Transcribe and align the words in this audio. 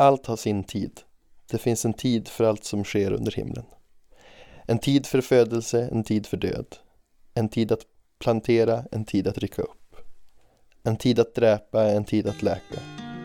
Allt 0.00 0.26
har 0.26 0.36
sin 0.36 0.64
tid. 0.64 1.00
Det 1.50 1.58
finns 1.58 1.84
en 1.84 1.92
tid 1.92 2.28
för 2.28 2.44
allt 2.44 2.64
som 2.64 2.84
sker 2.84 3.12
under 3.12 3.32
himlen. 3.32 3.64
En 4.66 4.78
tid 4.78 5.06
för 5.06 5.20
födelse, 5.20 5.88
en 5.92 6.04
tid 6.04 6.26
för 6.26 6.36
död. 6.36 6.66
En 7.34 7.48
tid 7.48 7.72
att 7.72 7.80
plantera, 8.18 8.84
en 8.92 9.04
tid 9.04 9.28
att 9.28 9.38
rycka 9.38 9.62
upp. 9.62 9.96
En 10.82 10.96
tid 10.96 11.18
att 11.20 11.34
dräpa, 11.34 11.84
en 11.84 12.04
tid 12.04 12.26
att 12.26 12.42
läka. 12.42 12.80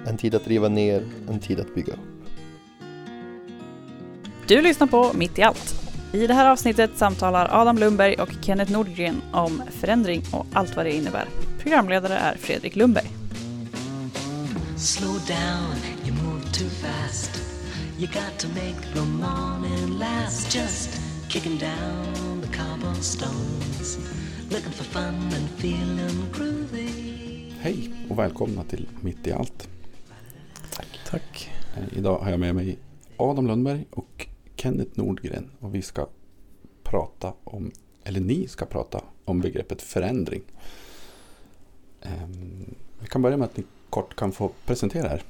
En 0.07 0.17
tid 0.17 0.35
att 0.35 0.47
riva 0.47 0.69
ner, 0.69 1.05
en 1.29 1.39
tid 1.39 1.59
att 1.59 1.75
bygga 1.75 1.93
upp. 1.93 1.99
Du 4.47 4.61
lyssnar 4.61 4.87
på 4.87 5.11
Mitt 5.13 5.39
i 5.39 5.41
allt. 5.41 5.75
I 6.13 6.27
det 6.27 6.33
här 6.33 6.51
avsnittet 6.51 6.97
samtalar 6.97 7.61
Adam 7.61 7.77
Lundberg 7.77 8.15
och 8.15 8.29
Kenneth 8.41 8.71
Nordgren 8.71 9.21
om 9.33 9.63
förändring 9.71 10.21
och 10.33 10.45
allt 10.53 10.75
vad 10.75 10.85
det 10.85 10.95
innebär. 10.95 11.27
Programledare 11.59 12.13
är 12.13 12.35
Fredrik 12.35 12.75
Lundberg. 12.75 13.07
Slow 14.77 15.13
down, 15.27 15.92
too 16.53 16.69
fast. 16.69 17.41
You 17.97 18.07
got 18.07 18.39
to 18.39 18.47
make 18.47 18.93
the 18.93 19.01
morning 19.01 19.99
last. 19.99 20.51
Just 20.51 21.01
kicking 21.29 21.57
down 21.57 22.41
the 22.41 22.57
cobblestones. 22.57 23.97
Looking 24.51 24.71
for 24.71 24.83
fun 24.83 25.15
and 25.15 25.49
feeling 25.49 26.31
groovy. 26.31 27.53
Hej 27.59 27.93
och 28.09 28.19
välkomna 28.19 28.63
till 28.63 28.87
Mitt 29.01 29.27
i 29.27 29.31
allt. 29.31 29.69
Tack. 30.73 30.99
Tack. 31.05 31.51
Eh, 31.77 31.97
idag 31.97 32.19
har 32.19 32.31
jag 32.31 32.39
med 32.39 32.55
mig 32.55 32.77
Adam 33.17 33.47
Lundberg 33.47 33.85
och 33.89 34.27
Kenneth 34.55 34.91
Nordgren 34.99 35.49
och 35.59 35.75
vi 35.75 35.81
ska 35.81 36.07
prata 36.83 37.33
om, 37.43 37.71
eller 38.03 38.19
ni 38.19 38.47
ska 38.47 38.65
prata 38.65 39.01
om 39.25 39.41
begreppet 39.41 39.81
förändring. 39.81 40.41
Ehm, 42.01 42.75
vi 42.99 43.07
kan 43.07 43.21
börja 43.21 43.37
med 43.37 43.45
att 43.45 43.57
ni 43.57 43.63
kort 43.89 44.15
kan 44.15 44.31
få 44.31 44.51
presentera 44.65 45.13
er. 45.13 45.23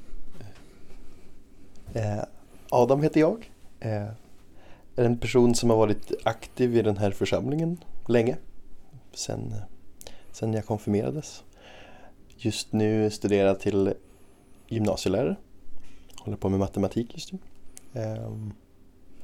Eh, 1.93 2.23
Adam 2.70 3.03
heter 3.03 3.20
jag. 3.20 3.52
Eh, 3.79 4.07
är 4.95 5.05
en 5.05 5.18
person 5.18 5.55
som 5.55 5.70
har 5.70 5.77
varit 5.77 6.12
aktiv 6.23 6.77
i 6.77 6.81
den 6.81 6.98
här 6.98 7.12
församlingen 7.12 7.77
länge. 8.07 8.37
Sen, 9.13 9.54
sen 10.31 10.53
jag 10.53 10.65
konfirmerades. 10.65 11.43
Just 12.37 12.73
nu 12.73 13.09
studerar 13.09 13.48
jag 13.48 13.59
till 13.59 13.93
gymnasielärare. 14.68 15.35
Håller 16.20 16.37
på 16.37 16.49
med 16.49 16.59
matematik 16.59 17.13
just 17.13 17.31
nu. 17.31 17.40
Eh, 17.93 18.31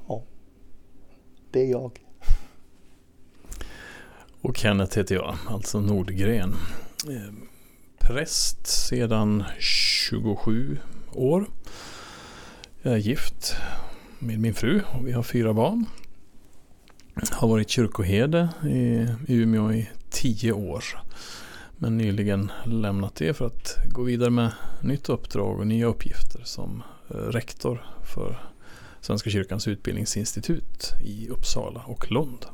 ja, 0.07 0.23
det 1.51 1.61
är 1.61 1.72
jag. 1.72 1.99
Och 4.41 4.57
Kenneth 4.57 4.97
heter 4.97 5.16
jag, 5.16 5.35
alltså 5.47 5.79
Nordgren. 5.79 6.55
Eh, 7.09 7.33
präst 7.99 8.67
sedan 8.67 9.44
27 9.59 10.77
år. 11.13 11.47
Jag 12.81 12.94
är 12.94 12.97
gift 12.97 13.55
med 14.19 14.39
min 14.39 14.53
fru 14.53 14.81
och 14.94 15.08
vi 15.08 15.11
har 15.11 15.23
fyra 15.23 15.53
barn. 15.53 15.85
Har 17.31 17.47
varit 17.47 17.69
kyrkoherde 17.69 18.49
i 18.63 19.08
Umeå 19.27 19.72
i 19.73 19.89
tio 20.09 20.52
år. 20.52 20.83
Men 21.77 21.97
nyligen 21.97 22.52
lämnat 22.66 23.16
det 23.16 23.33
för 23.33 23.45
att 23.45 23.75
gå 23.89 24.03
vidare 24.03 24.30
med 24.30 24.52
nytt 24.83 25.09
uppdrag 25.09 25.59
och 25.59 25.67
nya 25.67 25.85
uppgifter 25.85 26.41
som 26.44 26.83
eh, 27.09 27.16
rektor 27.16 27.85
för 28.13 28.52
Svenska 29.02 29.30
kyrkans 29.30 29.67
utbildningsinstitut 29.67 30.94
i 31.05 31.30
Uppsala 31.30 31.83
och 31.88 32.11
Lund. 32.11 32.45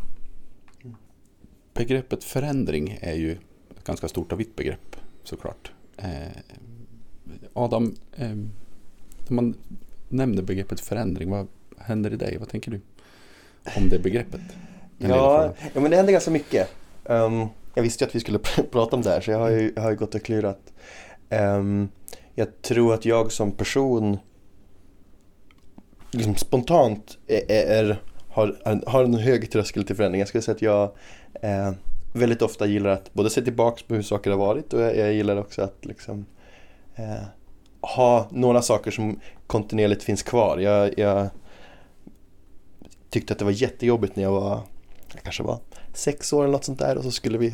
Begreppet 1.73 2.23
förändring 2.23 2.97
är 3.01 3.15
ju 3.15 3.31
ett 3.77 3.83
ganska 3.83 4.07
stort 4.07 4.31
och 4.31 4.39
vitt 4.39 4.55
begrepp 4.55 4.95
såklart. 5.23 5.71
Eh, 5.97 6.27
Adam, 7.53 7.95
när 9.27 9.31
man 9.33 9.55
nämner 10.09 10.41
begreppet 10.41 10.79
förändring, 10.79 11.29
vad 11.29 11.47
händer 11.77 12.13
i 12.13 12.15
dig? 12.15 12.37
Vad 12.37 12.49
tänker 12.49 12.71
du 12.71 12.81
om 13.77 13.89
det 13.89 13.99
begreppet? 13.99 14.41
Ja, 14.97 15.53
ja, 15.73 15.81
men 15.81 15.91
det 15.91 15.97
händer 15.97 16.13
ganska 16.13 16.31
mycket. 16.31 16.69
Um, 17.03 17.47
jag 17.73 17.83
visste 17.83 18.03
ju 18.03 18.07
att 18.07 18.15
vi 18.15 18.19
skulle 18.19 18.39
prata 18.71 18.95
om 18.95 19.01
det 19.01 19.09
här 19.09 19.21
så 19.21 19.31
jag 19.31 19.39
har 19.39 19.49
ju, 19.49 19.73
jag 19.75 19.83
har 19.83 19.89
ju 19.89 19.97
gått 19.97 20.15
och 20.15 20.23
klurat. 20.23 20.73
Um, 21.29 21.89
jag 22.35 22.61
tror 22.61 22.93
att 22.93 23.05
jag 23.05 23.31
som 23.31 23.51
person 23.51 24.17
liksom 26.11 26.35
spontant 26.35 27.17
är, 27.27 27.43
är, 27.49 28.01
har, 28.29 28.81
har 28.87 29.03
en 29.03 29.13
hög 29.13 29.51
tröskel 29.51 29.83
till 29.83 29.95
förändring. 29.95 30.19
Jag 30.19 30.27
skulle 30.27 30.41
säga 30.41 30.55
att 30.55 30.61
jag 30.61 30.91
eh, 31.41 31.71
väldigt 32.13 32.41
ofta 32.41 32.65
gillar 32.65 32.89
att 32.89 33.13
både 33.13 33.29
se 33.29 33.41
tillbaka 33.41 33.83
på 33.87 33.95
hur 33.95 34.01
saker 34.01 34.31
har 34.31 34.37
varit 34.37 34.73
och 34.73 34.81
jag, 34.81 34.97
jag 34.97 35.13
gillar 35.13 35.37
också 35.37 35.61
att 35.61 35.85
liksom 35.85 36.25
eh, 36.95 37.23
ha 37.85 38.27
några 38.31 38.61
saker 38.61 38.91
som 38.91 39.19
kontinuerligt 39.47 40.03
finns 40.03 40.23
kvar. 40.23 40.57
Jag, 40.57 40.99
jag, 40.99 41.29
tyckte 43.09 43.33
att 43.33 43.39
det 43.39 43.45
var 43.45 43.51
jättejobbigt 43.51 44.15
när 44.15 44.23
jag 44.23 44.31
var, 44.31 44.59
jag 45.13 45.23
kanske 45.23 45.43
var 45.43 45.59
sex 45.93 46.33
år 46.33 46.43
eller 46.43 46.51
något 46.51 46.63
sånt 46.63 46.79
där 46.79 46.97
och 46.97 47.03
så 47.03 47.11
skulle 47.11 47.37
vi 47.37 47.47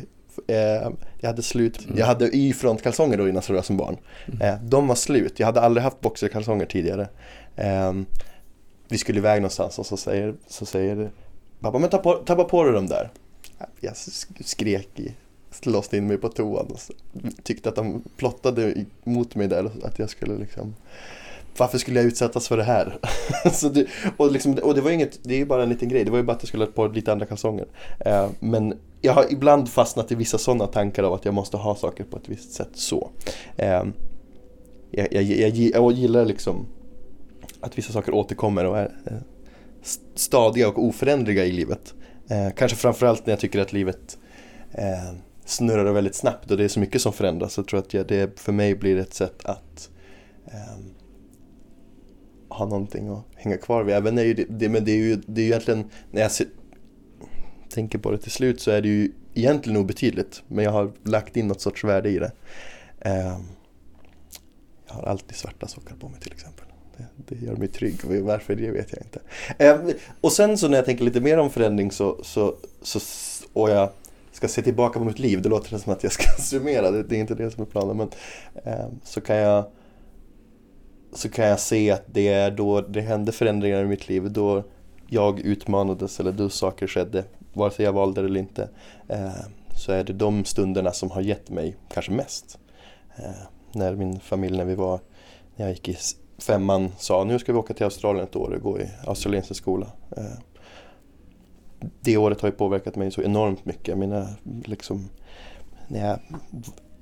eh, 0.46 0.90
jag 1.20 1.28
hade 1.28 1.42
slut, 1.42 1.84
mm. 1.84 1.98
jag 1.98 2.06
hade 2.06 2.36
y-frontkalsonger 2.36 3.16
då 3.16 3.28
innan 3.28 3.42
jag 3.48 3.64
som 3.64 3.76
barn. 3.76 3.96
Mm. 4.26 4.40
Eh, 4.40 4.60
de 4.62 4.88
var 4.88 4.94
slut, 4.94 5.40
jag 5.40 5.46
hade 5.46 5.60
aldrig 5.60 5.84
haft 5.84 6.00
boxerkalsonger 6.00 6.66
tidigare. 6.66 7.08
Eh, 7.56 7.92
vi 8.88 8.98
skulle 8.98 9.18
iväg 9.18 9.40
någonstans 9.40 9.78
och 9.78 9.86
så 9.86 9.96
säger, 9.96 10.34
så 10.48 10.66
säger 10.66 11.10
pappa 11.60 11.78
men 11.78 11.90
ta 11.90 11.98
på, 11.98 12.12
ta 12.14 12.36
bara 12.36 12.48
på 12.48 12.64
dig 12.64 12.72
de 12.72 12.86
där 12.86 13.10
jag 13.80 13.96
skrek 14.44 14.98
i, 14.98 15.14
låste 15.62 15.96
in 15.96 16.06
mig 16.06 16.16
på 16.16 16.28
toan 16.28 16.66
och 16.66 16.80
tyckte 17.42 17.68
att 17.68 17.76
de 17.76 18.02
plottade 18.16 18.84
mot 19.04 19.34
mig 19.34 19.48
där 19.48 19.70
att 19.82 19.98
jag 19.98 20.10
skulle 20.10 20.36
liksom 20.36 20.74
varför 21.56 21.78
skulle 21.78 22.00
jag 22.00 22.06
utsättas 22.06 22.48
för 22.48 22.56
det 22.56 22.64
här? 22.64 22.98
så 23.52 23.68
det, 23.68 23.86
och, 24.16 24.32
liksom, 24.32 24.54
och 24.62 24.74
det 24.74 24.80
var 24.80 24.90
inget, 24.90 25.18
det 25.22 25.34
är 25.34 25.38
ju 25.38 25.44
bara 25.44 25.62
en 25.62 25.68
liten 25.68 25.88
grej, 25.88 26.04
det 26.04 26.10
var 26.10 26.18
ju 26.18 26.24
bara 26.24 26.36
att 26.36 26.42
jag 26.42 26.48
skulle 26.48 26.64
ha 26.64 26.72
på 26.72 26.86
lite 26.86 27.12
andra 27.12 27.26
kalsonger. 27.26 27.66
Eh, 28.00 28.28
men 28.40 28.78
jag 29.00 29.12
har 29.12 29.32
ibland 29.32 29.68
fastnat 29.68 30.12
i 30.12 30.14
vissa 30.14 30.38
sådana 30.38 30.66
tankar 30.66 31.02
av 31.02 31.12
att 31.12 31.24
jag 31.24 31.34
måste 31.34 31.56
ha 31.56 31.74
saker 31.74 32.04
på 32.04 32.16
ett 32.16 32.28
visst 32.28 32.52
sätt 32.52 32.70
så. 32.74 33.10
Eh, 33.56 33.84
jag, 34.90 35.12
jag, 35.12 35.22
jag, 35.22 35.50
jag, 35.50 35.92
gillar 35.92 36.24
liksom 36.24 36.66
att 37.60 37.78
vissa 37.78 37.92
saker 37.92 38.14
återkommer 38.14 38.64
och 38.64 38.78
är 38.78 38.92
eh, 39.06 39.16
stadiga 40.14 40.68
och 40.68 40.84
oförändriga 40.84 41.44
i 41.44 41.52
livet. 41.52 41.94
Eh, 42.28 42.48
kanske 42.56 42.76
framförallt 42.76 43.26
när 43.26 43.32
jag 43.32 43.40
tycker 43.40 43.60
att 43.60 43.72
livet 43.72 44.18
eh, 44.72 45.14
snurrar 45.44 45.84
det 45.84 45.92
väldigt 45.92 46.14
snabbt 46.14 46.50
och 46.50 46.56
det 46.56 46.64
är 46.64 46.68
så 46.68 46.80
mycket 46.80 47.02
som 47.02 47.12
förändras. 47.12 47.52
Så 47.52 47.62
tror 47.62 47.84
jag 47.90 48.00
att 48.00 48.08
det 48.08 48.40
för 48.40 48.52
mig 48.52 48.74
blir 48.74 48.96
ett 48.96 49.14
sätt 49.14 49.44
att 49.44 49.90
um, 50.44 50.94
ha 52.48 52.66
någonting 52.66 53.08
att 53.08 53.24
hänga 53.34 53.56
kvar 53.56 53.84
vid. 53.84 53.94
Även 53.94 54.18
är 54.18 54.22
ju 54.22 54.34
det, 54.34 54.44
det, 54.48 54.68
men 54.68 54.84
det 54.84 54.92
är 54.92 54.96
ju, 54.96 55.16
det 55.26 55.40
är 55.40 55.44
ju 55.44 55.48
egentligen, 55.50 55.90
när 56.10 56.22
jag 56.22 56.30
ser, 56.30 56.46
tänker 57.68 57.98
på 57.98 58.10
det 58.10 58.18
till 58.18 58.30
slut 58.30 58.60
så 58.60 58.70
är 58.70 58.82
det 58.82 58.88
ju 58.88 59.12
egentligen 59.34 59.76
obetydligt. 59.76 60.42
Men 60.48 60.64
jag 60.64 60.72
har 60.72 60.92
lagt 61.04 61.36
in 61.36 61.48
något 61.48 61.60
sorts 61.60 61.84
värde 61.84 62.08
i 62.08 62.18
det. 62.18 62.32
Um, 63.04 63.46
jag 64.86 64.94
har 64.94 65.02
alltid 65.02 65.36
svarta 65.36 65.68
sockar 65.68 65.96
på 65.96 66.08
mig 66.08 66.20
till 66.20 66.32
exempel. 66.32 66.64
Det, 66.96 67.34
det 67.34 67.46
gör 67.46 67.56
mig 67.56 67.68
trygg. 67.68 68.00
Varför 68.04 68.54
det 68.54 68.70
vet 68.70 68.92
jag 68.92 69.02
inte. 69.02 69.20
Um, 69.72 69.92
och 70.20 70.32
sen 70.32 70.58
så 70.58 70.68
när 70.68 70.76
jag 70.76 70.84
tänker 70.84 71.04
lite 71.04 71.20
mer 71.20 71.38
om 71.38 71.50
förändring 71.50 71.90
så, 71.90 72.20
så, 72.24 72.56
så, 72.82 73.00
och 73.52 73.70
jag 73.70 73.90
ska 74.42 74.48
se 74.48 74.62
tillbaka 74.62 74.98
på 74.98 75.04
mitt 75.04 75.18
liv. 75.18 75.42
Det 75.42 75.48
låter 75.48 75.78
som 75.78 75.92
att 75.92 76.02
jag 76.02 76.12
ska 76.12 76.24
summera, 76.42 76.90
det, 76.90 77.02
det 77.02 77.16
är 77.16 77.20
inte 77.20 77.34
det 77.34 77.50
som 77.50 77.62
är 77.62 77.66
planen. 77.66 77.96
Men 77.96 78.10
eh, 78.64 78.86
så 79.04 79.20
kan 79.20 79.36
jag 79.36 79.64
så 81.12 81.28
kan 81.28 81.44
jag 81.44 81.60
se 81.60 81.90
att 81.90 82.02
det 82.06 82.28
är 82.28 82.50
då 82.50 82.80
det 82.80 83.00
hände 83.00 83.32
förändringar 83.32 83.82
i 83.82 83.86
mitt 83.86 84.08
liv. 84.08 84.32
Då 84.32 84.62
jag 85.08 85.40
utmanades 85.40 86.20
eller 86.20 86.32
då 86.32 86.48
saker 86.48 86.86
skedde, 86.86 87.24
vare 87.52 87.70
sig 87.70 87.84
jag 87.84 87.92
valde 87.92 88.20
det 88.20 88.28
eller 88.28 88.40
inte. 88.40 88.68
Eh, 89.08 89.30
så 89.76 89.92
är 89.92 90.04
det 90.04 90.12
de 90.12 90.44
stunderna 90.44 90.92
som 90.92 91.10
har 91.10 91.20
gett 91.20 91.50
mig 91.50 91.76
kanske 91.88 92.12
mest. 92.12 92.58
Eh, 93.16 93.30
när 93.72 93.94
min 93.94 94.20
familj, 94.20 94.56
när 94.56 94.64
vi 94.64 94.74
var, 94.74 95.00
när 95.56 95.66
jag 95.66 95.72
gick 95.72 95.88
i 95.88 95.96
femman 96.38 96.92
sa 96.98 97.24
nu 97.24 97.38
ska 97.38 97.52
vi 97.52 97.58
åka 97.58 97.74
till 97.74 97.84
Australien 97.84 98.24
ett 98.24 98.36
år 98.36 98.50
och 98.50 98.62
gå 98.62 98.80
i 98.80 98.88
australiensisk 99.06 99.62
skola. 99.62 99.86
Eh, 100.16 100.24
det 102.00 102.16
året 102.16 102.40
har 102.40 102.48
ju 102.48 102.52
påverkat 102.52 102.96
mig 102.96 103.10
så 103.10 103.22
enormt 103.22 103.64
mycket. 103.64 103.98
Mina, 103.98 104.28
liksom, 104.64 105.08
när 105.88 106.08
jag 106.08 106.18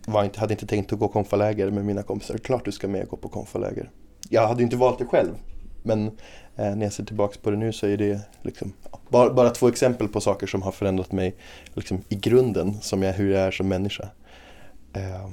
var 0.07 0.25
inte, 0.25 0.41
hade 0.41 0.55
inte 0.55 0.67
tänkt 0.67 0.93
att 0.93 0.99
gå 0.99 1.09
konfaläger 1.09 1.71
med 1.71 1.85
mina 1.85 2.03
kompisar. 2.03 2.39
Klart 2.39 2.65
du 2.65 2.73
ska 2.73 2.89
med 2.89 3.03
och 3.03 3.09
gå 3.09 3.17
på 3.17 3.29
konfaläger. 3.29 3.91
Jag 4.29 4.49
hade 4.49 4.63
inte 4.63 4.77
valt 4.77 4.99
det 4.99 5.05
själv. 5.05 5.35
Men 5.83 6.07
eh, 6.57 6.77
när 6.77 6.83
jag 6.83 6.93
ser 6.93 7.05
tillbaka 7.05 7.37
på 7.43 7.51
det 7.51 7.57
nu 7.57 7.73
så 7.73 7.87
är 7.87 7.97
det 7.97 8.21
liksom, 8.43 8.73
bara, 9.09 9.33
bara 9.33 9.51
två 9.51 9.69
exempel 9.69 10.09
på 10.09 10.21
saker 10.21 10.47
som 10.47 10.63
har 10.63 10.73
förändrat 10.73 11.13
mig 11.13 11.37
liksom, 11.75 12.03
i 12.09 12.15
grunden, 12.15 12.81
som 12.81 13.03
jag, 13.03 13.13
hur 13.13 13.33
jag 13.33 13.41
är 13.41 13.51
som 13.51 13.69
människa. 13.69 14.09
Eh, 14.93 15.31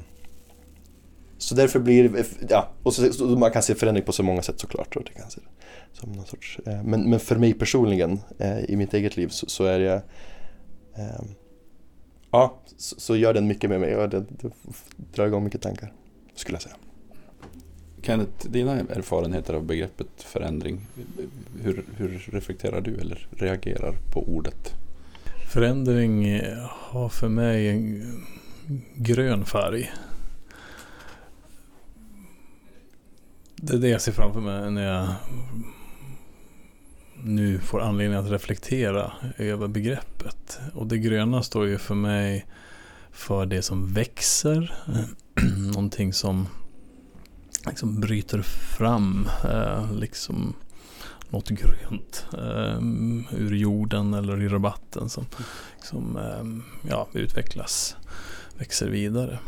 så 1.37 1.55
därför 1.55 1.79
blir 1.79 2.09
det, 2.09 2.25
ja, 2.49 2.69
och 2.83 2.93
så, 2.93 3.13
så, 3.13 3.25
man 3.25 3.51
kan 3.51 3.63
se 3.63 3.75
förändring 3.75 4.05
på 4.05 4.11
så 4.11 4.23
många 4.23 4.41
sätt 4.41 4.59
såklart. 4.59 4.95
Och 4.95 5.03
det 5.03 5.11
kan 5.11 5.29
se 5.29 5.41
som 5.93 6.11
någon 6.11 6.25
sorts, 6.25 6.59
eh, 6.65 6.83
men, 6.83 7.09
men 7.09 7.19
för 7.19 7.35
mig 7.35 7.53
personligen 7.53 8.19
eh, 8.39 8.59
i 8.59 8.75
mitt 8.75 8.93
eget 8.93 9.17
liv 9.17 9.27
så, 9.27 9.49
så 9.49 9.65
är 9.65 9.79
jag 9.79 10.01
eh, 10.95 11.25
Ja, 12.31 12.59
så, 12.77 12.99
så, 12.99 13.15
gör 13.15 13.33
den 13.33 13.47
mycket 13.47 13.69
med 13.69 13.79
mig 13.79 13.95
och 13.95 14.09
det, 14.09 14.25
det 14.29 14.49
drar 15.13 15.27
igång 15.27 15.43
mycket 15.43 15.61
tankar 15.61 15.93
skulle 16.35 16.55
jag 16.55 16.61
säga. 16.61 16.75
Kenneth, 18.01 18.49
dina 18.49 18.79
erfarenheter 18.79 19.53
av 19.53 19.63
begreppet 19.63 20.07
förändring. 20.17 20.81
Hur, 21.61 21.85
hur 21.97 22.29
reflekterar 22.31 22.81
du 22.81 22.95
eller 22.95 23.27
reagerar 23.31 23.95
på 24.13 24.23
ordet? 24.23 24.73
Förändring 25.53 26.41
har 26.69 27.09
för 27.09 27.27
mig 27.27 27.69
en 27.69 28.03
grön 28.95 29.45
färg. 29.45 29.91
Det 33.61 33.73
är 33.73 33.77
det 33.77 33.89
jag 33.89 34.01
ser 34.01 34.11
framför 34.11 34.41
mig 34.41 34.71
när 34.71 34.83
jag 34.83 35.07
nu 37.23 37.59
får 37.59 37.81
anledning 37.81 38.19
att 38.19 38.31
reflektera 38.31 39.11
över 39.37 39.67
begreppet. 39.67 40.59
Och 40.73 40.87
det 40.87 40.97
gröna 40.97 41.43
står 41.43 41.67
ju 41.67 41.77
för 41.77 41.95
mig 41.95 42.45
för 43.11 43.45
det 43.45 43.61
som 43.61 43.93
växer. 43.93 44.75
Någonting 45.73 46.13
som 46.13 46.47
liksom 47.65 47.99
bryter 47.99 48.41
fram. 48.41 49.29
Eh, 49.43 49.93
liksom 49.93 50.55
något 51.29 51.49
grönt 51.49 52.25
eh, 52.33 52.77
ur 53.37 53.55
jorden 53.55 54.13
eller 54.13 54.41
i 54.41 54.47
rabatten 54.47 55.09
som, 55.09 55.25
som 55.83 56.17
eh, 56.17 56.89
ja, 56.89 57.07
utvecklas, 57.13 57.95
växer 58.57 58.89
vidare. 58.89 59.39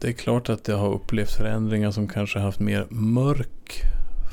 Det 0.00 0.08
är 0.08 0.12
klart 0.12 0.48
att 0.48 0.68
jag 0.68 0.76
har 0.76 0.92
upplevt 0.92 1.30
förändringar 1.30 1.90
som 1.90 2.08
kanske 2.08 2.38
haft 2.38 2.60
mer 2.60 2.86
mörk 2.90 3.82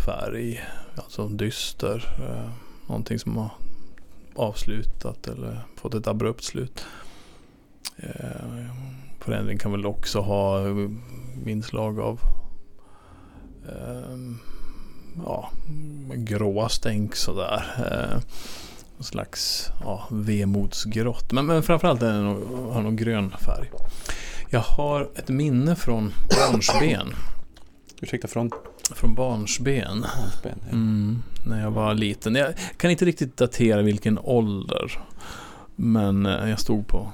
färg, 0.06 0.62
alltså 0.96 1.28
dyster. 1.28 2.16
Eh, 2.20 2.50
någonting 2.88 3.20
som 3.20 3.38
har 3.38 3.50
avslutat 4.36 5.28
eller 5.28 5.62
fått 5.76 5.94
ett 5.94 6.08
abrupt 6.08 6.44
slut. 6.44 6.86
Eh, 7.98 8.66
förändring 9.20 9.58
kan 9.58 9.72
väl 9.72 9.86
också 9.86 10.20
ha 10.20 10.62
inslag 11.46 12.00
av 12.00 12.20
eh, 13.70 14.18
ja, 15.26 15.50
gråa 16.16 16.70
stänk 16.70 17.16
sådär. 17.16 17.64
Eh, 17.78 18.22
någon 18.98 19.04
slags 19.04 19.70
ja, 19.84 20.08
vemodsgrått. 20.12 21.32
Men, 21.32 21.46
men 21.46 21.64
framförallt 21.64 22.02
är 22.02 22.14
det 22.14 22.22
nog, 22.22 22.72
har 22.72 22.82
nog 22.82 22.98
grön 22.98 23.30
färg. 23.30 23.70
Jag 24.50 24.60
har 24.60 25.10
ett 25.16 25.30
minne 25.30 25.76
från 25.76 26.14
barnsben. 26.30 27.14
Ursäkta, 28.02 28.28
från? 28.28 28.52
Från 28.96 29.16
barnsben. 29.16 30.02
barnsben 30.02 30.60
ja. 30.66 30.72
mm, 30.72 31.24
när 31.46 31.62
jag 31.62 31.72
var 31.72 31.94
liten. 31.94 32.36
Jag 32.36 32.54
kan 32.78 32.92
inte 32.92 33.06
riktigt 33.06 33.38
datera 33.38 33.82
vilken 33.82 34.20
ålder. 34.20 35.00
Men 35.76 36.26
eh, 36.26 36.50
jag 36.50 36.60
stod 36.60 36.88
på 36.88 37.12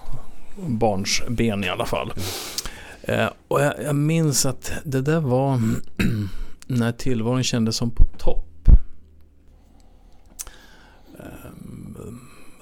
barnsben 0.68 1.64
i 1.64 1.70
alla 1.70 1.86
fall. 1.86 2.14
Eh, 3.02 3.28
och 3.48 3.62
jag, 3.62 3.74
jag 3.84 3.96
minns 3.96 4.46
att 4.46 4.72
det 4.84 5.02
där 5.02 5.20
var 5.20 5.62
när 6.68 6.92
tillvaron 6.92 7.44
kändes 7.44 7.76
som 7.76 7.92
på 7.92 8.04
topp. 8.04 8.53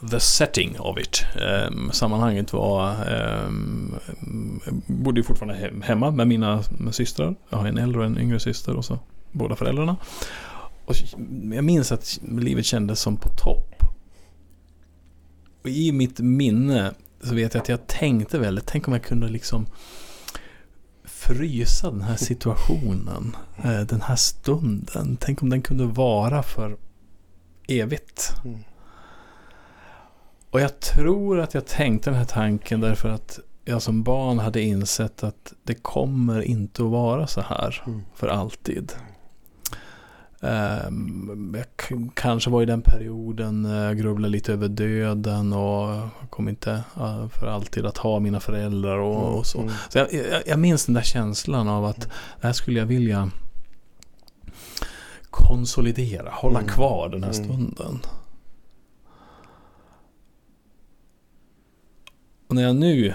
The 0.09 0.19
setting 0.19 0.79
of 0.79 0.97
it. 0.97 1.25
Um, 1.67 1.91
sammanhanget 1.91 2.53
var, 2.53 2.95
um, 3.47 3.99
bodde 4.87 5.19
ju 5.19 5.23
fortfarande 5.23 5.83
hemma 5.83 6.11
med 6.11 6.27
mina 6.27 6.63
med 6.79 6.95
systrar. 6.95 7.35
Jag 7.49 7.57
har 7.57 7.67
en 7.67 7.77
äldre 7.77 7.99
och 7.99 8.05
en 8.05 8.17
yngre 8.17 8.39
syster 8.39 8.75
och 8.75 8.85
så 8.85 8.99
båda 9.31 9.55
föräldrarna. 9.55 9.97
Och 10.85 10.95
jag 11.53 11.63
minns 11.63 11.91
att 11.91 12.19
livet 12.21 12.65
kändes 12.65 12.99
som 12.99 13.17
på 13.17 13.29
topp. 13.29 13.83
Och 15.63 15.69
i 15.69 15.91
mitt 15.91 16.19
minne 16.19 16.93
så 17.23 17.35
vet 17.35 17.53
jag 17.53 17.61
att 17.61 17.69
jag 17.69 17.87
tänkte 17.87 18.39
väldigt, 18.39 18.65
tänk 18.65 18.87
om 18.87 18.93
jag 18.93 19.03
kunde 19.03 19.27
liksom 19.27 19.65
frysa 21.03 21.91
den 21.91 22.01
här 22.01 22.15
situationen, 22.15 23.35
eh, 23.63 23.79
den 23.79 24.01
här 24.01 24.15
stunden. 24.15 25.17
Tänk 25.19 25.41
om 25.41 25.49
den 25.49 25.61
kunde 25.61 25.85
vara 25.85 26.43
för 26.43 26.77
evigt. 27.67 28.33
Mm. 28.45 28.59
Och 30.51 30.61
jag 30.61 30.79
tror 30.79 31.39
att 31.39 31.53
jag 31.53 31.65
tänkte 31.65 32.09
den 32.09 32.19
här 32.19 32.25
tanken 32.25 32.81
därför 32.81 33.09
att 33.09 33.39
jag 33.65 33.81
som 33.81 34.03
barn 34.03 34.39
hade 34.39 34.61
insett 34.61 35.23
att 35.23 35.53
det 35.63 35.73
kommer 35.73 36.41
inte 36.41 36.83
att 36.83 36.89
vara 36.89 37.27
så 37.27 37.41
här 37.41 37.83
mm. 37.87 38.01
för 38.15 38.27
alltid. 38.27 38.93
Um, 40.39 41.55
jag 41.57 41.65
kanske 42.13 42.49
var 42.49 42.61
i 42.61 42.65
den 42.65 42.81
perioden 42.81 43.65
jag 43.65 43.97
grubblade 43.97 44.31
lite 44.31 44.53
över 44.53 44.67
döden 44.67 45.53
och 45.53 46.09
kom 46.29 46.49
inte 46.49 46.83
för 47.39 47.47
alltid 47.47 47.85
att 47.85 47.97
ha 47.97 48.19
mina 48.19 48.39
föräldrar 48.39 48.97
och, 48.97 49.21
mm, 49.21 49.33
och 49.33 49.45
så. 49.45 49.61
Mm. 49.61 49.73
Så 49.89 49.97
jag, 49.97 50.13
jag, 50.13 50.43
jag, 50.45 50.59
minns 50.59 50.85
den 50.85 50.95
där 50.95 51.01
känslan 51.01 51.67
av 51.67 51.85
att 51.85 52.01
det 52.41 52.47
här 52.47 52.53
skulle 52.53 52.79
jag 52.79 52.85
vilja 52.85 53.31
konsolidera, 55.29 56.29
hålla 56.31 56.59
mm. 56.59 56.71
kvar 56.71 57.09
den 57.09 57.23
här 57.23 57.33
mm. 57.33 57.45
stunden. 57.45 57.99
Och 62.51 62.55
när 62.55 62.63
jag 62.63 62.75
nu 62.75 63.13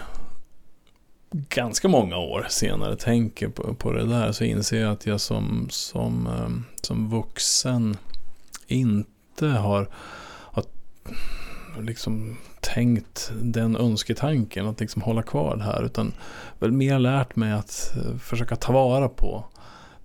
ganska 1.30 1.88
många 1.88 2.16
år 2.16 2.46
senare 2.48 2.96
tänker 2.96 3.48
på, 3.48 3.74
på 3.74 3.92
det 3.92 4.06
där 4.06 4.32
så 4.32 4.44
inser 4.44 4.80
jag 4.80 4.92
att 4.92 5.06
jag 5.06 5.20
som, 5.20 5.66
som, 5.70 6.26
ehm, 6.26 6.64
som 6.82 7.10
vuxen 7.10 7.96
inte 8.66 9.46
har, 9.46 9.88
har 10.50 10.64
liksom 11.80 12.36
tänkt 12.60 13.32
den 13.42 13.76
önsketanken 13.76 14.66
att 14.66 14.80
liksom 14.80 15.02
hålla 15.02 15.22
kvar 15.22 15.56
det 15.56 15.64
här 15.64 15.82
utan 15.82 16.12
väl 16.58 16.72
mer 16.72 16.98
lärt 16.98 17.36
mig 17.36 17.52
att 17.52 17.92
eh, 17.96 18.18
försöka 18.18 18.56
ta 18.56 18.72
vara 18.72 19.08
på 19.08 19.44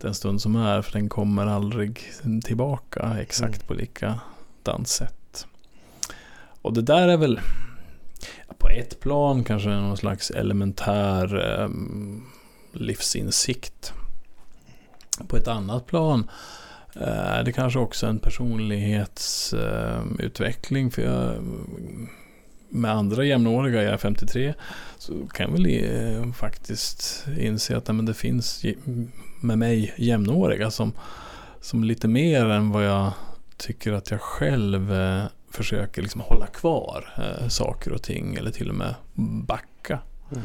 den 0.02 0.14
stund 0.14 0.42
som 0.42 0.56
är 0.56 0.82
för 0.82 0.92
den 0.92 1.10
kommer 1.10 1.48
aldrig 1.48 2.00
tillbaka 2.44 3.16
exakt 3.20 3.56
mm. 3.56 3.68
på 3.68 3.74
likadant 3.74 4.88
sätt. 4.88 5.48
Och 6.62 6.74
det 6.74 6.82
där 6.82 7.08
är 7.08 7.18
väl 7.18 7.40
på 8.58 8.70
ett 8.70 9.00
plan 9.00 9.44
kanske 9.44 9.70
någon 9.70 9.98
slags 9.98 10.32
elementär 10.32 11.60
eh, 11.62 11.70
livsinsikt. 12.74 13.94
På 15.28 15.38
ett 15.38 15.48
annat 15.48 15.86
plan 15.86 16.30
eh, 16.96 17.08
är 17.08 17.44
det 17.44 17.52
kanske 17.52 17.80
också 17.80 18.08
en 18.08 18.20
personlighetsutveckling. 18.20 20.84
Ehm, 20.84 20.88
eh, 20.88 20.94
för 20.94 21.02
jag, 21.02 21.36
med 22.70 22.92
andra 22.92 23.26
jämnåriga, 23.26 23.84
jag 23.84 23.94
är 23.94 23.98
53, 23.98 24.54
så 24.98 25.28
kan 25.28 25.46
jag 25.46 25.54
väl 25.54 25.66
eh, 25.66 26.32
faktiskt 26.34 27.26
inse 27.40 27.78
att 27.78 27.88
men 27.88 28.06
det 28.06 28.14
finns 28.14 28.66
med 29.40 29.58
mig 29.58 29.94
jämnåriga 29.98 30.72
som, 30.72 30.94
som 31.62 31.84
lite 31.84 32.08
mer 32.08 32.46
än 32.46 32.70
vad 32.70 32.86
jag 32.86 33.12
tycker 33.58 33.94
att 33.94 34.12
jag 34.12 34.22
själv 34.22 34.94
eh, 34.94 35.24
försöker 35.52 36.02
liksom 36.02 36.22
hålla 36.22 36.48
kvar 36.48 37.14
eh, 37.18 37.48
saker 37.48 37.92
och 37.92 38.02
ting 38.02 38.36
eller 38.36 38.52
till 38.52 38.70
och 38.70 38.76
med 38.76 38.96
backa. 39.46 40.00
Mm. 40.32 40.44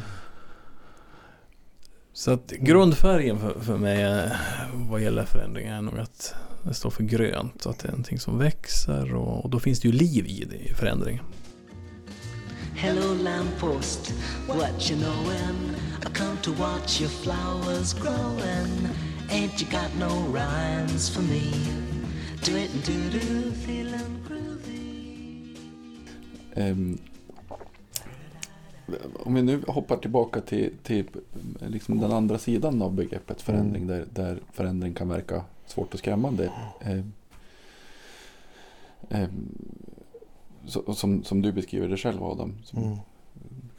Så 2.13 2.31
att 2.31 2.51
grundfärgen 2.51 3.39
för, 3.39 3.61
för 3.61 3.77
mig 3.77 4.03
eh, 4.03 4.33
vad 4.73 5.01
gäller 5.01 5.25
förändringar 5.25 5.77
är 5.77 5.83
nog 5.83 5.99
att 5.99 6.35
det 6.63 6.75
står 6.75 6.91
för 6.91 7.03
grönt. 7.03 7.67
Att 7.67 7.79
det 7.79 7.89
är 7.89 7.93
någonting 7.93 8.19
som 8.19 8.39
växer 8.39 9.15
och, 9.15 9.45
och 9.45 9.51
då 9.51 9.61
finns 9.61 9.81
det 9.81 9.89
ju 9.89 9.95
liv 9.95 10.27
i, 10.27 10.45
det, 10.45 10.57
i 10.57 10.75
förändring. 10.75 11.21
Hello 12.75 13.15
lamppost, 13.15 14.15
what 14.49 14.91
you 14.91 15.01
knowin'? 15.01 15.75
I 16.03 16.19
come 16.19 16.37
to 16.43 16.53
watch 16.53 17.01
your 17.01 17.11
flowers 17.11 17.95
growin'. 17.95 18.89
Ain't 19.31 19.63
you 19.63 19.71
got 19.71 19.91
no 19.99 20.33
rhymes 20.33 21.11
for 21.11 21.23
me? 21.23 21.53
Do 22.45 22.57
it 22.57 22.71
do 22.87 23.19
do 23.19 23.53
feelin' 23.53 24.26
om 29.15 29.35
vi 29.35 29.43
nu 29.43 29.63
hoppar 29.69 29.97
tillbaka 29.97 30.41
till, 30.41 30.73
till 30.83 31.07
liksom 31.59 32.01
den 32.01 32.13
andra 32.13 32.39
sidan 32.39 32.83
av 32.83 32.95
begreppet 32.95 33.43
förändring 33.43 33.83
mm. 33.83 33.97
där, 33.97 34.07
där 34.11 34.41
förändring 34.53 34.95
kan 34.95 35.09
verka 35.09 35.45
svårt 35.67 35.95
och 35.95 35.99
skrämmande. 35.99 36.51
Eh, 36.81 36.99
eh, 39.09 39.29
så, 40.67 40.95
som, 40.95 41.25
som 41.25 41.43
du 41.43 41.53
beskriver 41.53 41.89
det 41.89 41.97
själv 41.97 42.25
Adam. 42.25 42.55
Som 42.65 42.83
mm. 42.83 42.97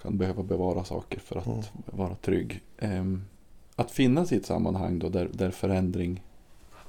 kan 0.02 0.18
behöva 0.18 0.44
bevara 0.44 0.84
saker 0.84 1.20
för 1.20 1.38
att 1.38 1.48
mm. 1.48 1.64
vara 1.86 2.16
trygg. 2.16 2.62
Eh, 2.78 3.06
att 3.76 3.92
finnas 3.92 4.32
i 4.32 4.36
ett 4.36 4.46
sammanhang 4.46 5.00
då 5.00 5.10
där, 5.10 5.30
där 5.34 5.52
förändring 5.52 6.24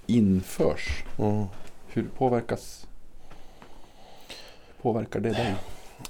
införs. 0.06 1.04
Mm. 1.18 1.44
Hur 1.86 2.08
påverkas 2.08 2.88
påverkar 4.82 5.20
det 5.20 5.32
dig? 5.32 5.54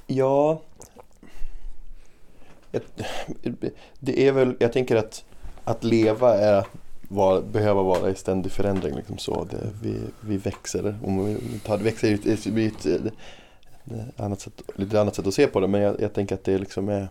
Ja, 0.07 0.61
det 4.00 4.26
är 4.26 4.33
väl, 4.33 4.57
jag 4.59 4.73
tänker 4.73 4.97
att 4.97 5.25
att 5.68 5.85
leva 5.85 6.35
är 6.35 6.66
var, 7.09 7.42
behöva 7.42 7.83
vara 7.83 8.11
i 8.11 8.14
ständig 8.14 8.52
förändring. 8.52 8.95
Liksom 8.95 9.18
så. 9.18 9.45
Det, 9.45 9.71
vi, 9.83 10.00
vi 10.21 10.37
växer. 10.37 10.99
Om 11.04 11.25
vi 11.25 11.59
tar, 11.59 11.78
växer 11.78 12.09
är 12.09 12.14
ett, 12.14 12.87
ett, 12.87 13.12
annat 14.16 14.40
sätt, 14.40 14.62
lite 14.75 15.00
annat 15.00 15.14
sätt 15.14 15.26
att 15.26 15.35
se 15.35 15.47
på 15.47 15.61
det 15.61 15.68
men 15.68 15.80
jag, 15.80 16.00
jag 16.00 16.12
tänker 16.12 16.35
att 16.35 16.45
det 16.45 16.59
liksom 16.59 16.88
är 16.88 17.09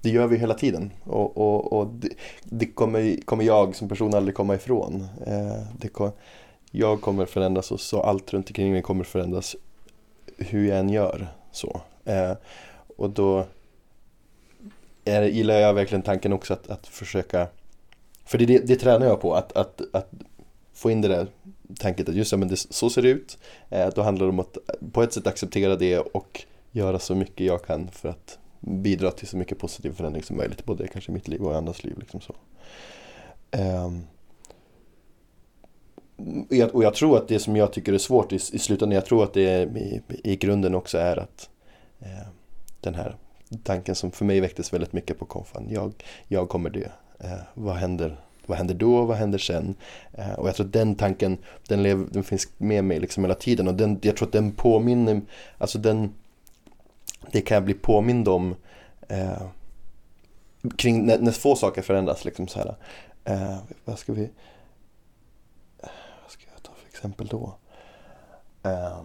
det 0.00 0.10
gör 0.10 0.26
vi 0.26 0.36
hela 0.36 0.54
tiden 0.54 0.90
och, 1.04 1.36
och, 1.36 1.72
och 1.72 1.86
det, 1.86 2.08
det 2.44 2.66
kommer, 2.66 3.24
kommer 3.24 3.44
jag 3.44 3.76
som 3.76 3.88
person 3.88 4.14
aldrig 4.14 4.34
komma 4.34 4.54
ifrån. 4.54 5.06
Eh, 5.26 5.62
det 5.78 5.88
kom, 5.88 6.10
jag 6.70 7.00
kommer 7.00 7.26
förändras 7.26 7.72
och 7.72 7.80
så 7.80 8.02
allt 8.02 8.32
runt 8.32 8.50
omkring 8.50 8.72
mig 8.72 8.82
kommer 8.82 9.04
förändras 9.04 9.56
hur 10.36 10.68
jag 10.68 10.78
än 10.78 10.88
gör. 10.88 11.28
Så. 11.52 11.80
Eh, 12.08 12.36
och 12.96 13.10
då 13.10 13.46
är, 15.04 15.22
gillar 15.22 15.54
jag 15.54 15.74
verkligen 15.74 16.02
tanken 16.02 16.32
också 16.32 16.52
att, 16.52 16.70
att 16.70 16.86
försöka, 16.86 17.48
för 18.24 18.38
det, 18.38 18.46
det, 18.46 18.58
det 18.58 18.76
tränar 18.76 19.06
jag 19.06 19.20
på, 19.20 19.34
att, 19.34 19.56
att, 19.56 19.80
att 19.92 20.10
få 20.72 20.90
in 20.90 21.00
det 21.00 21.08
där 21.08 21.26
tanket 21.78 22.08
att 22.08 22.14
just 22.14 22.32
ja, 22.32 22.38
men 22.38 22.48
det, 22.48 22.56
så 22.56 22.90
ser 22.90 23.02
det 23.02 23.08
ut. 23.08 23.38
Eh, 23.70 23.88
då 23.94 24.02
handlar 24.02 24.26
det 24.26 24.32
om 24.32 24.40
att 24.40 24.58
på 24.92 25.02
ett 25.02 25.12
sätt 25.12 25.26
acceptera 25.26 25.76
det 25.76 25.98
och 25.98 26.44
göra 26.70 26.98
så 26.98 27.14
mycket 27.14 27.46
jag 27.46 27.64
kan 27.64 27.88
för 27.88 28.08
att 28.08 28.38
bidra 28.60 29.10
till 29.10 29.26
så 29.26 29.36
mycket 29.36 29.58
positiv 29.58 29.92
förändring 29.92 30.22
som 30.22 30.36
möjligt. 30.36 30.64
Både 30.64 30.88
kanske 30.88 31.12
i 31.12 31.14
mitt 31.14 31.28
liv 31.28 31.42
och 31.42 31.52
i 31.52 31.56
andras 31.56 31.84
liv. 31.84 31.98
Liksom 31.98 32.20
så. 32.20 32.34
Um, 33.58 34.06
och 36.72 36.84
jag 36.84 36.94
tror 36.94 37.16
att 37.16 37.28
det 37.28 37.38
som 37.38 37.56
jag 37.56 37.72
tycker 37.72 37.92
är 37.92 37.98
svårt 37.98 38.32
i, 38.32 38.34
i 38.34 38.58
slutändan, 38.58 38.94
jag 38.94 39.06
tror 39.06 39.24
att 39.24 39.34
det 39.34 39.48
är, 39.48 39.78
i, 39.78 40.02
i 40.24 40.36
grunden 40.36 40.74
också 40.74 40.98
är 40.98 41.16
att 41.16 41.48
Eh, 42.00 42.28
den 42.80 42.94
här 42.94 43.16
tanken 43.62 43.94
som 43.94 44.10
för 44.10 44.24
mig 44.24 44.40
väcktes 44.40 44.72
väldigt 44.72 44.92
mycket 44.92 45.18
på 45.18 45.24
konfan, 45.24 45.66
jag, 45.70 45.92
jag 46.28 46.48
kommer 46.48 46.70
dö. 46.70 46.88
Eh, 47.20 47.38
vad, 47.54 47.76
händer, 47.76 48.20
vad 48.46 48.58
händer 48.58 48.74
då, 48.74 49.04
vad 49.04 49.16
händer 49.16 49.38
sen? 49.38 49.74
Eh, 50.12 50.32
och 50.32 50.48
jag 50.48 50.54
tror 50.54 50.66
att 50.66 50.72
den 50.72 50.94
tanken, 50.94 51.38
den, 51.68 51.82
lev, 51.82 52.10
den 52.10 52.24
finns 52.24 52.48
med 52.58 52.84
mig 52.84 53.00
liksom 53.00 53.24
hela 53.24 53.34
tiden 53.34 53.68
och 53.68 53.74
den, 53.74 53.98
jag 54.02 54.16
tror 54.16 54.28
att 54.28 54.32
den 54.32 54.52
påminner, 54.52 55.20
alltså 55.58 55.78
den 55.78 56.14
det 57.32 57.40
kan 57.40 57.54
jag 57.54 57.64
bli 57.64 57.74
påmind 57.74 58.28
om 58.28 58.56
eh, 59.08 59.46
kring 60.76 61.06
när, 61.06 61.18
när 61.18 61.32
få 61.32 61.56
saker 61.56 61.82
förändras. 61.82 62.24
Liksom 62.24 62.48
så 62.48 62.58
här, 62.58 62.74
eh, 63.24 63.56
vad 63.84 63.98
ska 63.98 64.12
vi 64.12 64.30
vad 66.22 66.30
ska 66.30 66.44
jag 66.52 66.62
ta 66.62 66.72
för 66.72 66.88
exempel 66.88 67.26
då? 67.26 67.56
Eh, 68.62 69.00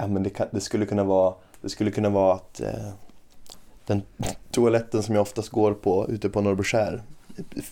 ja, 0.00 0.06
men 0.06 0.22
det, 0.22 0.30
kan, 0.30 0.46
det, 0.50 0.60
skulle 0.60 0.86
kunna 0.86 1.04
vara 1.04 1.34
det 1.60 1.68
skulle 1.68 1.90
kunna 1.90 2.08
vara 2.08 2.34
att 2.34 2.60
eh, 2.60 2.90
den 3.86 4.02
toaletten 4.50 5.02
som 5.02 5.14
jag 5.14 5.22
oftast 5.22 5.48
går 5.48 5.74
på 5.74 6.06
ute 6.08 6.28
på 6.28 6.40
Norrbyskär 6.40 7.02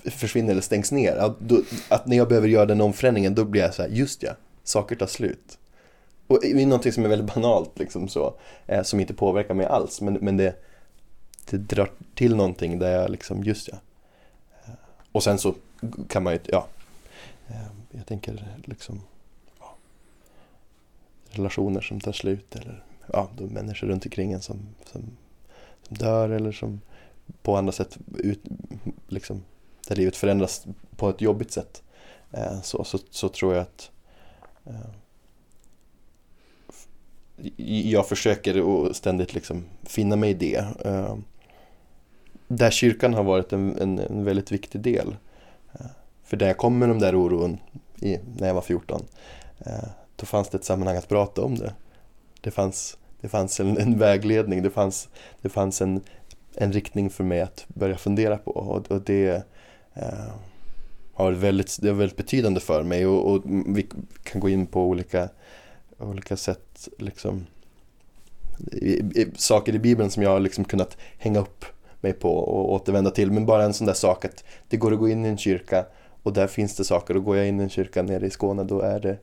försvinner 0.05 0.51
eller 0.51 0.63
stängs 0.63 0.93
ner. 0.93 1.17
Att, 1.17 1.41
då, 1.41 1.63
att 1.89 2.07
när 2.07 2.17
jag 2.17 2.29
behöver 2.29 2.49
göra 2.49 2.67
den 2.67 2.81
omförändringen 2.81 3.35
då 3.35 3.45
blir 3.45 3.63
jag 3.63 3.75
så 3.75 3.83
här, 3.83 3.89
just 3.89 4.23
ja, 4.23 4.33
saker 4.65 4.97
tar 4.97 5.07
slut. 5.07 5.59
Och 6.27 6.39
det 6.43 6.63
är 6.63 6.67
någonting 6.67 6.93
som 6.93 7.05
är 7.05 7.09
väldigt 7.09 7.35
banalt 7.35 7.79
liksom 7.79 8.09
så, 8.09 8.35
eh, 8.67 8.83
som 8.83 9.01
inte 9.01 9.15
påverkar 9.15 9.55
mig 9.55 9.67
alls 9.67 10.01
men, 10.01 10.15
men 10.15 10.37
det, 10.37 10.55
det 11.51 11.57
drar 11.57 11.91
till 12.15 12.37
någonting 12.37 12.79
där 12.79 13.01
jag 13.01 13.11
liksom, 13.11 13.45
just 13.45 13.69
ja. 13.69 13.79
Eh, 14.65 14.75
och 15.13 15.23
sen 15.23 15.39
så 15.39 15.55
kan 16.09 16.23
man 16.23 16.33
ju, 16.33 16.39
ja, 16.45 16.67
eh, 17.49 17.67
jag 17.91 18.07
tänker 18.07 18.45
liksom 18.65 19.03
relationer 21.31 21.81
som 21.81 22.01
tar 22.01 22.13
slut 22.13 22.57
eller 22.57 22.85
ja, 23.13 23.31
då 23.37 23.47
människor 23.47 23.87
runt 23.87 24.07
omkring 24.07 24.33
en 24.33 24.41
som, 24.41 24.59
som, 24.93 25.03
som 25.83 25.97
dör 25.97 26.29
eller 26.29 26.53
som 26.53 26.81
på 27.43 27.57
andra 27.57 27.73
sätt 27.73 27.99
ut, 28.19 28.41
liksom, 29.09 29.45
där 29.89 29.97
livet 29.97 30.17
förändras 30.17 30.67
på 30.97 31.09
ett 31.09 31.21
jobbigt 31.21 31.53
sätt. 31.53 31.83
Eh, 32.31 32.61
så, 32.61 32.85
så, 32.85 32.99
så 33.11 33.29
tror 33.29 33.55
jag 33.55 33.63
att 33.63 33.91
eh, 34.65 34.91
jag 37.91 38.09
försöker 38.09 38.93
ständigt 38.93 39.35
liksom 39.35 39.65
finna 39.83 40.17
mig 40.17 40.31
i 40.31 40.35
det. 40.35 40.65
Eh, 40.85 41.17
där 42.49 42.71
kyrkan 42.71 43.15
har 43.15 43.25
varit 43.25 43.53
en, 43.53 43.79
en, 43.79 43.99
en 43.99 44.25
väldigt 44.25 44.53
viktig 44.53 44.81
del. 44.81 45.17
Eh, 45.73 45.87
för 46.25 46.37
där 46.37 46.47
jag 46.47 46.57
kom 46.57 46.79
med 46.79 46.89
de 46.89 46.99
där 46.99 47.15
oron 47.15 47.59
i, 48.01 48.19
när 48.39 48.47
jag 48.47 48.55
var 48.55 48.63
14, 48.63 49.03
då 50.21 50.27
fanns 50.27 50.49
det 50.49 50.59
ett 50.59 50.65
sammanhang 50.65 50.97
att 50.97 51.09
prata 51.09 51.43
om 51.43 51.55
det. 51.55 51.75
Det 52.41 52.51
fanns, 52.51 52.99
det 53.21 53.29
fanns 53.29 53.61
en, 53.61 53.79
en 53.79 53.99
vägledning, 53.99 54.63
det 54.63 54.71
fanns, 54.71 55.09
det 55.43 55.49
fanns 55.49 55.83
en, 55.83 56.01
en 56.55 56.73
riktning 56.73 57.11
för 57.11 57.25
mig 57.25 57.41
att 57.41 57.65
börja 57.69 57.97
fundera 57.97 58.39
på. 58.39 58.51
Och, 58.51 58.91
och 58.91 59.01
det 59.01 59.43
eh, 59.95 60.33
har 61.15 61.33
väldigt, 61.33 61.79
det 61.83 61.89
har 61.89 61.95
väldigt 61.95 62.17
betydande 62.17 62.61
för 62.61 62.83
mig 62.83 63.07
och, 63.07 63.33
och, 63.33 63.43
vi 63.67 63.89
kan 64.23 64.41
gå 64.41 64.49
in 64.49 64.67
på 64.67 64.83
olika 64.83 65.29
olika 65.99 66.37
sätt 66.37 66.89
liksom 66.99 67.47
i, 68.73 68.93
i, 68.93 69.33
saker 69.37 69.75
i 69.75 69.79
Bibeln 69.79 70.11
som 70.11 70.23
jag 70.23 70.31
har 70.31 70.41
liksom 70.41 70.65
kunnat 70.65 70.97
hänga 71.19 71.41
upp 71.41 71.65
mig 72.01 72.13
på 72.13 72.31
och 72.31 72.73
återvända 72.73 73.11
till. 73.11 73.31
Men 73.31 73.47
bara 73.47 73.65
en 73.65 73.75
sån 73.75 73.87
där 73.87 73.95
sak 73.95 74.25
att 74.25 74.45
det 74.69 74.77
går 74.77 74.93
att 74.93 74.99
gå 74.99 75.09
in 75.09 75.25
i 75.25 75.29
en 75.29 75.39
kyrka 75.39 75.87
och 76.23 76.33
där 76.33 76.47
finns 76.47 76.77
det 76.77 76.85
saker 76.85 77.17
och 77.17 77.25
går 77.25 77.37
jag 77.37 77.49
in 77.49 77.61
i 77.61 77.63
en 77.63 77.71
kyrka 77.71 78.03
nere 78.03 78.27
i 78.27 78.31
Skåne 78.31 78.65
då 78.65 78.81
är 78.81 79.01
det 79.01 79.19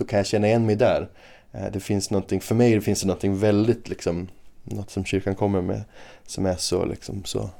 då 0.00 0.06
kan 0.06 0.16
jag 0.16 0.26
känna 0.26 0.46
igen 0.46 0.66
mig 0.66 0.76
där. 0.76 1.08
Eh, 1.52 1.72
det 1.72 1.80
finns 1.80 2.10
någonting, 2.10 2.40
för 2.40 2.54
mig 2.54 2.80
finns 2.80 3.00
det 3.00 3.06
någonting 3.06 3.36
väldigt 3.36 3.88
liksom 3.88 4.28
något 4.64 4.90
som 4.90 5.04
kyrkan 5.04 5.34
kommer 5.34 5.60
med 5.60 5.82
som 6.26 6.46
är 6.46 6.56
så 6.56 6.84
liksom 6.84 7.24
så 7.24 7.50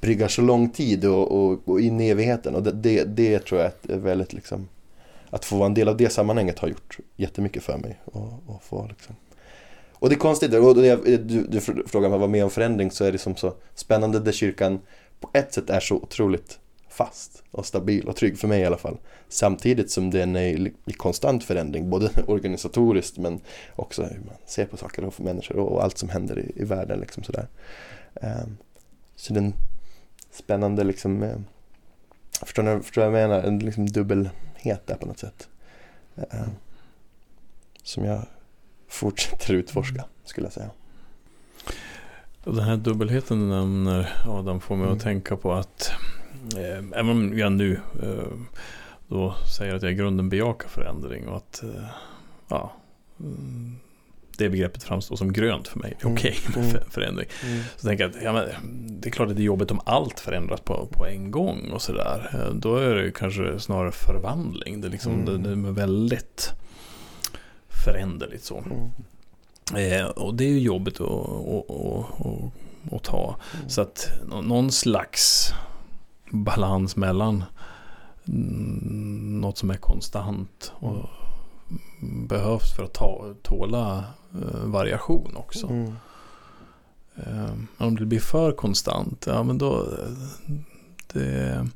bryggar 0.00 0.28
så 0.28 0.42
lång 0.42 0.70
tid 0.70 1.04
och, 1.04 1.32
och, 1.32 1.68
och 1.68 1.80
in 1.80 2.00
i 2.00 2.08
evigheten 2.08 2.54
och 2.54 2.62
det, 2.62 2.72
det, 2.72 3.04
det 3.04 3.38
tror 3.38 3.60
jag 3.60 3.70
är 3.88 3.96
väldigt 3.96 4.32
liksom 4.32 4.68
att 5.30 5.44
få 5.44 5.56
vara 5.56 5.66
en 5.66 5.74
del 5.74 5.88
av 5.88 5.96
det 5.96 6.12
sammanhanget 6.12 6.58
har 6.58 6.68
gjort 6.68 6.98
jättemycket 7.16 7.62
för 7.62 7.78
mig. 7.78 8.00
Och, 8.04 8.32
och, 8.46 8.62
få, 8.62 8.86
liksom. 8.88 9.16
och 9.92 10.08
det 10.08 10.14
är 10.14 10.18
konstigt, 10.18 10.54
och 10.54 10.74
du, 10.74 11.46
du 11.48 11.60
frågar 11.60 12.08
mig 12.08 12.18
vad 12.18 12.30
med 12.30 12.44
om 12.44 12.50
förändring 12.50 12.90
så 12.90 13.04
är 13.04 13.12
det 13.12 13.18
som 13.18 13.36
så 13.36 13.54
spännande 13.74 14.20
där 14.20 14.32
kyrkan 14.32 14.80
på 15.20 15.30
ett 15.32 15.54
sätt 15.54 15.70
är 15.70 15.80
så 15.80 15.94
otroligt 15.94 16.58
fast 16.94 17.42
och 17.50 17.66
stabil 17.66 18.08
och 18.08 18.16
trygg 18.16 18.38
för 18.38 18.48
mig 18.48 18.60
i 18.60 18.64
alla 18.64 18.76
fall. 18.76 18.98
Samtidigt 19.28 19.90
som 19.90 20.10
den 20.10 20.36
är 20.36 20.68
i 20.86 20.92
konstant 20.92 21.44
förändring, 21.44 21.90
både 21.90 22.10
organisatoriskt 22.26 23.18
men 23.18 23.40
också 23.76 24.02
hur 24.02 24.20
man 24.20 24.36
ser 24.46 24.66
på 24.66 24.76
saker 24.76 25.04
och 25.04 25.20
människor 25.20 25.56
och 25.56 25.84
allt 25.84 25.98
som 25.98 26.08
händer 26.08 26.38
i, 26.38 26.52
i 26.56 26.64
världen. 26.64 27.00
Liksom 27.00 27.22
sådär. 27.22 27.48
Um, 28.14 28.56
så 29.16 29.34
den 29.34 29.54
spännande 30.30 30.84
liksom, 30.84 31.22
uh, 31.22 31.36
förstår 32.40 32.62
ni 32.62 32.70
vad 32.96 33.04
jag 33.04 33.12
menar? 33.12 33.42
En 33.42 33.58
liksom 33.58 33.86
dubbel 33.86 34.30
het 34.54 34.86
där 34.86 34.94
på 34.94 35.06
något 35.06 35.18
sätt. 35.18 35.48
Eh, 36.16 36.48
som 37.82 38.04
jag 38.04 38.26
fortsätter 38.88 39.54
utforska 39.54 40.04
skulle 40.24 40.46
jag 40.46 40.52
säga. 40.52 40.70
Den 42.44 42.58
här 42.58 42.76
dubbelheten 42.76 43.40
du 43.40 43.46
nämner 43.46 44.22
Adam 44.26 44.60
får 44.60 44.76
mig 44.76 44.84
mm. 44.84 44.96
att 44.96 45.02
tänka 45.02 45.36
på 45.36 45.52
att 45.52 45.90
eh, 45.90 45.96
även 46.94 47.08
om 47.08 47.38
jag 47.38 47.52
nu 47.52 47.80
eh, 48.02 48.38
då 49.08 49.34
säger 49.56 49.74
att 49.74 49.82
jag 49.82 49.92
i 49.92 49.94
grunden 49.94 50.28
bejakar 50.28 50.68
förändring 50.68 51.28
och 51.28 51.36
att 51.36 51.62
eh, 51.62 51.84
ja, 52.48 52.72
mm, 53.20 53.78
det 54.36 54.48
begreppet 54.48 54.82
framstår 54.82 55.16
som 55.16 55.32
grönt 55.32 55.68
för 55.68 55.78
mig. 55.78 55.96
Mm. 56.00 56.12
Okej 56.12 56.36
okay 56.48 56.62
med 56.62 56.70
mm. 56.70 56.90
förändring. 56.90 57.28
Mm. 57.44 57.62
Så 57.76 57.86
tänker 57.86 58.04
jag 58.04 58.10
att 58.10 58.22
ja, 58.22 58.32
men, 58.32 59.00
det 59.00 59.08
är 59.08 59.10
klart 59.10 59.28
att 59.28 59.36
det 59.36 59.42
är 59.42 59.44
jobbigt 59.44 59.70
om 59.70 59.80
allt 59.84 60.20
förändras 60.20 60.60
på, 60.60 60.88
på 60.92 61.06
en 61.06 61.30
gång 61.30 61.70
och 61.70 61.82
sådär. 61.82 62.30
Eh, 62.34 62.54
då 62.54 62.76
är 62.76 62.94
det 62.94 63.12
kanske 63.12 63.58
snarare 63.58 63.92
förvandling. 63.92 64.80
Det 64.80 64.88
är, 64.88 64.90
liksom, 64.90 65.12
mm. 65.12 65.42
det, 65.42 65.48
det 65.48 65.68
är 65.68 65.72
väldigt 65.72 66.52
föränderligt 67.68 68.44
så. 68.44 68.58
Mm. 68.58 68.90
Eh, 69.92 70.06
och 70.06 70.34
det 70.34 70.44
är 70.44 70.48
ju 70.48 70.60
jobbigt 70.60 71.00
att, 71.00 71.10
att, 71.10 71.70
att, 71.70 72.92
att 72.92 73.02
ta. 73.02 73.36
Mm. 73.54 73.68
Så 73.68 73.80
att 73.80 74.10
någon 74.42 74.72
slags 74.72 75.52
balans 76.34 76.96
mellan 76.96 77.44
något 79.40 79.58
som 79.58 79.70
är 79.70 79.76
konstant 79.76 80.72
och 80.74 81.08
behövs 82.28 82.76
för 82.76 82.84
att 82.84 82.94
ta, 82.94 83.34
tåla 83.42 84.04
uh, 84.34 84.64
variation 84.64 85.36
också. 85.36 85.66
Mm. 85.66 85.92
Uh, 87.26 87.52
om 87.78 87.96
det 87.96 88.06
blir 88.06 88.20
för 88.20 88.52
konstant, 88.52 89.24
ja 89.26 89.42
men 89.42 89.58
då 89.58 89.86
det, 91.12 91.68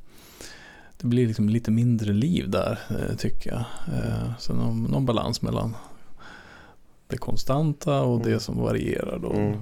det 1.00 1.06
blir 1.06 1.26
liksom 1.26 1.48
lite 1.48 1.70
mindre 1.70 2.12
liv 2.12 2.50
där 2.50 2.78
uh, 2.90 3.16
tycker 3.16 3.50
jag. 3.50 3.64
så 4.38 4.54
någon, 4.54 4.82
någon, 4.82 5.06
balans 5.06 5.42
mellan 5.42 5.76
det 7.06 7.16
konstanta 7.16 8.02
och 8.02 8.16
mm. 8.20 8.32
det 8.32 8.40
som 8.40 8.58
varierar 8.58 9.18
då. 9.18 9.32
Mm. 9.32 9.60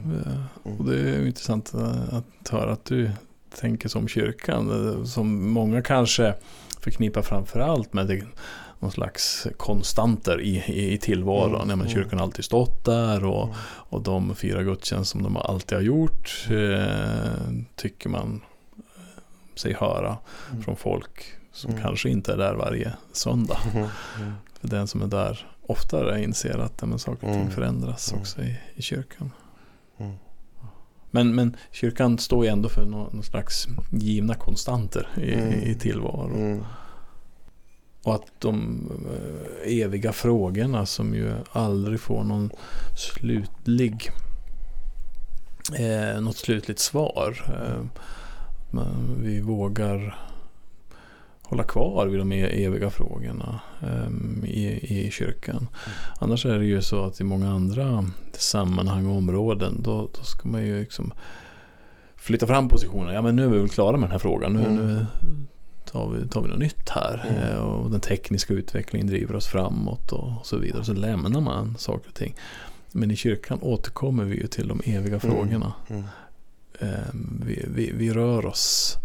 Och 0.62 0.84
det 0.84 1.00
är 1.00 1.26
intressant 1.26 1.74
att 2.10 2.48
höra 2.50 2.72
att 2.72 2.84
du 2.84 3.10
tänker 3.56 3.88
som 3.88 4.08
kyrkan. 4.08 5.06
Som 5.06 5.50
många 5.50 5.82
kanske 5.82 6.34
förknippar 6.80 7.22
framförallt 7.22 7.92
med 7.92 8.06
det 8.06 8.24
någon 8.78 8.92
slags 8.92 9.46
konstanter 9.56 10.40
i, 10.40 10.64
i, 10.66 10.92
i 10.92 10.98
tillvaron. 10.98 11.54
Mm. 11.54 11.70
Ja, 11.70 11.76
men 11.76 11.86
mm. 11.86 11.92
kyrkan 11.92 12.18
har 12.18 12.26
alltid 12.26 12.44
stått 12.44 12.84
där 12.84 13.24
och, 13.24 13.44
mm. 13.44 13.56
och 13.64 14.02
de 14.02 14.34
fyra 14.34 14.62
gudstjänster 14.62 15.12
som 15.12 15.22
de 15.22 15.36
alltid 15.36 15.78
har 15.78 15.82
gjort 15.82 16.46
eh, 16.50 17.52
tycker 17.76 18.08
man 18.08 18.40
eh, 18.76 19.22
sig 19.54 19.74
höra 19.74 20.16
mm. 20.50 20.62
från 20.62 20.76
folk 20.76 21.24
som 21.52 21.70
mm. 21.70 21.82
kanske 21.82 22.08
inte 22.08 22.32
är 22.32 22.36
där 22.36 22.54
varje 22.54 22.92
söndag. 23.12 23.58
Mm. 23.74 23.88
För 24.60 24.68
den 24.68 24.86
som 24.86 25.02
är 25.02 25.06
där 25.06 25.46
oftare 25.66 26.22
inser 26.22 26.58
att 26.58 26.82
men, 26.82 26.98
saker 26.98 27.26
och 27.26 27.34
ting 27.34 27.50
förändras 27.50 28.12
också 28.12 28.42
i, 28.42 28.56
i 28.74 28.82
kyrkan. 28.82 29.30
Men, 31.10 31.34
men 31.34 31.56
kyrkan 31.72 32.18
står 32.18 32.44
ju 32.44 32.50
ändå 32.50 32.68
för 32.68 32.86
någon, 32.86 33.22
slags 33.22 33.68
givna 33.90 34.34
konstanter 34.34 35.08
i, 35.16 35.32
Mm. 35.32 35.52
i 35.52 35.74
tillvaron. 35.74 36.34
Mm. 36.34 36.64
Och 38.02 38.14
att 38.14 38.26
de 38.38 38.80
eh, 39.10 39.78
eviga 39.82 40.12
frågorna 40.12 40.86
som 40.86 41.14
ju 41.14 41.32
aldrig 41.52 42.00
får 42.00 42.24
någon 42.24 42.50
slutlig 42.96 44.10
eh, 45.78 46.20
något 46.20 46.36
slutligt 46.36 46.78
svar. 46.80 47.44
Eh, 47.46 47.84
men 48.70 49.22
vi 49.22 49.40
vågar 49.40 50.18
hålla 51.48 51.62
kvar 51.62 52.06
vid 52.06 52.20
de 52.20 52.32
e- 52.32 52.64
eviga 52.64 52.90
frågorna 52.90 53.60
eh, 53.82 54.48
i, 54.50 54.66
i 55.06 55.10
kyrkan. 55.10 55.68
Annars 56.20 56.46
är 56.46 56.58
det 56.58 56.64
ju 56.64 56.82
så 56.82 57.04
att 57.04 57.20
i 57.20 57.24
många 57.24 57.50
andra 57.50 58.04
sammanhang 58.32 59.06
och 59.06 59.16
områden 59.16 59.82
då, 59.82 60.08
då 60.18 60.22
ska 60.24 60.48
man 60.48 60.66
ju 60.66 60.80
liksom 60.80 61.12
flytta 62.16 62.46
fram 62.46 62.68
positionerna. 62.68 63.14
Ja 63.14 63.22
men 63.22 63.36
nu 63.36 63.44
är 63.44 63.48
vi 63.48 63.58
väl 63.58 63.68
klara 63.68 63.96
med 63.96 64.02
den 64.08 64.12
här 64.12 64.18
frågan. 64.18 64.52
Nu, 64.52 64.60
Mm. 64.60 64.76
nu 64.76 65.06
tar, 65.92 66.08
vi, 66.10 66.28
tar 66.28 66.42
vi 66.42 66.48
något 66.48 66.58
nytt 66.58 66.88
här. 66.88 67.26
Mm. 67.28 67.42
Eh, 67.42 67.56
och 67.58 67.90
den 67.90 68.00
tekniska 68.00 68.54
utvecklingen 68.54 69.06
driver 69.06 69.34
oss 69.36 69.46
framåt 69.46 70.12
och, 70.12 70.46
så 70.46 70.56
vidare. 70.56 70.84
Så 70.84 70.92
lämnar 70.92 71.40
man 71.40 71.74
saker 71.78 72.08
och 72.08 72.14
ting. 72.14 72.34
Men 72.92 73.10
i 73.10 73.16
kyrkan 73.16 73.58
återkommer 73.62 74.24
vi 74.24 74.36
ju 74.36 74.46
till 74.46 74.68
de 74.68 74.80
eviga 74.84 75.06
Mm. 75.16 75.20
frågorna. 75.20 75.72
Mm. 75.88 76.04
Eh, 76.80 76.88
vi, 77.46 77.64
vi, 77.74 77.92
vi 77.96 78.12
rör 78.12 78.46
oss 78.46 78.96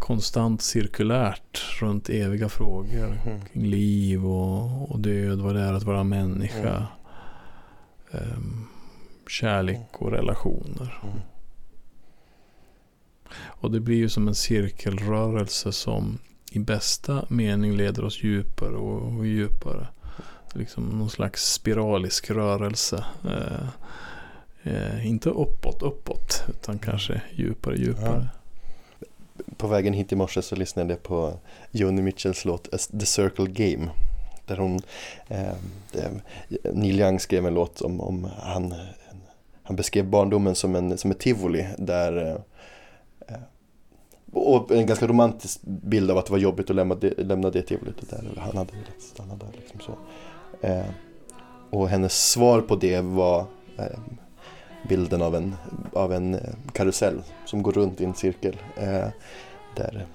konstant 0.00 0.62
cirkulärt 0.62 1.62
runt 1.80 2.08
eviga 2.08 2.48
frågor. 2.48 3.18
Mm. 3.26 3.40
Kring 3.44 3.66
liv 3.66 4.26
och, 4.26 4.90
och 4.90 5.00
död, 5.00 5.40
vad 5.40 5.54
det 5.54 5.60
är 5.60 5.72
att 5.72 5.82
vara 5.82 6.04
människa. 6.04 6.86
Ehm, 8.10 8.66
kärlek 9.28 9.86
och 9.92 10.10
relationer. 10.10 11.00
Mm. 11.02 11.20
Och 13.32 13.70
det 13.70 13.80
blir 13.80 13.96
ju 13.96 14.08
som 14.08 14.28
en 14.28 14.34
cirkelrörelse 14.34 15.72
som 15.72 16.18
i 16.52 16.58
bästa 16.58 17.24
mening 17.28 17.76
leder 17.76 18.04
oss 18.04 18.22
djupare 18.22 18.76
och, 18.76 19.18
och 19.18 19.26
djupare. 19.26 19.86
Liksom 20.54 20.84
någon 20.84 21.10
slags 21.10 21.52
spiralisk 21.52 22.30
rörelse. 22.30 23.04
Eh, 23.24 23.68
eh, 24.62 25.06
inte 25.06 25.30
uppåt, 25.30 25.82
uppåt, 25.82 26.44
utan 26.48 26.78
kanske 26.78 27.22
djupare, 27.34 27.76
djupare. 27.76 28.28
På 29.56 29.66
vägen 29.66 29.92
hit 29.92 30.12
i 30.12 30.16
morse 30.16 30.42
så 30.42 30.56
lyssnade 30.56 30.92
jag 30.92 31.02
på 31.02 31.32
Joni 31.70 32.02
Mitchells 32.02 32.44
låt 32.44 32.90
The 33.00 33.06
Circle 33.06 33.46
Game. 33.46 33.90
Där 34.46 34.56
hon, 34.56 34.80
eh, 35.28 35.52
det, 35.92 36.10
Neil 36.72 37.00
Young 37.00 37.20
skrev 37.20 37.46
en 37.46 37.54
låt 37.54 37.80
om, 37.80 38.00
om 38.00 38.28
han, 38.42 38.74
han 39.62 39.76
beskrev 39.76 40.06
barndomen 40.06 40.54
som, 40.54 40.74
en, 40.74 40.98
som 40.98 41.10
ett 41.10 41.18
tivoli 41.18 41.66
där 41.78 42.26
eh, 42.26 42.36
och 44.32 44.70
en 44.70 44.86
ganska 44.86 45.06
romantisk 45.06 45.60
bild 45.62 46.10
av 46.10 46.18
att 46.18 46.26
det 46.26 46.32
var 46.32 46.38
jobbigt 46.38 46.70
att 46.70 46.76
lämna 46.76 46.94
det, 46.94 47.18
lämna 47.18 47.50
det 47.50 47.62
tivolit 47.62 48.10
där 48.10 48.24
han 48.38 48.56
hade 48.56 48.72
velat 48.72 49.02
stanna 49.02 49.36
där. 49.36 49.48
Liksom 49.56 49.80
så. 49.80 49.92
Eh, 50.66 50.86
och 51.70 51.88
hennes 51.88 52.30
svar 52.30 52.60
på 52.60 52.76
det 52.76 53.00
var 53.00 53.40
eh, 53.78 53.98
bilden 54.88 55.22
av 55.22 55.34
en, 55.36 55.54
av 55.92 56.12
en 56.12 56.34
eh, 56.34 56.40
karusell 56.72 57.22
som 57.46 57.62
går 57.62 57.72
runt 57.72 58.00
i 58.00 58.04
en 58.04 58.14
cirkel. 58.14 58.56
Eh, 58.76 59.08
där 59.76 60.06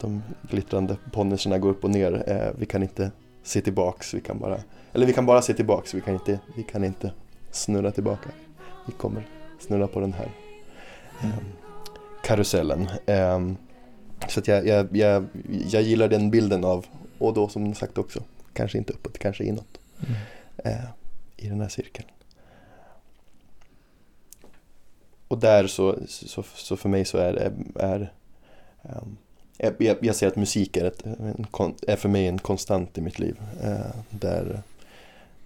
de 0.00 0.22
glittrande 0.42 0.96
ponnyerna 1.12 1.58
går 1.58 1.70
upp 1.70 1.84
och 1.84 1.90
ner. 1.90 2.24
Eh, 2.26 2.58
vi 2.58 2.66
kan 2.66 2.82
inte 2.82 3.10
se 3.42 3.60
tillbaks, 3.60 4.14
vi 4.14 4.20
kan 4.20 4.38
bara, 4.38 4.58
eller 4.92 5.06
vi 5.06 5.12
kan 5.12 5.26
bara 5.26 5.42
se 5.42 5.54
tillbaks, 5.54 5.94
vi 5.94 6.00
kan 6.00 6.14
inte, 6.14 6.38
vi 6.56 6.62
kan 6.62 6.84
inte 6.84 7.12
snurra 7.50 7.90
tillbaka. 7.90 8.30
Vi 8.86 8.92
kommer 8.92 9.26
snurra 9.58 9.86
på 9.86 10.00
den 10.00 10.12
här 10.12 10.28
eh, 11.22 11.28
karusellen. 12.24 12.88
Eh, 13.06 13.40
så 14.28 14.40
jag, 14.44 14.66
jag, 14.66 14.96
jag, 14.96 15.24
jag 15.68 15.82
gillar 15.82 16.08
den 16.08 16.30
bilden 16.30 16.64
av, 16.64 16.86
och 17.18 17.34
då 17.34 17.48
som 17.48 17.74
sagt 17.74 17.98
också, 17.98 18.22
kanske 18.52 18.78
inte 18.78 18.92
uppåt, 18.92 19.18
kanske 19.18 19.44
inåt 19.44 19.66
Mm. 20.08 20.12
eh, 20.64 20.84
i 21.36 21.48
den 21.48 21.60
här 21.60 21.68
cirkeln. 21.68 22.08
Och 25.30 25.38
där 25.38 25.66
så, 25.66 25.98
så, 26.06 26.42
så 26.42 26.76
för 26.76 26.88
mig 26.88 27.04
så 27.04 27.18
är, 27.18 27.34
är, 27.74 28.12
ehm, 28.82 29.16
är 29.58 29.76
jag, 29.78 29.96
jag 30.00 30.16
ser 30.16 30.28
att 30.28 30.36
musik 30.36 30.76
är, 30.76 30.84
ett, 30.84 31.06
en, 31.06 31.46
är 31.86 31.96
för 31.96 32.08
mig 32.08 32.26
en 32.26 32.38
konstant 32.38 32.98
i 32.98 33.00
mitt 33.00 33.18
liv. 33.18 33.40
Eh, 33.62 33.94
där, 34.10 34.62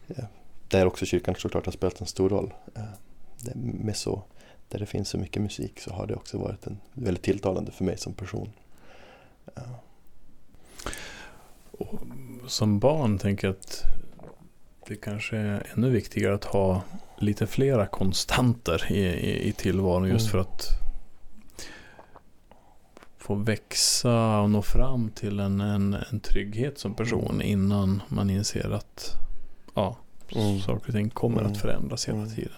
eh, 0.08 0.24
där 0.68 0.86
också 0.86 1.06
kyrkan 1.06 1.34
såklart 1.38 1.64
har 1.64 1.72
spelat 1.72 2.00
en 2.00 2.06
stor 2.06 2.28
roll. 2.28 2.54
Eh, 2.74 2.82
det, 3.40 3.54
med 3.54 3.96
så, 3.96 4.22
där 4.68 4.78
det 4.78 4.86
finns 4.86 5.08
så 5.08 5.18
mycket 5.18 5.42
musik 5.42 5.80
så 5.80 5.92
har 5.92 6.06
det 6.06 6.14
också 6.14 6.38
varit 6.38 6.66
en, 6.66 6.78
väldigt 6.92 7.24
tilltalande 7.24 7.72
för 7.72 7.84
mig 7.84 7.98
som 7.98 8.12
person. 8.12 8.52
Och 11.70 12.00
som 12.46 12.78
barn 12.78 13.18
tänker 13.18 13.46
jag 13.48 13.56
att 13.56 13.84
det 14.88 14.96
kanske 14.96 15.36
är 15.36 15.66
ännu 15.76 15.90
viktigare 15.90 16.34
att 16.34 16.44
ha 16.44 16.82
lite 17.18 17.46
flera 17.46 17.86
konstanter 17.86 18.92
i, 18.92 18.98
i, 19.04 19.48
i 19.48 19.52
tillvaron 19.52 20.08
just 20.08 20.24
Mm. 20.26 20.30
för 20.30 20.38
att 20.38 20.66
få 23.18 23.34
växa 23.34 24.38
och 24.40 24.50
nå 24.50 24.62
fram 24.62 25.10
till 25.10 25.40
en, 25.40 25.60
en, 25.60 25.96
en 26.10 26.20
trygghet 26.20 26.78
som 26.78 26.94
person 26.94 27.30
Mm. 27.34 27.46
innan 27.46 28.02
man 28.08 28.30
inser 28.30 28.70
att 28.70 29.10
ja, 29.74 29.96
Mm. 30.36 30.60
saker 30.60 30.86
och 30.88 30.94
ting 30.94 31.10
kommer 31.10 31.40
Mm. 31.40 31.52
att 31.52 31.58
förändras 31.58 32.08
hela 32.08 32.18
Mm. 32.18 32.34
tiden. 32.34 32.52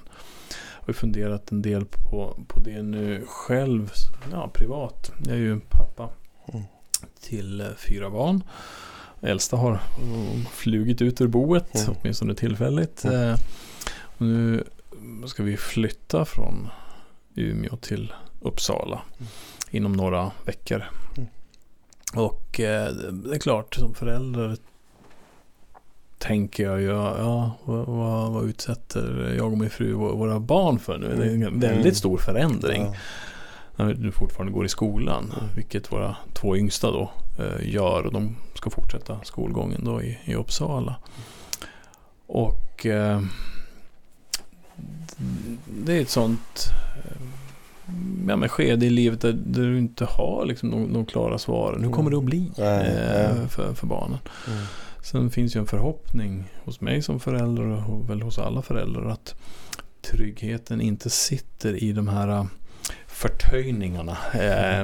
Jag 0.80 0.86
har 0.86 0.92
funderat 0.94 1.52
en 1.52 1.62
del 1.62 1.84
på, 1.84 2.44
på 2.48 2.60
det 2.60 2.82
nu 2.82 3.24
själv, 3.26 3.90
ja, 4.32 4.50
privat. 4.54 5.12
Jag 5.24 5.32
är 5.34 5.38
ju 5.40 5.60
pappa 5.60 6.10
Mm. 6.52 6.62
till 7.20 7.60
eh, 7.60 7.66
fyra 7.76 8.10
barn. 8.10 8.42
Äldsta 9.20 9.56
har 9.56 9.80
mm, 10.02 10.44
flugit 10.52 11.02
ut 11.02 11.20
ur 11.20 11.26
boet, 11.26 11.74
Mm. 11.74 11.96
åtminstone 12.00 12.34
tillfälligt. 12.34 13.04
Mm. 13.04 13.30
Eh, 13.30 13.38
nu 14.18 14.64
ska 15.26 15.42
vi 15.42 15.56
flytta 15.56 16.24
från 16.24 16.68
Umeå 17.34 17.76
till 17.76 18.12
Uppsala 18.40 19.02
Mm. 19.18 19.28
inom 19.70 19.92
några 19.92 20.30
veckor. 20.44 20.84
Mm. 21.16 21.28
Och 22.14 22.60
eh, 22.60 22.92
det 22.94 23.34
är 23.34 23.38
klart, 23.38 23.74
som 23.74 23.94
förälder 23.94 24.56
tänker 26.18 26.64
jag 26.64 26.80
ju, 26.80 26.86
ja, 26.86 27.52
vad, 27.64 27.86
vad, 27.86 28.32
vad 28.32 28.44
utsätter 28.44 29.34
jag 29.38 29.52
och 29.52 29.58
min 29.58 29.70
fru 29.70 29.94
vå- 29.94 30.16
våra 30.16 30.40
barn 30.40 30.78
för 30.78 30.98
nu? 30.98 31.08
Det 31.16 31.24
är 31.24 31.28
en 31.34 31.42
Mm. 31.42 31.60
väldigt 31.60 31.80
Mm. 31.84 31.94
stor 31.94 32.18
förändring 32.18 32.82
ja. 32.82 32.94
när 33.76 33.94
du 33.94 34.12
fortfarande 34.12 34.52
går 34.52 34.66
i 34.66 34.68
skolan. 34.68 35.32
Vilket 35.56 35.92
våra 35.92 36.16
två 36.34 36.56
yngsta 36.56 36.90
då 36.90 37.10
gör 37.62 38.06
och 38.06 38.12
de 38.12 38.36
ska 38.54 38.70
fortsätta 38.70 39.20
skolgången 39.24 39.84
då 39.84 40.02
i, 40.02 40.18
i 40.24 40.34
Uppsala. 40.34 40.96
Och 42.26 42.86
eh, 42.86 43.22
det 45.66 45.92
är 45.92 46.00
ett 46.00 46.10
sånt 46.10 46.68
eh, 47.04 47.22
ja, 48.28 48.36
men 48.36 48.48
skede 48.48 48.86
i 48.86 48.90
livet 48.90 49.20
där, 49.20 49.32
där 49.32 49.62
du 49.62 49.78
inte 49.78 50.04
har 50.04 50.44
liksom 50.46 50.70
de, 50.70 50.92
de 50.92 51.06
klara 51.06 51.38
svaren. 51.38 51.84
Hur 51.84 51.90
kommer 51.90 52.10
det 52.10 52.16
att 52.16 52.24
bli 52.24 52.50
eh, 52.58 53.46
för, 53.48 53.74
för 53.74 53.86
barnen? 53.86 54.18
Mm. 54.46 54.64
Sen 55.02 55.30
finns 55.30 55.56
ju 55.56 55.60
en 55.60 55.66
förhoppning 55.66 56.52
hos 56.64 56.80
mig 56.80 57.02
som 57.02 57.20
förälder 57.20 57.90
och 57.90 58.10
väl 58.10 58.22
hos 58.22 58.38
alla 58.38 58.62
föräldrar 58.62 59.10
att 59.10 59.34
tryggheten 60.02 60.80
inte 60.80 61.10
sitter 61.10 61.82
i 61.82 61.92
de 61.92 62.08
här 62.08 62.46
förtöjningarna 63.16 64.16
eh, 64.34 64.82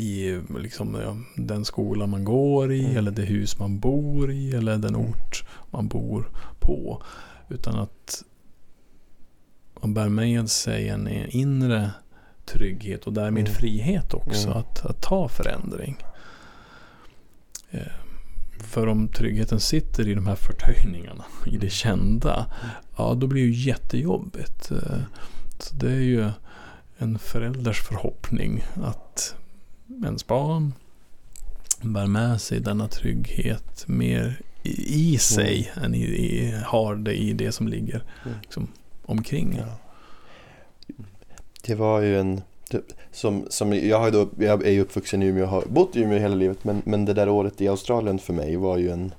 i 0.00 0.40
liksom, 0.58 0.94
ja, 1.04 1.16
den 1.36 1.64
skola 1.64 2.06
man 2.06 2.24
går 2.24 2.72
i 2.72 2.84
Mm. 2.84 2.96
eller 2.96 3.10
det 3.10 3.22
hus 3.22 3.58
man 3.58 3.78
bor 3.78 4.30
i 4.32 4.54
eller 4.54 4.76
den 4.78 4.94
Mm. 4.94 5.06
ort 5.10 5.44
man 5.70 5.88
bor 5.88 6.28
på. 6.60 7.02
Utan 7.48 7.74
att 7.78 8.22
man 9.82 9.94
bär 9.94 10.08
med 10.08 10.50
sig 10.50 10.88
en 10.88 11.08
inre 11.28 11.90
trygghet 12.44 13.06
och 13.06 13.12
därmed 13.12 13.40
Mm. 13.48 13.54
frihet 13.54 14.14
också 14.14 14.46
Mm. 14.46 14.58
att, 14.58 14.84
att 14.86 15.02
ta 15.02 15.28
förändring. 15.28 15.96
Eh, 17.70 17.80
för 18.60 18.86
om 18.86 19.08
tryggheten 19.08 19.60
sitter 19.60 20.08
i 20.08 20.14
de 20.14 20.26
här 20.26 20.34
förtöjningarna, 20.36 21.24
i 21.46 21.56
det 21.56 21.70
kända, 21.70 22.46
ja 22.96 23.14
då 23.14 23.26
blir 23.26 23.42
det 23.42 23.48
ju 23.48 23.68
jättejobbigt. 23.68 24.70
Eh, 24.70 24.98
Så 25.58 25.74
det 25.76 25.90
är 25.90 26.00
ju 26.00 26.30
en 27.04 27.18
förälders 27.18 27.80
förhoppning 27.82 28.62
att 28.82 29.34
ens 30.04 30.26
barn 30.26 30.72
bär 31.82 32.06
med 32.06 32.40
sig 32.40 32.60
denna 32.60 32.88
trygghet 32.88 33.84
mer 33.88 34.40
i, 34.62 35.12
i 35.12 35.18
sig 35.18 35.72
än 35.82 35.94
i, 35.94 36.04
i, 36.04 36.60
har 36.64 36.94
det 36.94 37.14
i 37.14 37.32
det 37.32 37.52
som 37.52 37.68
ligger 37.68 38.02
Mm. 38.24 38.38
liksom, 38.42 38.68
omkring. 39.06 39.56
Ja. 39.58 39.78
Det 41.66 41.74
var 41.74 42.00
ju 42.00 42.20
en, 42.20 42.42
som, 43.12 43.46
som 43.50 43.72
jag, 43.72 44.12
då, 44.12 44.28
jag 44.38 44.66
är 44.66 44.70
ju 44.70 44.80
uppvuxen 44.80 45.22
i 45.22 45.26
Umeå 45.26 45.44
och 45.44 45.50
har 45.50 45.64
bott 45.66 45.96
i 45.96 46.00
Umeå 46.00 46.18
hela 46.18 46.34
livet 46.34 46.64
men, 46.64 46.82
men 46.84 47.04
det 47.04 47.14
där 47.14 47.28
året 47.28 47.60
i 47.60 47.68
Australien 47.68 48.18
för 48.18 48.32
mig 48.32 48.56
var 48.56 48.78
ju 48.78 48.90
en, 48.90 49.12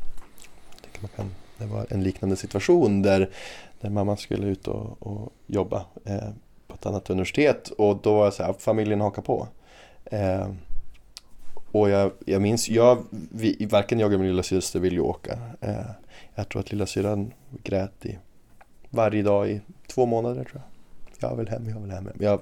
kan, 1.15 1.30
det 1.58 1.65
var 1.65 1.86
en 1.89 2.04
liknande 2.04 2.36
situation 2.36 3.02
där, 3.02 3.30
där 3.82 3.89
mamma 3.89 4.17
skulle 4.17 4.48
ut 4.48 4.67
och, 4.67 5.08
och 5.08 5.34
jobba. 5.48 5.86
Eh, 6.06 6.30
ett 6.86 6.89
annat 6.89 7.10
universitet 7.10 7.69
och 7.69 7.98
då 8.02 8.15
var 8.15 8.24
jag 8.24 8.34
så 8.34 8.43
här, 8.43 8.54
familjen 8.54 9.02
hakar 9.02 9.21
på. 9.21 9.48
Eh, 10.06 10.50
och 11.71 11.89
jag, 11.89 12.12
jag 12.26 12.41
minns, 12.41 12.69
jag, 12.69 13.04
vi, 13.32 13.67
varken 13.71 14.00
jag 14.00 14.08
eller 14.08 14.17
min 14.17 14.28
lilla 14.28 14.43
syster 14.43 14.80
vill 14.80 14.93
ju 14.93 15.00
åka. 15.00 15.39
Eh, 15.62 15.86
jag 16.36 16.50
tror 16.50 16.60
att 16.60 16.71
lilla 16.71 16.86
syran 16.86 17.34
grät 17.63 18.06
i 18.06 18.17
varje 18.89 19.24
dag 19.24 19.50
i 19.50 19.62
två 19.88 20.06
månader 20.06 20.43
tror 20.43 20.62
jag. 20.62 21.30
Jag 21.30 21.38
vill 21.38 21.48
hem, 21.48 21.69
jag 21.69 21.80
vill 21.80 21.91
hem. 21.91 22.10
Jag 22.19 22.41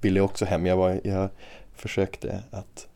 ville 0.00 0.20
också 0.20 0.44
hem. 0.44 0.66
Jag, 0.66 0.76
var, 0.76 1.00
jag 1.04 1.28
försökte 1.74 2.42
att 2.50 2.88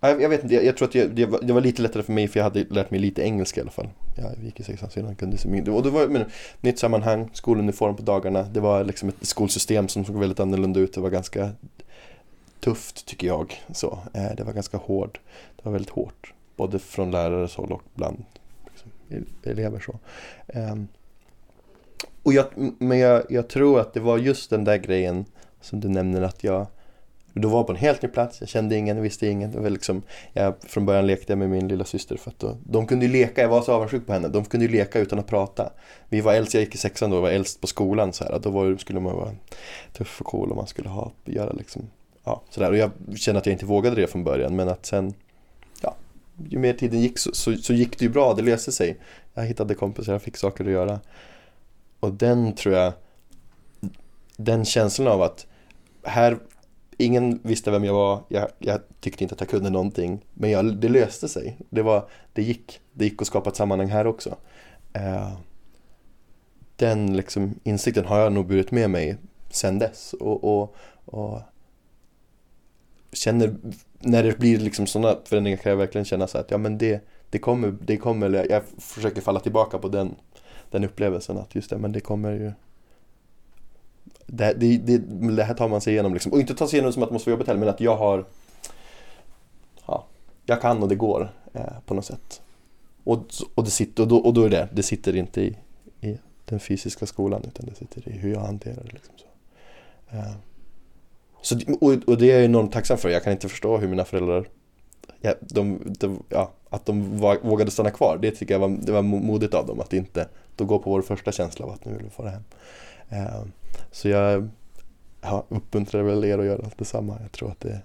jag, 0.00 0.22
jag 0.22 0.28
vet 0.28 0.42
inte, 0.42 0.54
jag, 0.54 0.64
jag 0.64 0.76
tror 0.76 0.88
att 0.88 0.92
det, 0.92 1.06
det, 1.06 1.26
var, 1.26 1.40
det, 1.42 1.52
var, 1.52 1.60
lite 1.60 1.82
lättare 1.82 2.02
för 2.02 2.12
mig 2.12 2.28
för 2.28 2.40
jag 2.40 2.44
hade 2.44 2.64
lärt 2.64 2.90
mig 2.90 3.00
lite 3.00 3.22
engelska 3.22 3.60
i 3.60 3.62
alla 3.62 3.70
fall. 3.70 3.88
Jag 4.22 4.44
gick 4.44 4.60
i 4.60 4.62
sexan 4.62 4.90
sedan 4.90 5.14
kunde 5.14 5.38
så 5.38 5.48
mycket. 5.48 5.74
Och 5.74 5.82
det 5.82 5.90
var 5.90 6.08
men, 6.08 6.24
nytt 6.60 6.78
sammanhang, 6.78 7.30
skoluniform 7.32 7.96
på 7.96 8.02
dagarna. 8.02 8.42
Det 8.42 8.60
var 8.60 8.84
liksom 8.84 9.08
ett 9.08 9.26
skolsystem 9.26 9.88
som 9.88 10.04
såg 10.04 10.18
väldigt 10.18 10.40
annorlunda 10.40 10.80
ut. 10.80 10.94
Det 10.94 11.00
var 11.00 11.10
ganska 11.10 11.50
tufft 12.60 13.06
tycker 13.06 13.26
jag. 13.26 13.62
Så, 13.72 13.98
eh, 14.14 14.34
det 14.36 14.44
var 14.44 14.52
ganska 14.52 14.76
hårt. 14.76 15.20
Det 15.56 15.64
var 15.64 15.72
väldigt 15.72 15.90
hårt. 15.90 16.34
Både 16.56 16.78
från 16.78 17.10
lärares 17.10 17.54
håll 17.54 17.72
och 17.72 17.82
bland 17.94 18.24
liksom, 18.64 18.90
elever. 19.42 19.80
Så. 19.80 19.98
Eh, 20.46 20.76
och 22.22 22.32
jag, 22.32 22.46
men 22.78 22.98
jag, 22.98 23.22
jag 23.28 23.48
tror 23.48 23.80
att 23.80 23.94
det 23.94 24.00
var 24.00 24.18
just 24.18 24.50
den 24.50 24.64
där 24.64 24.76
grejen 24.76 25.24
som 25.60 25.80
du 25.80 25.88
nämner 25.88 26.22
att 26.22 26.44
jag 26.44 26.66
då 27.32 27.48
var 27.48 27.58
jag 27.58 27.66
på 27.66 27.72
en 27.72 27.78
helt 27.78 28.02
ny 28.02 28.08
plats, 28.08 28.40
jag 28.40 28.48
kände 28.48 28.76
ingen, 28.76 29.02
visste 29.02 29.26
ingen. 29.26 29.50
Det 29.50 29.60
var 29.60 29.70
liksom, 29.70 30.02
jag, 30.32 30.54
från 30.62 30.86
början 30.86 31.06
lekte 31.06 31.32
jag 31.32 31.38
med 31.38 31.50
min 31.50 31.68
lilla 31.68 31.84
syster 31.84 32.16
för 32.16 32.30
att 32.30 32.38
då, 32.38 32.56
de 32.64 32.86
kunde 32.86 33.06
ju 33.06 33.12
leka, 33.12 33.40
jag 33.42 33.48
var 33.48 33.62
så 33.62 33.72
avundsjuk 33.72 34.06
på 34.06 34.12
henne, 34.12 34.28
de 34.28 34.44
kunde 34.44 34.66
ju 34.66 34.72
leka 34.72 34.98
utan 34.98 35.18
att 35.18 35.26
prata. 35.26 35.72
Vi 36.08 36.20
var 36.20 36.34
äldst, 36.34 36.54
jag 36.54 36.60
gick 36.60 36.74
i 36.74 36.78
sexan 36.78 37.10
då, 37.10 37.16
jag 37.16 37.22
var 37.22 37.30
äldst 37.30 37.60
på 37.60 37.66
skolan 37.66 38.12
så 38.12 38.24
här, 38.24 38.38
då 38.38 38.50
var, 38.50 38.76
skulle 38.76 39.00
man 39.00 39.16
vara 39.16 39.30
tuff 39.92 40.20
och 40.20 40.26
cool 40.26 40.50
och 40.50 40.56
man 40.56 40.66
skulle 40.66 40.88
ha, 40.88 41.12
göra 41.24 41.52
liksom, 41.52 41.82
ja 42.24 42.42
sådär. 42.50 42.70
Och 42.70 42.76
jag 42.76 42.90
kände 43.16 43.38
att 43.38 43.46
jag 43.46 43.52
inte 43.52 43.66
vågade 43.66 43.96
det 43.96 44.06
från 44.06 44.24
början 44.24 44.56
men 44.56 44.68
att 44.68 44.86
sen, 44.86 45.14
ja, 45.82 45.94
ju 46.48 46.58
mer 46.58 46.72
tiden 46.72 47.00
gick 47.00 47.18
så, 47.18 47.34
så, 47.34 47.54
så 47.56 47.72
gick 47.72 47.98
det 47.98 48.04
ju 48.04 48.10
bra, 48.10 48.34
det 48.34 48.42
löste 48.42 48.72
sig. 48.72 48.96
Jag 49.34 49.44
hittade 49.44 49.74
kompisar, 49.74 50.12
jag 50.12 50.22
fick 50.22 50.36
saker 50.36 50.64
att 50.64 50.70
göra. 50.70 51.00
Och 52.00 52.12
den 52.12 52.54
tror 52.54 52.74
jag, 52.74 52.92
den 54.36 54.64
känslan 54.64 55.08
av 55.08 55.22
att 55.22 55.46
här 56.02 56.38
ingen 56.98 57.40
visste 57.42 57.70
vem 57.70 57.84
jag 57.84 57.94
var, 57.94 58.22
jag, 58.28 58.48
jag, 58.58 58.80
tyckte 59.00 59.24
inte 59.24 59.34
att 59.34 59.40
jag 59.40 59.48
kunde 59.48 59.70
någonting. 59.70 60.24
Men 60.34 60.50
jag, 60.50 60.76
det 60.76 60.88
löste 60.88 61.28
sig. 61.28 61.58
Det, 61.70 61.82
var, 61.82 62.08
det, 62.32 62.42
gick. 62.42 62.80
det 62.92 63.04
gick 63.04 63.22
att 63.22 63.26
skapa 63.26 63.50
ett 63.50 63.56
sammanhang 63.56 63.88
här 63.88 64.06
också. 64.06 64.36
Eh, 64.92 65.32
den 66.76 67.16
liksom 67.16 67.54
insikten 67.62 68.04
har 68.04 68.18
jag 68.18 68.32
nog 68.32 68.46
burit 68.46 68.70
med 68.70 68.90
mig 68.90 69.16
sen 69.50 69.78
dess. 69.78 70.12
Och, 70.12 70.44
och, 70.44 70.76
och 71.04 71.40
känner, 73.12 73.54
när 73.98 74.22
det 74.22 74.38
blir 74.38 74.58
liksom 74.58 74.86
sådana 74.86 75.18
förändringar 75.24 75.56
kan 75.58 75.70
jag 75.70 75.76
verkligen 75.76 76.04
känna 76.04 76.26
så 76.26 76.38
att 76.38 76.50
ja 76.50 76.58
men 76.58 76.78
det, 76.78 77.04
det 77.30 77.38
kommer, 77.38 77.74
det 77.80 77.96
kommer, 77.96 78.46
jag 78.50 78.62
försöker 78.78 79.20
falla 79.20 79.40
tillbaka 79.40 79.78
på 79.78 79.88
den, 79.88 80.14
den 80.70 80.84
upplevelsen 80.84 81.38
att 81.38 81.54
just 81.54 81.70
det, 81.70 81.78
men 81.78 81.92
det 81.92 82.00
kommer 82.00 82.32
ju 82.32 82.52
det, 84.30 84.54
det, 84.56 84.76
det, 84.76 84.98
det, 85.36 85.44
här 85.44 85.54
tar 85.54 85.68
man 85.68 85.80
sig 85.80 85.92
igenom 85.92 86.12
liksom. 86.14 86.32
Och 86.32 86.40
inte 86.40 86.54
ta 86.54 86.66
sig 86.66 86.76
igenom 86.76 86.92
som 86.92 87.02
att 87.02 87.08
det 87.08 87.12
måste 87.12 87.30
vara 87.30 87.34
jobbigt 87.34 87.46
heller, 87.46 87.60
men 87.60 87.68
att 87.68 87.80
jag 87.80 87.96
har 87.96 88.24
Ja, 89.86 90.06
jag 90.46 90.60
kan 90.60 90.82
och 90.82 90.88
det 90.88 90.94
går 90.94 91.32
eh, 91.52 91.62
på 91.86 91.94
något 91.94 92.04
sätt. 92.04 92.42
Och, 93.04 93.24
och, 93.54 93.64
det 93.64 93.70
sitter, 93.70 94.02
och, 94.02 94.08
då, 94.08 94.16
och 94.16 94.34
då 94.34 94.44
är 94.44 94.48
det, 94.48 94.68
det 94.72 94.82
sitter 94.82 95.16
inte 95.16 95.40
i, 95.40 95.56
i 96.00 96.18
den 96.44 96.60
fysiska 96.60 97.06
skolan 97.06 97.44
utan 97.46 97.66
det 97.66 97.74
sitter 97.74 98.08
i 98.08 98.12
hur 98.12 98.32
jag 98.32 98.40
hanterar 98.40 98.84
det. 98.84 98.92
Liksom, 98.92 99.14
så. 99.16 99.26
Eh, 100.16 100.32
så, 101.42 101.58
och, 101.80 102.08
och 102.08 102.18
det 102.18 102.30
är 102.30 102.36
jag 102.36 102.44
enormt 102.44 102.72
tacksam 102.72 102.98
för. 102.98 103.08
Jag 103.08 103.22
kan 103.22 103.32
inte 103.32 103.48
förstå 103.48 103.76
hur 103.76 103.88
mina 103.88 104.04
föräldrar 104.04 104.48
ja, 105.20 105.34
de, 105.40 105.80
de, 105.84 106.22
ja, 106.28 106.52
att 106.70 106.86
de 106.86 107.18
vågade 107.42 107.70
stanna 107.70 107.90
kvar. 107.90 108.18
Det 108.22 108.30
tycker 108.30 108.54
jag 108.54 108.60
var, 108.60 108.68
det 108.68 108.92
var 108.92 109.02
modigt 109.02 109.54
av 109.54 109.66
dem 109.66 109.80
att 109.80 109.92
inte 109.92 110.28
då 110.56 110.64
gå 110.64 110.78
på 110.78 110.90
vår 110.90 111.02
första 111.02 111.32
känsla 111.32 111.66
av 111.66 111.72
att 111.72 111.84
nu 111.84 111.92
vill 111.92 112.04
vi 112.04 112.10
fara 112.10 112.30
hem. 112.30 112.42
Eh, 113.08 113.42
så 113.90 114.08
jag 114.08 114.48
ja, 115.20 115.44
uppmuntrar 115.48 116.02
väl 116.02 116.24
er 116.24 116.38
att 116.38 116.46
göra 116.46 116.70
detsamma. 116.76 117.18
Jag 117.22 117.32
tror 117.32 117.50
att 117.50 117.60
det, 117.60 117.82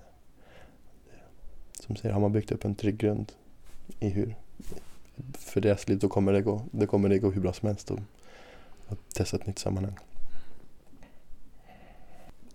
som 1.80 1.96
säger, 1.96 2.14
har 2.14 2.22
man 2.22 2.32
byggt 2.32 2.52
upp 2.52 2.66
en 2.66 2.76
trygg 2.76 2.98
grund 2.98 3.32
i 4.00 4.10
hur 4.10 4.36
för 5.34 5.62
deras 5.62 5.88
liv, 5.88 6.00
då 6.00 6.10
kommer 6.10 6.34
det 6.34 6.42
gå, 6.42 6.62
det 6.72 6.88
kommer 6.88 7.10
det 7.10 7.20
gå 7.20 7.32
hur 7.32 7.42
bra 7.42 7.54
som 7.54 7.68
helst 7.68 7.92
och 7.92 8.00
testa 9.14 9.38
ett 9.38 9.46
nytt 9.48 9.60
sammanhang. 9.60 9.98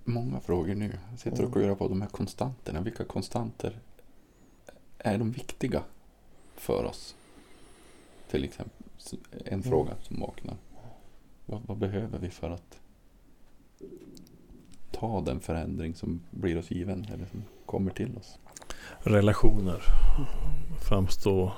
Många 0.04 0.40
frågor 0.40 0.74
nu. 0.74 0.98
Jag 1.10 1.18
sitter 1.18 1.44
och 1.44 1.52
klurar 1.52 1.74
på 1.74 1.88
de 1.88 2.02
här 2.02 2.08
konstanterna. 2.08 2.80
Vilka 2.80 3.04
konstanter 3.04 3.78
är 4.98 5.18
de 5.18 5.32
viktiga 5.32 5.82
för 6.54 6.84
oss? 6.84 7.16
Till 8.30 8.44
exempel 8.44 8.86
en 9.30 9.52
mm. 9.52 9.62
fråga 9.62 9.92
som 10.02 10.20
vaknar. 10.20 10.56
Vad, 11.46 11.62
vad, 11.66 11.78
behöver 11.78 12.18
vi 12.18 12.30
för 12.30 12.50
att 12.50 12.80
ta 14.92 15.20
den 15.20 15.40
förändring 15.40 15.94
som 15.94 16.20
blir 16.30 16.58
oss 16.58 16.70
given 16.70 17.04
eller 17.04 17.26
som 17.26 17.42
kommer 17.66 17.90
till 17.90 18.16
oss? 18.16 18.38
Relationer 18.98 19.82
framstår 20.88 21.52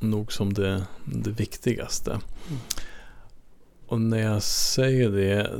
nog 0.00 0.32
som 0.32 0.52
det, 0.52 0.86
det 1.04 1.30
viktigaste. 1.30 2.10
Mm. 2.10 2.60
Och 3.86 4.00
när 4.00 4.18
jag 4.18 4.42
säger 4.42 5.10
det 5.10 5.50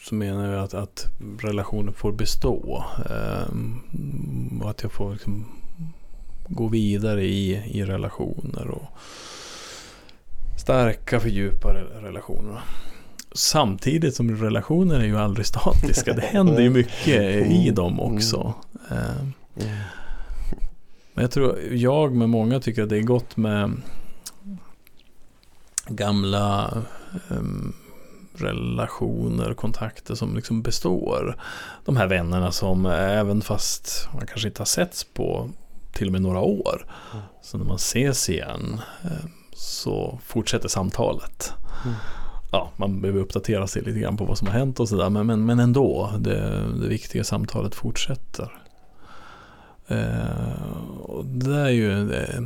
så 0.00 0.14
menar 0.14 0.52
jag 0.52 0.64
att, 0.64 0.74
att 0.74 1.06
relationer 1.40 1.92
får 1.92 2.12
bestå. 2.12 2.84
Eh, 3.10 3.54
och 4.62 4.70
att 4.70 4.82
jag 4.82 4.92
får 4.92 5.12
liksom 5.12 5.46
gå 6.48 6.68
vidare 6.68 7.24
i, 7.24 7.52
i 7.78 7.84
relationer. 7.84 8.70
och 8.70 8.88
Stärka, 10.58 11.20
fördjupa 11.20 11.74
relationerna. 11.74 12.62
Samtidigt 13.38 14.14
som 14.14 14.36
relationer 14.36 15.00
är 15.00 15.04
ju 15.04 15.18
aldrig 15.18 15.46
statiska. 15.46 16.12
Det 16.12 16.20
händer 16.20 16.60
ju 16.60 16.70
mycket 16.70 17.46
i 17.46 17.70
dem 17.70 18.00
också. 18.00 18.54
Eh, 18.90 19.24
men 21.14 21.22
jag 21.22 21.30
tror, 21.30 21.58
jag 21.70 22.14
med 22.14 22.28
många 22.28 22.60
tycker 22.60 22.82
att 22.82 22.88
det 22.88 22.96
är 22.96 23.02
gott 23.02 23.36
med 23.36 23.82
gamla 25.86 26.82
um, 27.28 27.72
relationer, 28.34 29.54
kontakter 29.54 30.14
som 30.14 30.36
liksom 30.36 30.62
består. 30.62 31.36
De 31.84 31.96
här 31.96 32.06
vännerna 32.06 32.52
som 32.52 32.86
även 32.86 33.40
fast 33.42 34.08
man 34.14 34.26
kanske 34.26 34.48
inte 34.48 34.60
har 34.60 34.66
setts 34.66 35.04
på 35.04 35.50
till 35.92 36.06
och 36.06 36.12
med 36.12 36.22
några 36.22 36.40
år. 36.40 36.86
Så 37.42 37.58
när 37.58 37.64
man 37.64 37.76
ses 37.76 38.30
igen 38.30 38.80
um, 39.02 39.30
så 39.52 40.18
fortsätter 40.24 40.68
samtalet. 40.68 41.52
Mm. 41.84 41.96
Ja, 42.50 42.70
man 42.76 43.00
behöver 43.00 43.20
uppdatera 43.20 43.66
sig 43.66 43.82
lite 43.82 43.98
grann 43.98 44.16
på 44.16 44.24
vad 44.24 44.38
som 44.38 44.46
har 44.46 44.54
hänt 44.54 44.80
och 44.80 44.88
sådär. 44.88 45.10
Men, 45.10 45.26
men, 45.26 45.46
men 45.46 45.58
ändå, 45.58 46.12
det, 46.18 46.64
det 46.80 46.88
viktiga 46.88 47.24
samtalet 47.24 47.74
fortsätter. 47.74 48.52
Eh, 49.88 50.82
och 50.98 51.24
det 51.24 51.54
är 51.54 51.68
ju 51.68 52.12
eh, 52.12 52.40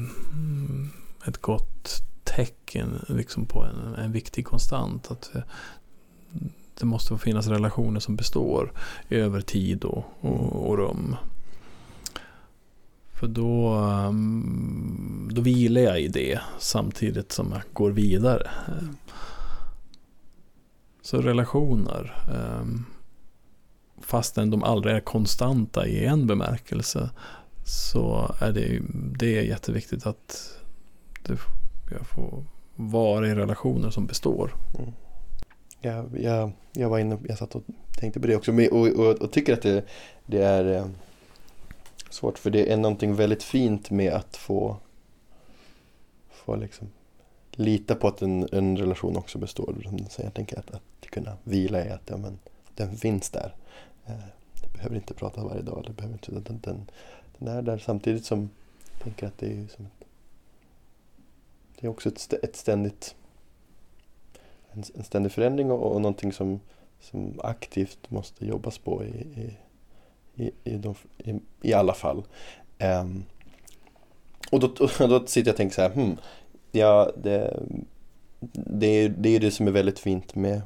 ett 1.26 1.38
gott 1.38 2.02
tecken 2.24 3.04
liksom 3.08 3.46
på 3.46 3.64
en, 3.64 3.94
en 4.04 4.12
viktig 4.12 4.46
konstant. 4.46 5.10
Att 5.10 5.34
eh, 5.34 5.42
det 6.80 6.86
måste 6.86 7.18
finnas 7.18 7.46
relationer 7.46 8.00
som 8.00 8.16
består 8.16 8.72
över 9.10 9.40
tid 9.40 9.84
och, 9.84 10.04
och, 10.20 10.68
och 10.68 10.78
rum. 10.78 11.16
För 13.12 13.26
då, 13.26 13.68
mm, 14.08 15.30
då 15.32 15.42
vilar 15.42 15.80
jag 15.80 16.00
i 16.00 16.08
det 16.08 16.40
samtidigt 16.58 17.32
som 17.32 17.52
jag 17.52 17.62
går 17.72 17.90
vidare. 17.90 18.50
Så 21.02 21.20
relationer. 21.20 22.24
Ehm, 22.34 22.84
fastän 24.00 24.50
de 24.50 24.62
aldrig 24.62 24.96
är 24.96 25.00
konstanta 25.00 25.86
i 25.86 26.04
en 26.04 26.26
bemärkelse. 26.26 27.10
Så 27.64 28.34
är 28.40 28.52
det, 28.52 28.80
det 29.18 29.38
är 29.38 29.42
jätteviktigt 29.42 30.06
att 30.06 30.58
jag 31.90 32.06
får 32.06 32.44
vara 32.76 33.28
i 33.28 33.34
relationer 33.34 33.90
som 33.90 34.06
består. 34.06 34.54
Mm. 34.78 34.92
Jag, 35.80 36.20
jag, 36.20 36.52
jag 36.72 36.88
var 36.88 36.98
inne, 36.98 37.18
jag 37.28 37.38
satt 37.38 37.54
och 37.54 37.62
tänkte 37.98 38.20
på 38.20 38.26
det 38.26 38.36
också 38.36 38.52
och, 38.52 38.88
och, 38.88 39.22
och 39.22 39.32
tycker 39.32 39.52
att 39.52 39.62
det, 39.62 39.84
det 40.26 40.42
är 40.42 40.76
eh, 40.76 40.86
svårt 42.10 42.38
för 42.38 42.50
det 42.50 42.72
är 42.72 42.76
någonting 42.76 43.14
väldigt 43.14 43.42
fint 43.42 43.90
med 43.90 44.12
att 44.12 44.36
få, 44.36 44.76
få 46.30 46.56
liksom 46.56 46.88
lita 47.52 47.94
på 47.94 48.08
att 48.08 48.22
en, 48.22 48.48
en 48.52 48.76
relation 48.76 49.16
också 49.16 49.38
består. 49.38 49.76
Så 50.10 50.22
jag 50.22 50.34
tänker 50.34 50.58
att, 50.58 50.70
att 50.70 51.10
kunna 51.10 51.36
vila 51.44 51.86
i 51.86 51.90
att 51.90 52.02
ja, 52.04 52.16
men, 52.16 52.38
den 52.74 52.96
finns 52.96 53.30
där. 53.30 53.54
Eh, 54.06 54.14
behöver 54.74 54.96
inte 54.96 55.14
prata 55.14 55.44
varje 55.44 55.62
dag. 55.62 55.84
Det 55.86 55.92
behöver 55.92 56.14
inte, 56.14 56.32
den, 56.32 56.60
den, 56.62 56.90
den 57.38 57.48
är 57.48 57.62
där 57.62 57.78
samtidigt 57.78 58.24
som 58.24 58.50
jag 58.92 59.02
tänker 59.02 59.26
att 59.26 59.38
det 59.38 59.46
är 59.46 59.66
som 59.66 59.86
det 61.80 61.86
är 61.86 61.90
också 61.90 62.08
ett, 62.08 62.32
ett 62.32 62.56
ständigt 62.56 63.14
en, 64.72 64.84
en 64.94 65.04
ständig 65.04 65.32
förändring 65.32 65.70
och, 65.70 65.92
och 65.92 66.00
någonting 66.00 66.32
som, 66.32 66.60
som 67.00 67.40
aktivt 67.42 68.10
måste 68.10 68.46
jobbas 68.46 68.78
på 68.78 69.04
i, 69.04 69.08
i, 69.08 69.56
i, 70.44 70.50
i, 70.64 70.76
de, 70.76 70.94
i, 71.18 71.40
i 71.62 71.72
alla 71.72 71.94
fall. 71.94 72.22
Um, 72.80 73.24
och 74.50 74.60
då, 74.60 74.66
då 74.98 75.26
sitter 75.26 75.48
jag 75.48 75.52
och 75.52 75.56
tänker 75.56 75.74
så 75.74 75.82
här, 75.82 75.90
hmm, 75.90 76.16
ja, 76.72 77.12
det, 77.16 77.62
det, 78.52 78.86
är, 78.86 79.08
det 79.08 79.28
är 79.28 79.40
det 79.40 79.50
som 79.50 79.66
är 79.66 79.70
väldigt 79.70 79.98
fint 79.98 80.34
med, 80.34 80.62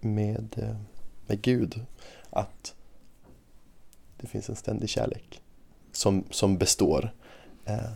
med, 0.00 0.76
med 1.26 1.42
Gud. 1.42 1.80
Att 2.30 2.74
det 4.16 4.26
finns 4.26 4.48
en 4.48 4.56
ständig 4.56 4.88
kärlek 4.88 5.40
som, 5.92 6.24
som 6.30 6.58
består. 6.58 7.14
Eh, 7.64 7.90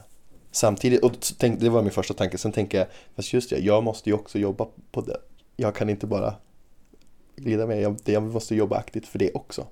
samtidigt, 0.50 1.02
och 1.04 1.12
tänk, 1.38 1.60
det 1.60 1.68
var 1.68 1.82
min 1.82 1.92
första 1.92 2.14
tanke, 2.14 2.38
sen 2.38 2.52
tänker 2.52 2.78
jag, 2.78 2.86
fast 3.14 3.32
just 3.32 3.50
det, 3.50 3.58
jag 3.58 3.84
måste 3.84 4.10
ju 4.10 4.14
också 4.14 4.38
jobba 4.38 4.66
på 4.92 5.00
det. 5.00 5.16
Jag 5.56 5.74
kan 5.74 5.88
inte 5.88 6.06
bara 6.06 6.34
glida 7.36 7.66
med, 7.66 7.80
jag, 7.80 7.96
jag 8.04 8.22
måste 8.22 8.54
jobba 8.54 8.76
aktivt 8.76 9.06
för 9.06 9.18
det 9.18 9.32
också. 9.32 9.66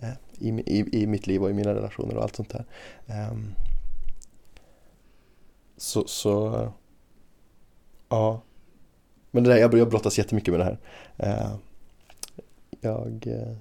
Eh, 0.00 0.12
i, 0.38 0.48
i, 0.48 1.02
I 1.02 1.06
mitt 1.06 1.26
liv 1.26 1.42
och 1.42 1.50
i 1.50 1.52
mina 1.52 1.74
relationer 1.74 2.16
och 2.16 2.22
allt 2.22 2.36
sånt 2.36 2.50
där. 2.50 2.64
Eh, 3.06 3.32
så, 5.82 6.06
så, 6.06 6.68
ja. 8.08 8.42
Men 9.30 9.44
det 9.44 9.50
där, 9.50 9.56
jag, 9.56 9.74
jag 9.74 9.88
brottas 9.88 10.18
jättemycket 10.18 10.54
med 10.54 10.60
det 10.60 10.64
här. 10.64 10.78
Eh, 11.16 11.54
jag 12.80 13.26
eh, 13.26 13.56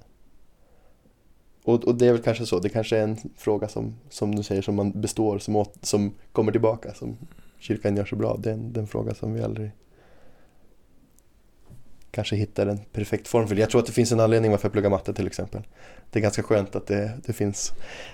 och, 1.63 1.83
och 1.83 1.95
det 1.95 2.07
är 2.07 2.11
väl 2.11 2.21
kanske 2.21 2.45
så, 2.45 2.59
det 2.59 2.69
kanske 2.69 2.97
är 2.97 3.03
en 3.03 3.17
fråga 3.37 3.67
som, 3.67 3.95
som 4.09 4.35
du 4.35 4.43
säger, 4.43 4.61
som 4.61 4.75
man 4.75 5.01
består, 5.01 5.39
som, 5.39 5.55
åt, 5.55 5.85
som 5.85 6.13
kommer 6.31 6.51
tillbaka, 6.51 6.93
som 6.93 7.17
kyrkan 7.59 7.97
gör 7.97 8.05
så 8.05 8.15
bra. 8.15 8.37
Det 8.37 8.49
är 8.49 8.53
en, 8.53 8.73
den 8.73 8.87
fråga 8.87 9.13
som 9.13 9.33
vi 9.33 9.41
aldrig 9.41 9.71
kanske 12.11 12.35
hittar 12.35 12.67
en 12.67 12.77
perfekt 12.77 13.27
form 13.27 13.47
för. 13.47 13.55
Jag 13.55 13.69
tror 13.69 13.81
att 13.81 13.87
det 13.87 13.93
finns 13.93 14.11
en 14.11 14.19
anledning 14.19 14.51
varför 14.51 14.65
jag 14.65 14.73
pluggar 14.73 14.89
matte 14.89 15.13
till 15.13 15.27
exempel. 15.27 15.61
Det 16.09 16.19
är 16.19 16.23
ganska 16.23 16.43
skönt 16.43 16.75
att 16.75 16.87
det, 16.87 17.11
det 17.25 17.33
finns 17.33 17.71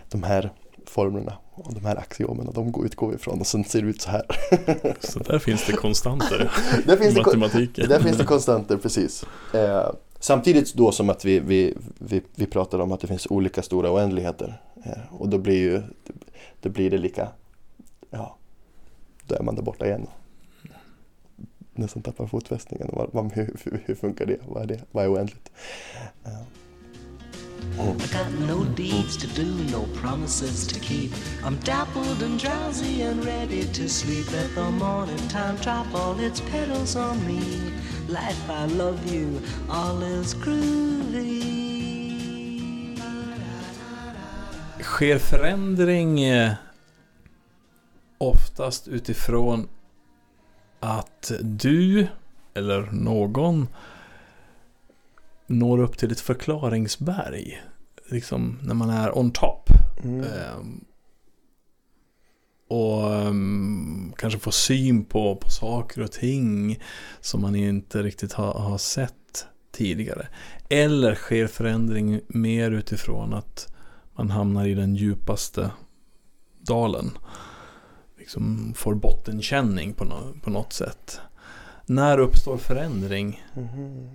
de 0.09 0.23
här 0.23 0.51
formlerna 0.89 1.33
och 1.53 1.73
de 1.73 1.85
här 1.85 1.95
axiomerna, 1.95 2.51
de 2.51 2.85
utgår 2.85 3.15
ifrån 3.15 3.39
och 3.39 3.47
sen 3.47 3.63
ser 3.63 3.81
det 3.81 3.87
ut 3.87 4.01
så 4.01 4.09
här. 4.09 4.25
Så 4.99 5.19
där 5.19 5.39
finns 5.39 5.65
det 5.65 5.73
konstanter 5.73 6.51
där 6.85 6.97
finns 6.97 7.15
i 7.15 7.17
matematiken. 7.17 7.87
Det, 7.87 7.95
där 7.95 8.03
finns 8.03 8.17
det 8.17 8.25
konstanter, 8.25 8.77
precis. 8.77 9.25
Eh, 9.53 9.89
Samtidigt 10.19 10.73
då 10.73 10.91
som 10.91 11.09
att 11.09 11.25
vi, 11.25 11.39
vi, 11.39 11.77
vi, 11.99 12.21
vi 12.35 12.45
pratar 12.45 12.79
om 12.79 12.91
att 12.91 12.99
det 12.99 13.07
finns 13.07 13.27
olika 13.29 13.61
stora 13.61 13.91
oändligheter. 13.91 14.61
Eh, 14.85 15.13
och 15.13 15.29
då 15.29 15.37
blir, 15.37 15.57
ju, 15.57 15.81
då 16.61 16.69
blir 16.69 16.89
det 16.91 16.97
lika, 16.97 17.27
ja, 18.09 18.37
då 19.27 19.35
är 19.35 19.43
man 19.43 19.55
där 19.55 19.63
borta 19.63 19.85
igen. 19.85 20.07
Nästan 21.73 22.03
tappar 22.03 22.27
fotfästningen. 22.27 22.89
Vad, 22.93 23.31
hur, 23.31 23.81
hur, 23.85 23.95
funkar 23.95 24.25
det? 24.25 24.37
Vad 24.47 24.63
är 24.63 24.67
det? 24.67 24.81
Vad 24.91 25.03
är 25.03 25.13
oändligt? 25.13 25.51
Uh. 26.25 26.66
I 27.79 28.07
got 28.07 28.31
no 28.33 28.63
deeds 28.63 29.17
to 29.17 29.27
do, 29.27 29.45
no 29.71 29.83
promises 29.95 30.65
to 30.67 30.79
keep. 30.79 31.11
I'm 31.43 31.57
dappled 31.57 32.23
and 32.23 32.39
drowsy 32.39 33.03
and 33.03 33.23
ready 33.25 33.65
to 33.65 33.89
sleep. 33.89 34.31
Let 34.31 34.55
the 34.55 34.71
morning 34.71 35.27
time 35.27 35.55
drop 35.57 35.93
all 35.93 36.19
its 36.19 36.41
petals 36.41 36.95
on 36.95 37.25
me. 37.27 37.41
Life, 38.07 38.49
I 38.49 38.65
love 38.65 39.13
you, 39.13 39.41
all 39.69 40.01
is 40.01 40.33
groovy. 40.33 41.57
Sker 44.81 45.17
förändring 45.17 46.23
eh, 46.23 46.53
oftast 48.17 48.87
utifrån 48.87 49.67
att 50.79 51.31
du 51.41 52.07
eller 52.53 52.89
någon 52.91 53.67
når 55.47 55.79
upp 55.79 55.97
till 55.97 56.11
ett 56.11 56.19
förklaringsberg. 56.19 57.61
Liksom 58.09 58.59
när 58.63 58.73
man 58.73 58.89
är 58.89 59.17
on 59.17 59.31
top. 59.31 59.69
Mm. 60.03 60.19
Um, 60.19 60.85
och 62.69 63.11
um, 63.11 64.13
kanske 64.17 64.39
få 64.39 64.51
syn 64.51 65.05
på, 65.05 65.35
på 65.35 65.49
saker 65.49 66.01
och 66.01 66.11
ting 66.11 66.79
som 67.21 67.41
man 67.41 67.55
inte 67.55 68.03
riktigt 68.03 68.33
har, 68.33 68.53
har 68.53 68.77
sett 68.77 69.47
tidigare. 69.71 70.27
Eller 70.69 71.15
sker 71.15 71.47
förändring 71.47 72.21
mer 72.27 72.71
utifrån 72.71 73.33
att 73.33 73.73
man 74.15 74.29
hamnar 74.29 74.65
i 74.65 74.73
den 74.73 74.95
djupaste 74.95 75.71
dalen. 76.59 77.11
Liksom 78.17 78.73
får 78.77 78.95
bottenkänning 78.95 79.93
på, 79.93 80.05
no 80.05 80.33
på 80.43 80.49
något 80.49 80.73
sätt. 80.73 81.19
När 81.85 82.17
uppstår 82.17 82.57
förändring? 82.57 83.43
Mm. 83.55 84.09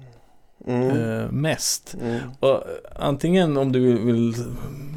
Mm. 0.67 0.91
Eh, 0.91 1.31
mest. 1.31 1.95
Mm. 2.01 2.21
Och 2.41 2.65
antingen 2.97 3.57
om 3.57 3.73
du 3.73 3.99
vill 3.99 4.35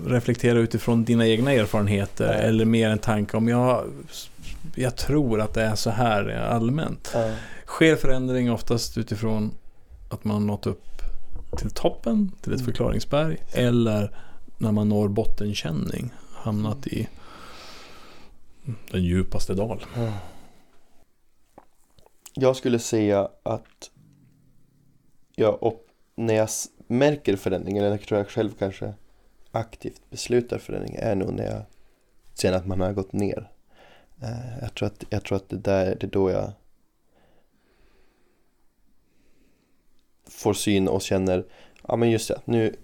reflektera 0.08 0.60
utifrån 0.60 1.04
dina 1.04 1.28
egna 1.28 1.54
erfarenheter 1.54 2.34
mm. 2.34 2.50
eller 2.50 2.66
mer 2.66 2.90
en 2.90 3.00
tanke 3.00 3.38
om 3.38 3.48
jag, 3.48 3.84
jag 4.76 4.96
tror 4.96 5.42
att 5.42 5.54
det 5.54 5.64
är 5.64 5.76
så 5.76 5.90
här 5.90 6.30
allmänt. 6.30 7.16
Sker 7.66 7.96
förändring 7.96 8.52
oftast 8.52 8.98
utifrån 8.98 9.52
att 10.10 10.24
man 10.24 10.48
nått 10.48 10.68
upp 10.68 11.02
till 11.58 11.70
toppen, 11.70 12.32
till 12.42 12.54
ett 12.54 12.60
mm. 12.60 12.66
förklaringsberg 12.66 13.38
eller 13.54 14.12
när 14.58 14.72
man 14.72 14.90
når 14.90 15.08
bottenkänning, 15.08 16.14
hamnat 16.34 16.88
i 16.88 17.08
den 18.92 19.04
djupaste 19.04 19.54
dal. 19.54 19.86
Jag 22.34 22.56
skulle 22.56 22.80
säga 22.80 23.30
att 23.44 23.90
Ja, 25.36 25.50
och 25.62 25.86
när 26.16 26.34
jag 26.34 26.50
märker 26.88 27.36
förändringen, 27.36 27.84
eller 27.84 27.98
jag 27.98 28.08
tror 28.08 28.18
jag 28.18 28.30
själv 28.30 28.52
kanske 28.60 28.94
aktivt 29.52 30.02
beslutar 30.10 30.58
förändring, 30.58 30.96
är 31.00 31.16
nog 31.16 31.34
när 31.34 31.46
jag 31.46 31.62
känner 32.36 32.58
att 32.58 32.68
man 32.68 32.82
har 32.82 32.94
gått 32.94 33.14
ner. 33.14 33.52
Eh, 34.22 34.60
jag 34.62 34.74
tror 34.74 34.88
att, 34.88 35.04
jag 35.10 35.24
tror 35.24 35.36
att 35.36 35.50
det 35.50 35.58
där 35.58 35.86
det 35.86 36.04
är 36.04 36.10
då 36.10 36.32
jag 36.32 36.52
får 40.28 40.54
syn 40.54 40.88
och 40.88 41.02
känner, 41.02 41.46
ja 41.88 41.96
men 41.96 42.12
just 42.12 42.28
det, 42.28 42.42
nu, 42.46 42.76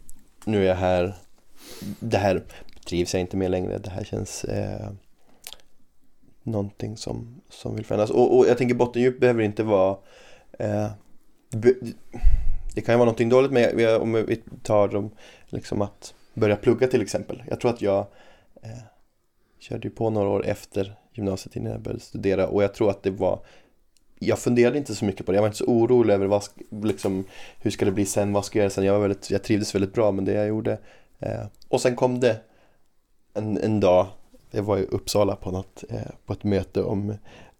nu 0.45 0.63
är 0.63 0.67
jag 0.67 0.75
här, 0.75 1.15
det 1.99 2.17
här 2.17 2.43
trivs 2.85 3.13
jag 3.13 3.21
inte 3.21 3.37
med 3.37 3.51
längre, 3.51 3.77
det 3.77 3.89
här 3.89 4.03
känns 4.03 4.43
eh, 4.43 4.91
någonting 6.43 6.97
som, 6.97 7.41
som 7.49 7.75
vill 7.75 7.85
förändras. 7.85 8.09
Och, 8.09 8.37
och 8.37 8.47
jag 8.47 8.57
tänker 8.57 8.75
bottendjup 8.75 9.19
behöver 9.19 9.43
inte 9.43 9.63
vara 9.63 9.97
eh, 10.59 10.91
det 12.73 12.81
kan 12.81 12.93
ju 12.93 12.97
vara 12.97 13.05
någonting 13.05 13.29
dåligt 13.29 13.51
med 13.51 13.97
om 14.01 14.13
vi 14.13 14.41
tar 14.63 14.87
dem 14.87 15.11
liksom 15.49 15.81
att 15.81 16.13
börja 16.33 16.55
plugga 16.55 16.87
till 16.87 17.01
exempel. 17.01 17.43
Jag 17.49 17.59
tror 17.59 17.71
att 17.71 17.81
jag 17.81 17.99
eh, 18.61 18.83
körde 19.59 19.87
ju 19.87 19.93
på 19.93 20.09
några 20.09 20.29
år 20.29 20.45
efter 20.45 20.95
gymnasiet 21.13 21.55
innan 21.55 21.71
jag 21.71 21.81
började 21.81 22.03
studera 22.03 22.47
och 22.47 22.63
jag 22.63 22.73
tror 22.73 22.89
att 22.89 23.03
det 23.03 23.11
var 23.11 23.39
jag 24.23 24.39
funderade 24.39 24.77
inte 24.77 24.95
så 24.95 25.05
mycket 25.05 25.25
på 25.25 25.31
det, 25.31 25.35
jag 25.35 25.41
var 25.41 25.47
inte 25.47 25.57
så 25.57 25.65
orolig 25.65 26.13
över 26.13 26.25
vad, 26.25 26.43
liksom, 26.83 27.25
hur 27.59 27.71
ska 27.71 27.85
det 27.85 27.91
bli 27.91 28.05
sen, 28.05 28.33
vad 28.33 28.45
ska 28.45 28.59
jag 28.59 28.63
göra 28.63 28.69
sen. 28.69 28.83
Jag, 28.83 28.93
var 28.93 29.01
väldigt, 29.01 29.31
jag 29.31 29.43
trivdes 29.43 29.75
väldigt 29.75 29.93
bra 29.93 30.11
med 30.11 30.25
det 30.25 30.33
jag 30.33 30.47
gjorde. 30.47 30.77
Eh, 31.19 31.45
och 31.67 31.81
sen 31.81 31.95
kom 31.95 32.19
det 32.19 32.41
en, 33.33 33.57
en 33.57 33.79
dag, 33.79 34.07
jag 34.51 34.63
var 34.63 34.77
i 34.77 34.83
Uppsala 34.83 35.35
på, 35.35 35.51
något, 35.51 35.83
eh, 35.89 36.11
på 36.25 36.33
ett 36.33 36.43
möte 36.43 36.83
om 36.83 37.09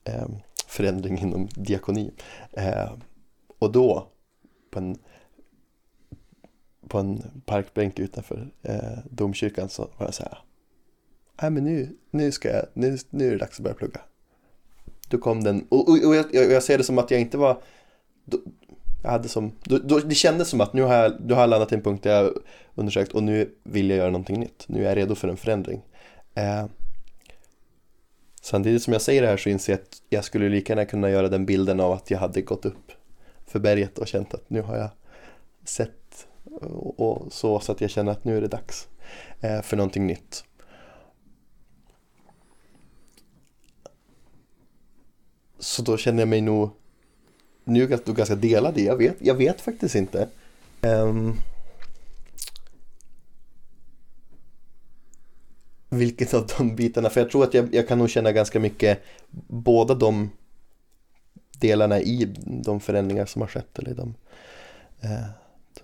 eh, 0.04 0.28
förändring 0.68 1.20
inom 1.20 1.48
diakoni. 1.56 2.12
Eh, 2.52 2.92
och 3.60 3.72
då 3.72 4.08
på 4.72 4.80
en, 4.80 4.98
på 6.88 6.98
en 6.98 7.42
parkbänk 7.46 8.00
utanför 8.00 8.52
eh, 8.62 8.98
domkyrkan 9.10 9.70
så 9.70 9.82
var 9.98 10.08
jag 10.08 10.14
så 10.14 10.24
här. 10.24 10.38
Nej 11.42 11.52
men 11.52 11.64
nu, 11.64 11.98
nu 12.12 12.32
ska 12.32 12.50
jag, 12.50 12.66
nu, 12.74 12.98
nu 13.10 13.28
är 13.28 13.32
det 13.32 13.38
dags 13.38 13.60
att 13.60 13.64
börja 13.64 13.76
plugga. 13.76 14.02
Då 15.08 15.18
kom 15.18 15.44
den, 15.44 15.68
och, 15.70 15.90
och, 15.90 16.06
och 16.06 16.16
jag, 16.16 16.34
jag, 16.34 16.64
ser 16.64 16.78
det 16.78 16.84
som 16.84 16.98
att 16.98 17.12
jag 17.12 17.22
inte 17.22 17.38
var, 17.38 17.62
då, 18.26 18.38
jag 19.04 19.12
hade 19.12 19.30
som, 19.30 19.52
då, 19.64 19.78
då, 19.78 20.00
det 20.00 20.16
kändes 20.16 20.50
som 20.50 20.62
att 20.62 20.74
nu 20.74 20.82
har, 20.82 20.96
jag, 20.96 21.14
nu 21.26 21.34
har 21.34 21.42
jag 21.42 21.50
landat 21.50 21.72
i 21.72 21.76
en 21.76 21.82
punkt 21.82 22.04
där 22.04 22.24
jag 22.24 22.34
undersökt 22.76 23.12
och 23.12 23.24
nu 23.24 23.56
vill 23.64 23.90
jag 23.90 23.98
göra 23.98 24.12
någonting 24.12 24.40
nytt. 24.40 24.66
Nu 24.68 24.80
är 24.80 24.90
jag 24.90 24.98
redo 24.98 25.16
för 25.16 25.28
en 25.28 25.38
förändring. 25.38 25.82
Eh, 26.36 26.66
samtidigt 28.42 28.84
som 28.84 28.94
jag 28.94 29.02
säger 29.02 29.22
det 29.22 29.28
här 29.28 29.38
så 29.38 29.50
inser 29.50 29.74
jag 29.74 29.80
att 29.80 30.02
jag 30.10 30.24
skulle 30.24 30.50
lika 30.50 30.74
gärna 30.74 30.86
kunna 30.86 31.10
göra 31.10 31.28
den 31.28 31.46
bilden 31.46 31.80
av 31.80 31.92
att 31.92 32.12
jag 32.12 32.20
hade 32.20 32.42
gått 32.42 32.66
upp 32.66 32.91
för 33.52 33.60
berget 33.60 33.98
och 33.98 34.08
känt 34.08 34.34
att 34.34 34.50
nu 34.50 34.62
har 34.62 34.78
jag 34.78 34.90
sett 35.64 36.28
och 36.72 37.34
så, 37.34 37.60
så 37.60 37.72
att 37.72 37.82
jag 37.82 37.90
känner 37.90 38.12
att 38.12 38.24
nu 38.24 38.38
är 38.38 38.42
det 38.42 38.48
dags 38.48 38.88
eh, 39.42 39.62
för 39.62 39.78
någonting 39.78 40.08
nytt. 40.08 40.44
Så 45.60 45.82
då 45.82 45.98
känner 45.98 46.20
jag 46.20 46.30
mig 46.30 46.42
nog 46.42 46.70
nu 47.64 47.84
är 47.84 47.90
jag 47.90 48.16
ganska 48.16 48.36
delad 48.36 48.78
i, 48.78 48.86
jag 48.86 48.98
vet, 48.98 49.16
jag 49.20 49.36
vet 49.36 49.62
faktiskt 49.62 49.96
inte. 49.96 50.28
Um, 50.82 51.38
vilket 55.90 56.34
av 56.34 56.48
de 56.58 56.76
bitarna, 56.76 57.10
för 57.10 57.22
jag 57.22 57.30
tror 57.30 57.44
att 57.44 57.54
jag, 57.54 57.76
jag 57.76 57.88
kan 57.88 57.98
nog 57.98 58.10
känna 58.10 58.32
ganska 58.32 58.60
mycket 58.60 59.04
båda 59.48 59.94
de 59.94 60.30
delarna 61.62 62.00
i 62.00 62.34
de 62.46 62.80
förändringar 62.80 63.26
som 63.26 63.42
har 63.42 63.50
skett 63.50 63.80
eller 63.80 63.94
de 63.94 64.16
eh, 65.02 65.28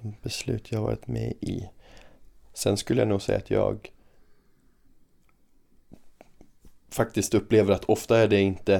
de 0.01 0.13
beslut 0.21 0.71
jag 0.71 0.79
har 0.79 0.85
varit 0.85 1.07
med 1.07 1.33
i. 1.41 1.69
Sen 2.53 2.77
skulle 2.77 3.01
jag 3.01 3.07
nog 3.07 3.21
säga 3.21 3.37
att 3.37 3.51
jag 3.51 3.91
faktiskt 6.89 7.33
upplever 7.33 7.73
att 7.73 7.85
ofta 7.85 8.17
är 8.17 8.27
det 8.27 8.41
inte 8.41 8.75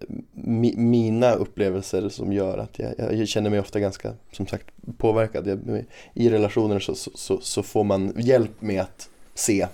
eh, 0.00 0.06
mi, 0.32 0.76
mina 0.76 1.32
upplevelser 1.32 2.08
som 2.08 2.32
gör 2.32 2.58
att 2.58 2.78
jag, 2.78 3.14
jag 3.14 3.28
känner 3.28 3.50
mig 3.50 3.60
ofta 3.60 3.80
ganska, 3.80 4.12
som 4.32 4.46
sagt, 4.46 4.66
påverkad. 4.98 5.46
Jag, 5.46 5.84
I 6.14 6.30
relationer 6.30 6.78
så, 6.78 6.94
så, 6.94 7.40
så, 7.40 7.62
får 7.62 7.84
man 7.84 8.12
hjälp 8.16 8.60
med 8.60 8.80
att 8.80 9.08
se 9.34 9.66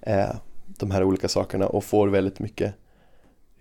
eh, 0.00 0.36
de 0.66 0.90
här 0.90 1.04
olika 1.04 1.28
sakerna 1.28 1.66
och 1.66 1.84
får 1.84 2.08
väldigt 2.08 2.38
mycket, 2.38 2.74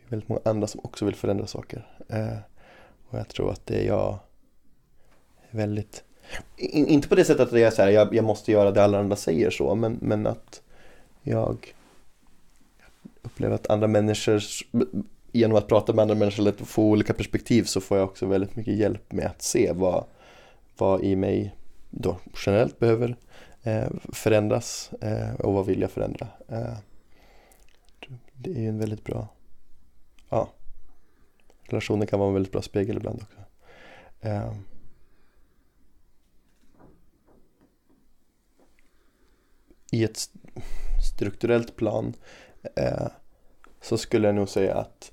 är 0.06 0.10
väldigt 0.10 0.30
många 0.30 0.42
andra 0.46 0.68
som 0.68 0.82
också 0.84 1.06
vill 1.06 1.16
förändra 1.16 1.48
saker. 1.48 1.88
Eh, 2.10 2.38
och 3.10 3.20
jag 3.20 3.28
tror 3.28 3.52
att 3.52 3.66
det 3.66 3.82
är 3.82 3.88
jag 3.88 4.20
väldigt, 5.52 6.04
in, 6.58 6.88
inte 6.88 7.08
på 7.08 7.16
det 7.16 7.26
sättet 7.26 7.48
att 7.48 7.60
jag 7.60 7.62
är 7.62 7.72
så 7.72 7.82
här, 7.82 7.90
jag, 7.90 8.16
jag 8.16 8.26
måste 8.26 8.52
göra 8.52 8.72
det 8.72 8.84
alla 8.84 9.00
andra 9.00 9.16
säger 9.16 9.50
så, 9.50 9.76
men, 9.76 9.98
men 10.02 10.28
att 10.28 10.62
jag 11.22 11.74
upplever 13.22 13.56
att 13.56 13.70
andra 13.70 13.88
människor 13.88 14.44
genom 15.32 15.58
att 15.58 15.68
prata 15.68 15.94
med 15.94 16.02
andra 16.02 16.16
människor 16.16 16.42
eller 16.44 16.66
få 16.66 16.84
olika 16.84 17.14
perspektiv 17.14 17.64
så 17.64 17.82
får 17.82 17.98
jag 17.98 18.06
också 18.10 18.26
väldigt 18.26 18.56
mycket 18.56 18.78
hjälp 18.78 19.12
med 19.12 19.26
att 19.26 19.42
se 19.42 19.72
vad, 19.76 20.06
vad 20.78 21.04
i 21.04 21.16
mig 21.16 21.56
då 21.90 22.18
generellt 22.46 22.80
behöver 22.80 23.16
eh, 23.64 23.90
förändras 24.14 24.92
eh, 25.02 25.34
och 25.34 25.54
vad 25.54 25.66
vill 25.66 25.82
jag 25.82 25.92
förändra. 25.92 26.28
Eh, 26.48 26.78
det 28.34 28.52
är 28.52 28.60
ju 28.60 28.70
en 28.70 28.80
väldigt 28.80 29.04
bra, 29.04 29.28
relationer 31.74 32.06
kan 32.06 32.20
vara 32.20 32.28
en 32.28 32.34
väldigt 32.34 32.52
bra 32.52 32.62
spegel 32.62 32.98
ibland 32.98 33.22
också. 33.22 33.38
Eh, 34.22 34.54
I 39.92 40.04
ett 40.04 40.30
strukturellt 41.14 41.76
plan 41.76 42.14
eh, 42.76 43.08
så 43.82 43.98
skulle 43.98 44.28
jag 44.28 44.36
nog 44.36 44.50
säga 44.50 44.76
att 44.76 45.12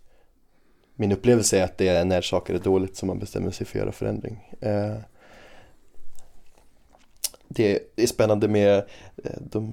min 0.94 1.12
upplevelse 1.12 1.58
är 1.58 1.64
att 1.64 1.78
det 1.78 1.88
är 1.88 2.04
när 2.04 2.20
saker 2.20 2.54
är 2.54 2.58
dåligt 2.58 2.96
som 2.96 3.06
man 3.06 3.18
bestämmer 3.18 3.50
sig 3.50 3.66
för 3.66 3.78
att 3.78 3.82
göra 3.82 3.92
förändring. 3.92 4.54
Eh, 4.60 4.96
det 7.48 7.80
är 7.96 8.06
spännande 8.06 8.48
med 8.48 8.76
eh, 9.24 9.40
de, 9.40 9.72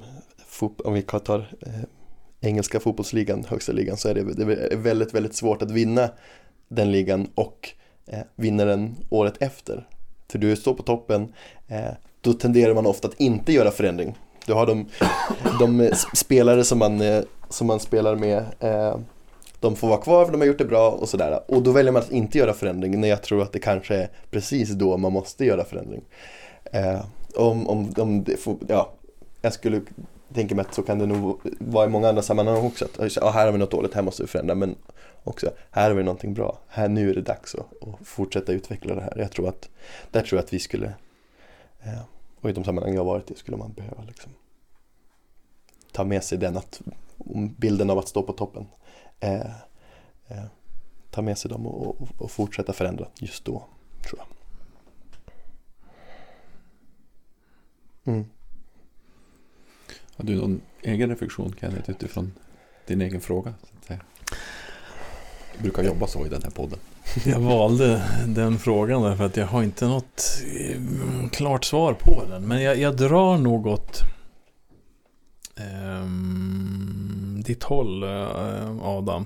om 0.59 0.93
vi 0.93 1.01
tar 1.01 1.57
eh, 1.61 1.83
engelska 2.39 2.79
fotbollsligan, 2.79 3.45
högsta 3.45 3.71
ligan, 3.71 3.97
så 3.97 4.09
är 4.09 4.13
det, 4.13 4.45
det 4.45 4.73
är 4.73 4.77
väldigt, 4.77 5.13
väldigt 5.13 5.35
svårt 5.35 5.61
att 5.61 5.71
vinna 5.71 6.09
den 6.67 6.91
ligan 6.91 7.27
och 7.35 7.69
eh, 8.05 8.19
vinner 8.35 8.65
den 8.65 8.95
året 9.09 9.33
efter. 9.39 9.87
För 10.31 10.39
du 10.39 10.55
står 10.55 10.73
på 10.73 10.83
toppen, 10.83 11.33
eh, 11.67 11.91
då 12.21 12.33
tenderar 12.33 12.73
man 12.73 12.85
ofta 12.85 13.07
att 13.07 13.19
inte 13.19 13.53
göra 13.53 13.71
förändring. 13.71 14.17
Du 14.45 14.53
har 14.53 14.65
de, 14.65 14.85
de 15.59 15.91
spelare 16.13 16.63
som 16.63 16.79
man, 16.79 17.01
eh, 17.01 17.23
som 17.49 17.67
man 17.67 17.79
spelar 17.79 18.15
med 18.15 18.45
de 19.59 19.75
får 19.75 19.87
vara 19.87 20.01
kvar 20.01 20.25
för 20.25 20.31
de 20.31 20.41
har 20.41 20.47
gjort 20.47 20.57
det 20.57 20.65
bra 20.65 20.91
och 20.91 21.09
sådär. 21.09 21.39
Och 21.47 21.61
då 21.61 21.71
väljer 21.71 21.91
man 21.91 22.01
att 22.01 22.11
inte 22.11 22.37
göra 22.37 22.53
förändring 22.53 23.01
när 23.01 23.07
jag 23.07 23.21
tror 23.23 23.41
att 23.41 23.53
det 23.53 23.59
kanske 23.59 23.95
är 23.95 24.09
precis 24.31 24.69
då 24.69 24.97
man 24.97 25.13
måste 25.13 25.45
göra 25.45 25.63
förändring. 25.63 26.01
Eh, 26.63 26.99
om, 27.35 27.67
om, 27.67 27.93
om 27.97 28.23
det 28.23 28.37
får, 28.37 28.55
ja, 28.67 28.93
jag 29.41 29.53
skulle 29.53 29.81
tänka 30.33 30.55
mig 30.55 30.65
att 30.65 30.73
så 30.73 30.83
kan 30.83 30.99
det 30.99 31.05
nog 31.05 31.39
vara 31.59 31.85
i 31.85 31.89
många 31.89 32.09
andra 32.09 32.21
sammanhang 32.21 32.65
också. 32.65 32.85
Att 32.99 33.33
här 33.33 33.45
har 33.45 33.51
vi 33.51 33.57
något 33.57 33.71
dåligt, 33.71 33.93
här 33.93 34.01
måste 34.01 34.23
vi 34.23 34.27
förändra. 34.27 34.55
Men 34.55 34.75
också, 35.27 35.51
här 35.71 35.89
har 35.89 35.97
vi 35.97 36.03
någonting 36.03 36.33
bra. 36.33 36.59
Här, 36.67 36.89
nu 36.89 37.09
är 37.09 37.15
det 37.15 37.21
dags 37.21 37.55
att, 37.55 37.87
att 37.87 38.07
fortsätta 38.07 38.53
utveckla 38.53 38.95
det 38.95 39.01
här. 39.01 39.13
Jag 39.17 39.31
tror 39.31 39.49
att, 39.49 39.69
där 40.11 40.21
tror 40.21 40.37
jag 40.37 40.43
att 40.43 40.53
vi 40.53 40.59
skulle, 40.59 40.93
eh, 41.79 42.01
och 42.41 42.49
i 42.49 42.53
de 42.53 42.63
sammanhang 42.63 42.93
jag 42.93 42.99
har 42.99 43.05
varit 43.05 43.31
i 43.31 43.35
skulle 43.35 43.57
man 43.57 43.73
behöva 43.73 44.03
liksom, 44.03 44.31
ta 45.91 46.03
med 46.03 46.23
sig 46.23 46.37
den 46.37 46.57
att, 46.57 46.81
bilden 47.57 47.89
av 47.89 47.97
att 47.97 48.07
stå 48.07 48.23
på 48.23 48.33
toppen 48.33 48.67
eh, 49.19 49.51
eh, 50.27 50.45
ta 51.11 51.21
med 51.21 51.37
sig 51.37 51.49
dem 51.49 51.67
och, 51.67 52.01
och, 52.01 52.07
och, 52.17 52.31
fortsätta 52.31 52.73
förändra 52.73 53.07
just 53.19 53.45
då, 53.45 53.65
tror 54.03 54.19
jag. 54.19 54.27
Mm. 58.13 58.25
Har 60.15 60.25
du 60.25 60.35
någon 60.35 60.61
egen 60.81 61.09
reflektion 61.09 61.55
Kenneth 61.59 61.89
utifrån 61.89 62.33
din 62.85 63.01
egen 63.01 63.21
fråga? 63.21 63.53
Så 63.63 63.75
att 63.77 63.85
säga? 63.85 63.99
Brukar 65.61 65.83
jobba 65.83 66.07
så 66.07 66.25
i 66.25 66.29
den 66.29 66.43
här 66.43 66.51
podden. 66.51 66.79
Jag 67.25 67.39
valde 67.39 68.03
den 68.27 68.59
frågan 68.59 69.01
därför 69.01 69.25
att 69.25 69.37
jag 69.37 69.47
har 69.47 69.63
inte 69.63 69.87
något 69.87 70.41
eh, 70.59 71.29
klart 71.31 71.65
svar 71.65 71.93
på 71.93 72.23
den. 72.29 72.47
Men 72.47 72.61
jag, 72.61 72.77
jag 72.77 72.97
drar 72.97 73.37
något 73.37 74.01
um, 76.01 77.43
ditt 77.45 77.63
håll 77.63 78.03
uh, 78.03 78.81
Adam. 78.81 79.25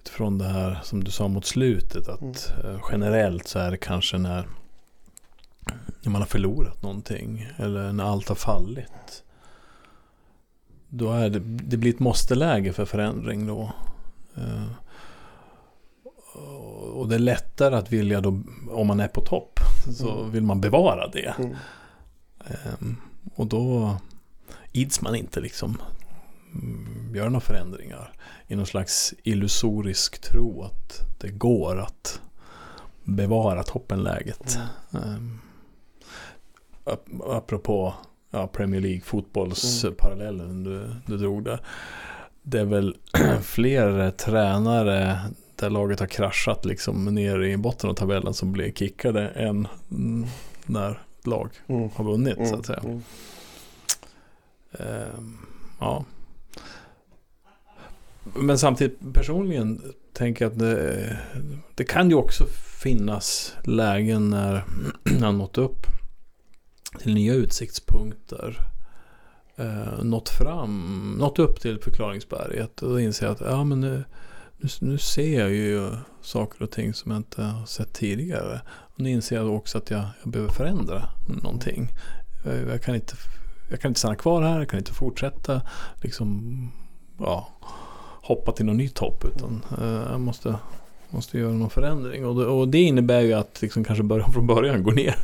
Utifrån 0.00 0.38
det 0.38 0.44
här 0.44 0.80
som 0.82 1.04
du 1.04 1.10
sa 1.10 1.28
mot 1.28 1.46
slutet. 1.46 2.08
Att 2.08 2.20
mm. 2.20 2.74
uh, 2.74 2.80
generellt 2.90 3.48
så 3.48 3.58
är 3.58 3.70
det 3.70 3.76
kanske 3.76 4.18
när, 4.18 4.48
när 6.02 6.10
man 6.10 6.20
har 6.20 6.26
förlorat 6.26 6.82
någonting. 6.82 7.46
Eller 7.56 7.92
när 7.92 8.04
allt 8.04 8.28
har 8.28 8.36
fallit. 8.36 9.22
Då 10.88 11.12
är 11.12 11.30
det, 11.30 11.38
det 11.40 11.76
blir 11.76 11.94
ett 11.94 12.00
måste-läge 12.00 12.72
för 12.72 12.84
förändring 12.84 13.46
då. 13.46 13.72
Uh, 14.38 14.70
och 16.98 17.08
det 17.08 17.14
är 17.14 17.18
lättare 17.18 17.76
att 17.76 17.92
vilja 17.92 18.20
då, 18.20 18.40
om 18.70 18.86
man 18.86 19.00
är 19.00 19.08
på 19.08 19.20
topp, 19.20 19.60
så 19.92 20.18
mm. 20.18 20.30
vill 20.30 20.42
man 20.42 20.60
bevara 20.60 21.08
det. 21.08 21.34
Mm. 21.38 21.56
Um, 22.80 22.96
och 23.34 23.46
då 23.46 23.96
ids 24.72 25.00
man 25.00 25.14
inte 25.14 25.40
liksom 25.40 25.82
mm, 26.54 27.14
göra 27.14 27.28
några 27.28 27.40
förändringar 27.40 28.12
i 28.46 28.56
någon 28.56 28.66
slags 28.66 29.14
illusorisk 29.22 30.20
tro 30.20 30.62
att 30.62 31.00
det 31.18 31.28
går 31.28 31.80
att 31.80 32.20
bevara 33.04 33.62
toppenläget. 33.62 34.58
Mm. 34.92 35.08
Um, 35.08 35.40
apropå 37.24 37.94
ja, 38.30 38.46
Premier 38.46 38.80
League 38.80 39.00
fotbollsparallellen 39.00 40.50
mm. 40.50 40.64
du, 40.64 40.90
du 41.06 41.16
drog 41.16 41.44
där. 41.44 41.60
Det 42.42 42.60
är 42.60 42.64
väl 42.64 42.96
fler 43.42 44.10
tränare 44.10 45.20
där 45.58 45.70
laget 45.70 46.00
har 46.00 46.06
kraschat 46.06 46.64
liksom 46.64 47.04
ner 47.04 47.42
i 47.42 47.56
botten 47.56 47.90
av 47.90 47.94
tabellen 47.94 48.34
som 48.34 48.52
blir 48.52 48.72
kickade 48.72 49.28
än 49.28 49.68
när 50.66 51.02
lag 51.24 51.50
mm. 51.66 51.90
har 51.94 52.04
vunnit 52.04 52.48
så 52.48 52.56
att 52.56 52.66
säga. 52.66 52.80
Mm. 52.84 53.02
Uh, 54.80 55.32
ja. 55.78 56.04
Men 58.34 58.58
samtidigt 58.58 58.98
personligen 59.12 59.82
tänker 60.12 60.44
jag 60.44 60.52
att 60.52 60.58
det, 60.58 61.18
det 61.74 61.84
kan 61.84 62.10
ju 62.10 62.14
också 62.14 62.46
finnas 62.82 63.56
lägen 63.64 64.30
när 64.30 64.64
han 65.20 65.38
nått 65.38 65.58
upp 65.58 65.86
till 66.98 67.14
nya 67.14 67.34
utsiktspunkter. 67.34 68.60
Uh, 69.60 70.04
nått 70.04 70.28
fram, 70.28 71.14
nått 71.18 71.38
upp 71.38 71.60
till 71.60 71.80
förklaringsberget 71.80 72.82
och 72.82 73.00
inser 73.00 73.26
att 73.26 73.40
ja, 73.40 73.64
men 73.64 73.80
nu, 73.80 74.04
nu, 74.58 74.68
nu, 74.80 74.98
ser 74.98 75.40
jag 75.40 75.50
ju 75.50 75.90
saker 76.20 76.62
och 76.62 76.70
ting 76.70 76.94
som 76.94 77.10
jag 77.10 77.18
inte 77.18 77.42
har 77.42 77.66
sett 77.66 77.92
tidigare. 77.92 78.60
Och 78.68 79.00
nu 79.00 79.10
inser 79.10 79.36
jag 79.36 79.54
också 79.54 79.78
att 79.78 79.90
jag, 79.90 80.04
jag 80.22 80.32
behöver 80.32 80.52
förändra 80.52 81.08
någonting. 81.42 81.88
Jag, 82.44 82.68
jag 82.68 82.82
kan 82.82 82.94
inte 82.94 83.16
jag 83.70 83.80
kan 83.80 83.90
inte 83.90 84.00
stanna 84.00 84.16
kvar 84.16 84.42
här, 84.42 84.58
jag 84.58 84.68
kan 84.68 84.78
inte 84.78 84.92
fortsätta 84.92 85.62
liksom, 86.02 86.72
ja, 87.18 87.48
hoppa 88.22 88.52
till 88.52 88.66
något 88.66 88.76
nytt 88.76 88.98
hopp. 88.98 89.24
Utan 89.24 89.64
uh, 89.80 90.02
jag 90.10 90.20
måste, 90.20 90.54
måste 91.10 91.38
göra 91.38 91.52
någon 91.52 91.70
förändring. 91.70 92.26
Och 92.26 92.34
det, 92.34 92.46
och 92.46 92.68
det 92.68 92.82
innebär 92.82 93.20
ju 93.20 93.32
att 93.32 93.62
liksom 93.62 93.84
kanske 93.84 94.02
börja 94.02 94.28
från 94.32 94.46
början, 94.46 94.82
gå 94.82 94.90
ner 94.90 95.14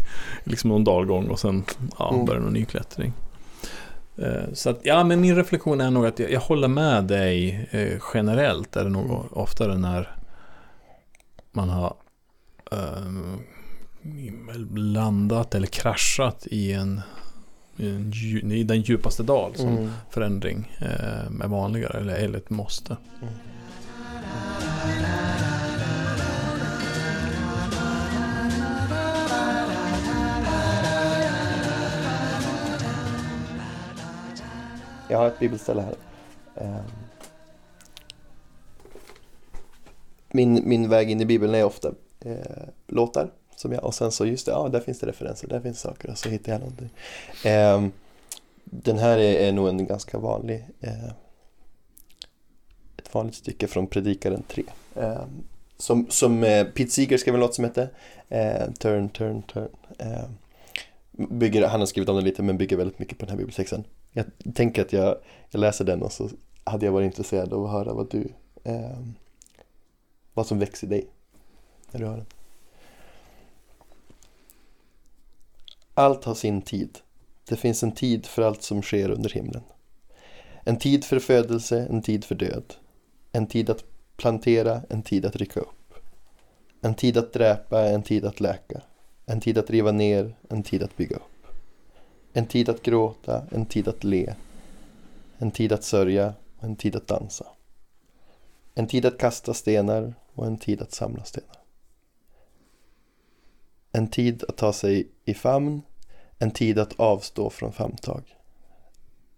liksom 0.44 0.70
någon 0.70 0.84
dalgång 0.84 1.28
och 1.28 1.38
sen 1.38 1.64
ja, 1.98 2.12
mm. 2.14 2.26
börja 2.26 2.40
någon 2.40 2.52
ny 2.52 2.64
klättring. 2.64 3.12
Uh, 4.18 4.52
så 4.52 4.70
att, 4.70 4.80
ja, 4.82 5.04
men 5.04 5.20
min 5.20 5.36
reflektion 5.36 5.80
är 5.80 5.90
nog 5.90 6.06
att 6.06 6.18
jag, 6.18 6.30
jag 6.30 6.40
håller 6.40 6.68
med 6.68 7.04
dig 7.04 7.68
uh, 7.74 8.00
generellt. 8.14 8.76
Är 8.76 8.84
det 8.84 8.90
nog 8.90 9.26
oftare 9.30 9.78
när 9.78 10.16
man 11.52 11.68
har 11.68 11.94
landat 14.76 15.54
eller 15.54 15.66
kraschat 15.66 16.46
i 16.46 16.72
en 16.72 17.00
i 17.76 18.64
den 18.64 18.80
djupaste 18.80 19.22
dal 19.22 19.56
som 19.56 19.68
mm. 19.68 19.90
förändring 20.10 20.76
eh, 20.78 21.44
är 21.44 21.48
vanligare 21.48 21.98
eller, 21.98 22.14
eller 22.14 22.38
ett 22.38 22.50
måste. 22.50 22.96
Mm. 23.22 23.34
Jag 35.08 35.18
har 35.18 35.26
ett 35.26 35.38
bibelställe 35.38 35.82
här. 35.82 35.94
Ehm. 36.56 36.84
Min, 40.32 40.68
min 40.68 40.88
väg 40.88 41.10
in 41.10 41.20
i 41.20 41.24
Bibeln 41.24 41.54
är 41.54 41.64
ofta 41.64 41.94
eh, 42.20 42.36
låtar 42.86 43.30
som 43.56 43.72
jag, 43.72 43.84
och 43.84 43.94
sen 43.94 44.12
så 44.12 44.26
just 44.26 44.46
det, 44.46 44.52
ja 44.52 44.68
där 44.68 44.80
finns 44.80 44.98
det 44.98 45.06
referenser, 45.06 45.48
där 45.48 45.60
finns 45.60 45.80
saker 45.80 46.10
och 46.10 46.18
så 46.18 46.28
hittar 46.28 46.52
jag 46.52 46.60
någonting. 46.60 46.90
Eh, 47.44 47.86
den 48.64 48.98
här 48.98 49.18
är, 49.18 49.48
är 49.48 49.52
nog 49.52 49.68
en 49.68 49.86
ganska 49.86 50.18
vanlig 50.18 50.66
eh, 50.80 51.08
ett 52.96 53.14
vanligt 53.14 53.34
stycke 53.34 53.66
från 53.66 53.86
Predikaren 53.86 54.42
3. 54.48 54.64
Eh, 54.96 55.24
som 55.76 56.06
som 56.10 56.44
eh, 56.44 56.64
Pete 56.64 56.90
Seeger 56.90 57.18
skrev 57.18 57.34
en 57.34 57.40
låt 57.40 57.54
som 57.54 57.64
hette 57.64 57.88
eh, 58.28 58.70
Turn, 58.78 59.08
Turn, 59.08 59.42
Turn. 59.42 59.68
Eh, 59.98 60.24
bygger, 61.12 61.66
han 61.66 61.80
har 61.80 61.86
skrivit 61.86 62.08
om 62.08 62.16
den 62.16 62.24
lite 62.24 62.42
men 62.42 62.58
bygger 62.58 62.76
väldigt 62.76 62.98
mycket 62.98 63.18
på 63.18 63.24
den 63.24 63.30
här 63.30 63.38
bibeltexten. 63.38 63.84
Jag 64.16 64.26
tänker 64.54 64.82
att 64.82 64.92
jag, 64.92 65.16
jag 65.50 65.58
läser 65.60 65.84
den 65.84 66.02
och 66.02 66.12
så 66.12 66.28
hade 66.64 66.86
jag 66.86 66.92
varit 66.92 67.06
intresserad 67.06 67.52
av 67.52 67.64
att 67.64 67.72
höra 67.72 67.94
vad 67.94 68.10
du 68.10 68.32
eh, 68.64 68.98
vad 70.34 70.46
som 70.46 70.58
växer 70.58 70.86
i 70.86 70.90
dig 70.90 71.06
när 71.90 72.00
du 72.00 72.06
hör 72.06 72.16
den. 72.16 72.26
Allt 75.94 76.24
har 76.24 76.34
sin 76.34 76.62
tid. 76.62 76.98
Det 77.48 77.56
finns 77.56 77.82
en 77.82 77.92
tid 77.92 78.26
för 78.26 78.42
allt 78.42 78.62
som 78.62 78.82
sker 78.82 79.10
under 79.10 79.30
himlen. 79.30 79.62
En 80.64 80.78
tid 80.78 81.04
för 81.04 81.18
födelse, 81.18 81.86
en 81.90 82.02
tid 82.02 82.24
för 82.24 82.34
död. 82.34 82.74
En 83.32 83.46
tid 83.46 83.70
att 83.70 83.84
plantera, 84.16 84.82
en 84.88 85.02
tid 85.02 85.26
att 85.26 85.36
rycka 85.36 85.60
upp. 85.60 85.94
En 86.80 86.94
tid 86.94 87.16
att 87.16 87.32
dräpa, 87.32 87.88
en 87.88 88.02
tid 88.02 88.24
att 88.24 88.40
läka. 88.40 88.82
En 89.26 89.40
tid 89.40 89.58
att 89.58 89.70
riva 89.70 89.92
ner, 89.92 90.34
en 90.48 90.62
tid 90.62 90.82
att 90.82 90.96
bygga 90.96 91.16
upp. 91.16 91.33
En 92.36 92.46
tid 92.46 92.68
att 92.68 92.82
gråta, 92.82 93.46
en 93.50 93.66
tid 93.66 93.88
att 93.88 94.04
le. 94.04 94.34
En 95.38 95.50
tid 95.50 95.72
att 95.72 95.84
sörja, 95.84 96.34
en 96.60 96.76
tid 96.76 96.96
att 96.96 97.06
dansa. 97.06 97.46
En 98.74 98.86
tid 98.86 99.06
att 99.06 99.18
kasta 99.18 99.54
stenar 99.54 100.14
och 100.34 100.46
en 100.46 100.58
tid 100.58 100.82
att 100.82 100.92
samla 100.92 101.24
stenar. 101.24 101.56
En 103.92 104.08
tid 104.08 104.44
att 104.48 104.56
ta 104.56 104.72
sig 104.72 105.08
i 105.24 105.34
famn, 105.34 105.82
en 106.38 106.50
tid 106.50 106.78
att 106.78 107.00
avstå 107.00 107.50
från 107.50 107.72
famntag. 107.72 108.36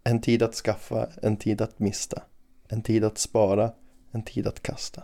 En 0.05 0.21
tid 0.21 0.43
att 0.43 0.55
skaffa, 0.55 1.09
en 1.23 1.37
tid 1.37 1.61
att 1.61 1.79
mista. 1.79 2.23
En 2.69 2.83
tid 2.83 3.05
att 3.05 3.19
spara, 3.19 3.73
en 4.13 4.23
tid 4.23 4.47
att 4.47 4.63
kasta. 4.63 5.03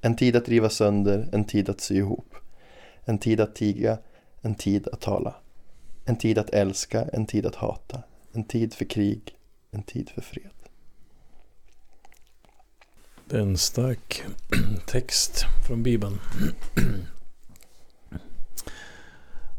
En 0.00 0.16
tid 0.16 0.36
att 0.36 0.48
riva 0.48 0.68
sönder, 0.68 1.28
en 1.32 1.44
tid 1.44 1.68
att 1.68 1.80
sy 1.80 1.96
ihop. 1.96 2.34
En 3.04 3.18
tid 3.18 3.40
att 3.40 3.54
tiga, 3.54 3.98
en 4.40 4.54
tid 4.54 4.88
att 4.88 5.00
tala. 5.00 5.34
En 6.04 6.16
tid 6.18 6.38
att 6.38 6.50
älska, 6.50 7.08
en 7.12 7.26
tid 7.26 7.46
att 7.46 7.54
hata. 7.54 8.02
En 8.32 8.44
tid 8.44 8.74
för 8.74 8.84
krig, 8.84 9.34
en 9.70 9.82
tid 9.82 10.10
för 10.14 10.20
fred. 10.20 10.50
Det 13.24 13.36
är 13.36 13.40
en 13.40 13.58
stark 13.58 14.22
text 14.86 15.44
från 15.66 15.82
Bibeln. 15.82 16.20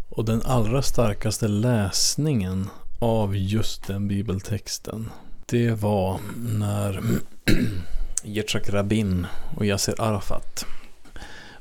Och 0.10 0.26
den 0.26 0.42
allra 0.42 0.82
starkaste 0.82 1.48
läsningen 1.48 2.70
av 3.00 3.36
just 3.38 3.88
den 3.88 4.08
bibeltexten. 4.08 5.10
Det 5.46 5.72
var 5.72 6.20
när 6.38 7.02
Yitzhak 8.24 8.70
Rabin 8.70 9.28
och 9.58 9.66
Yasser 9.66 10.02
Arafat 10.02 10.66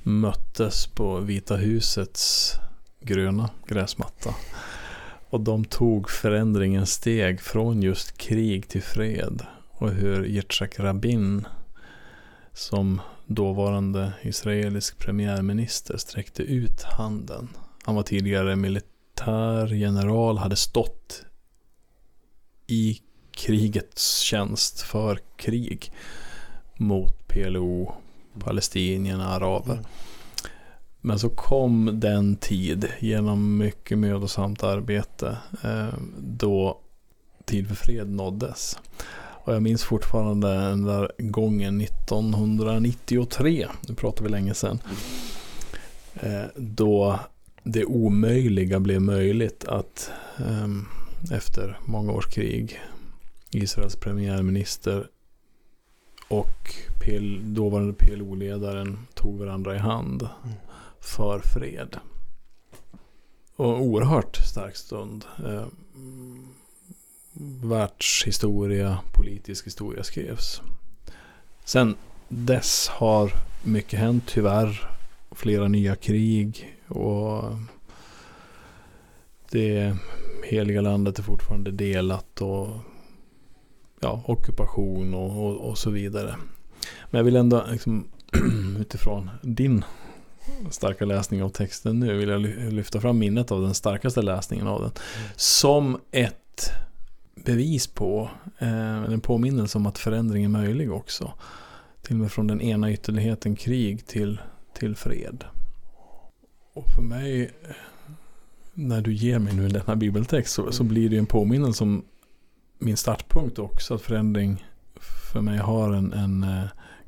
möttes 0.03 0.87
på 0.87 1.19
Vita 1.21 1.57
husets 1.57 2.55
gröna 3.01 3.51
gräsmatta. 3.67 4.35
Och 5.33 5.41
de 5.41 5.65
tog 5.65 6.11
förändringens 6.11 6.93
steg 6.93 7.41
från 7.41 7.83
just 7.83 8.19
krig 8.19 8.69
till 8.69 8.83
fred. 8.83 9.47
Och 9.71 9.91
hur 9.91 10.25
Yitzhak 10.25 10.81
Rabin 10.81 11.47
som 12.53 13.01
dåvarande 13.27 14.13
israelisk 14.23 14.99
premiärminister 14.99 15.97
sträckte 15.97 16.43
ut 16.43 16.83
handen. 16.83 17.49
Han 17.83 17.95
var 17.95 18.03
tidigare 18.03 18.57
militärgeneral, 18.57 20.39
hade 20.39 20.57
stått 20.57 21.25
i 22.67 23.01
krigets 23.31 24.19
tjänst 24.19 24.81
för 24.81 25.19
krig 25.37 25.93
mot 26.77 27.29
PLO, 27.29 27.95
palestinierna, 28.39 29.29
araber. 29.29 29.75
Mm. 29.75 29.85
Men 31.05 31.19
så 31.19 31.29
kom 31.29 32.01
den 32.01 32.37
tid 32.37 32.89
genom 33.01 33.59
mycket 33.59 33.99
mödosamt 33.99 34.63
arbete 34.63 35.39
eh, 35.65 35.95
då 36.19 36.81
tid 37.45 37.69
för 37.69 37.75
fred 37.75 38.11
nåddes. 38.11 38.79
Och 39.45 39.55
jag 39.55 39.63
minns 39.63 39.85
fortfarande 39.85 40.49
den 40.49 40.83
där 40.83 41.13
gången 41.19 41.81
1993, 41.81 43.67
nu 43.89 43.95
pratar 43.95 44.25
vi 44.25 44.31
länge 44.31 44.55
sedan. 44.55 44.79
Eh, 46.15 46.45
då 46.57 47.19
det 47.63 47.85
omöjliga 47.85 48.81
blev 48.81 49.01
möjligt 49.03 49.65
att 49.65 50.11
ehm, 50.39 50.87
efter 51.33 51.79
många 51.85 52.13
års 52.13 52.27
krig 52.27 52.81
Israels 53.51 53.97
premiärminister 53.97 55.09
och 56.29 56.75
PL, 57.01 57.55
dåvarande 57.55 57.93
PLO-ledaren 57.93 58.99
tog 59.15 59.39
varandra 59.39 59.75
i 59.75 59.79
hand 59.79 60.29
mm 60.45 60.57
för 61.03 61.39
fred. 61.39 61.97
Och 63.57 63.83
oerhört 63.83 64.37
stark 64.37 64.77
stund. 64.77 65.25
Eh, 65.47 65.67
världshistoria, 67.63 68.99
politisk 69.13 69.67
historia 69.67 70.05
skrevs. 70.05 70.63
Sen 71.65 71.97
dess 72.29 72.89
har 72.89 73.33
mycket 73.63 73.99
hänt 73.99 74.25
tyvärr. 74.27 74.91
Flera 75.31 75.69
nya 75.69 75.97
krig 75.97 76.77
och 76.89 77.45
det 79.51 79.97
heliga 80.45 80.81
landet 80.81 81.19
är 81.19 81.23
fortfarande 81.23 81.71
delat 81.71 82.41
och 82.43 82.69
ja, 84.01 84.23
ockupation 84.27 85.15
och, 85.15 85.47
och, 85.47 85.69
och 85.71 85.79
så 85.79 85.91
vidare. 85.91 86.37
Men 87.11 87.19
jag 87.19 87.25
vill 87.25 87.37
ändå 87.37 87.65
liksom, 87.71 88.05
utifrån 88.79 89.31
din 89.43 89.85
starka 90.71 91.05
läsning 91.05 91.43
av 91.43 91.49
texten 91.49 92.01
nu 92.01 92.17
vill 92.17 92.29
jag 92.29 92.41
lyfta 92.73 93.01
fram 93.01 93.19
minnet 93.19 93.53
av 93.53 93.63
den 93.63 93.75
starkaste 93.75 94.23
läsningen 94.23 94.67
av 94.67 94.81
den. 94.81 94.91
Mm. 94.91 95.31
Som 95.37 96.01
ett 96.11 96.71
bevis 97.35 97.87
på, 97.87 98.31
eh, 98.59 99.03
en 99.03 99.21
påminnelse 99.21 99.79
om 99.79 99.87
att 99.87 99.99
förändring 99.99 100.45
är 100.45 100.49
möjlig 100.49 100.93
också. 100.93 101.33
Till 102.03 102.17
och 102.17 102.21
med 102.21 102.33
från 102.33 102.47
den 102.47 102.61
ena 102.61 102.93
ytterligheten 102.93 103.57
krig 103.57 104.07
till, 104.07 104.41
till 104.75 104.97
fred. 104.97 105.45
Och 106.75 106.91
för 106.97 107.03
mig, 107.03 107.51
när 108.75 109.01
du 109.01 109.15
ger 109.15 109.39
mig 109.39 109.55
nu 109.55 109.69
denna 109.69 109.97
bibeltext 109.97 110.55
så, 110.55 110.73
så 110.73 110.85
blir 110.85 111.09
det 111.09 111.19
en 111.19 111.27
påminnelse 111.27 111.85
om 111.85 112.05
min 112.79 112.97
startpunkt 112.97 113.59
också. 113.59 113.95
Att 113.95 114.03
förändring 114.03 114.67
för 115.33 115.41
mig 115.41 115.59
har 115.59 115.93
en, 115.93 116.13
en 116.13 116.43
eh, 116.43 116.65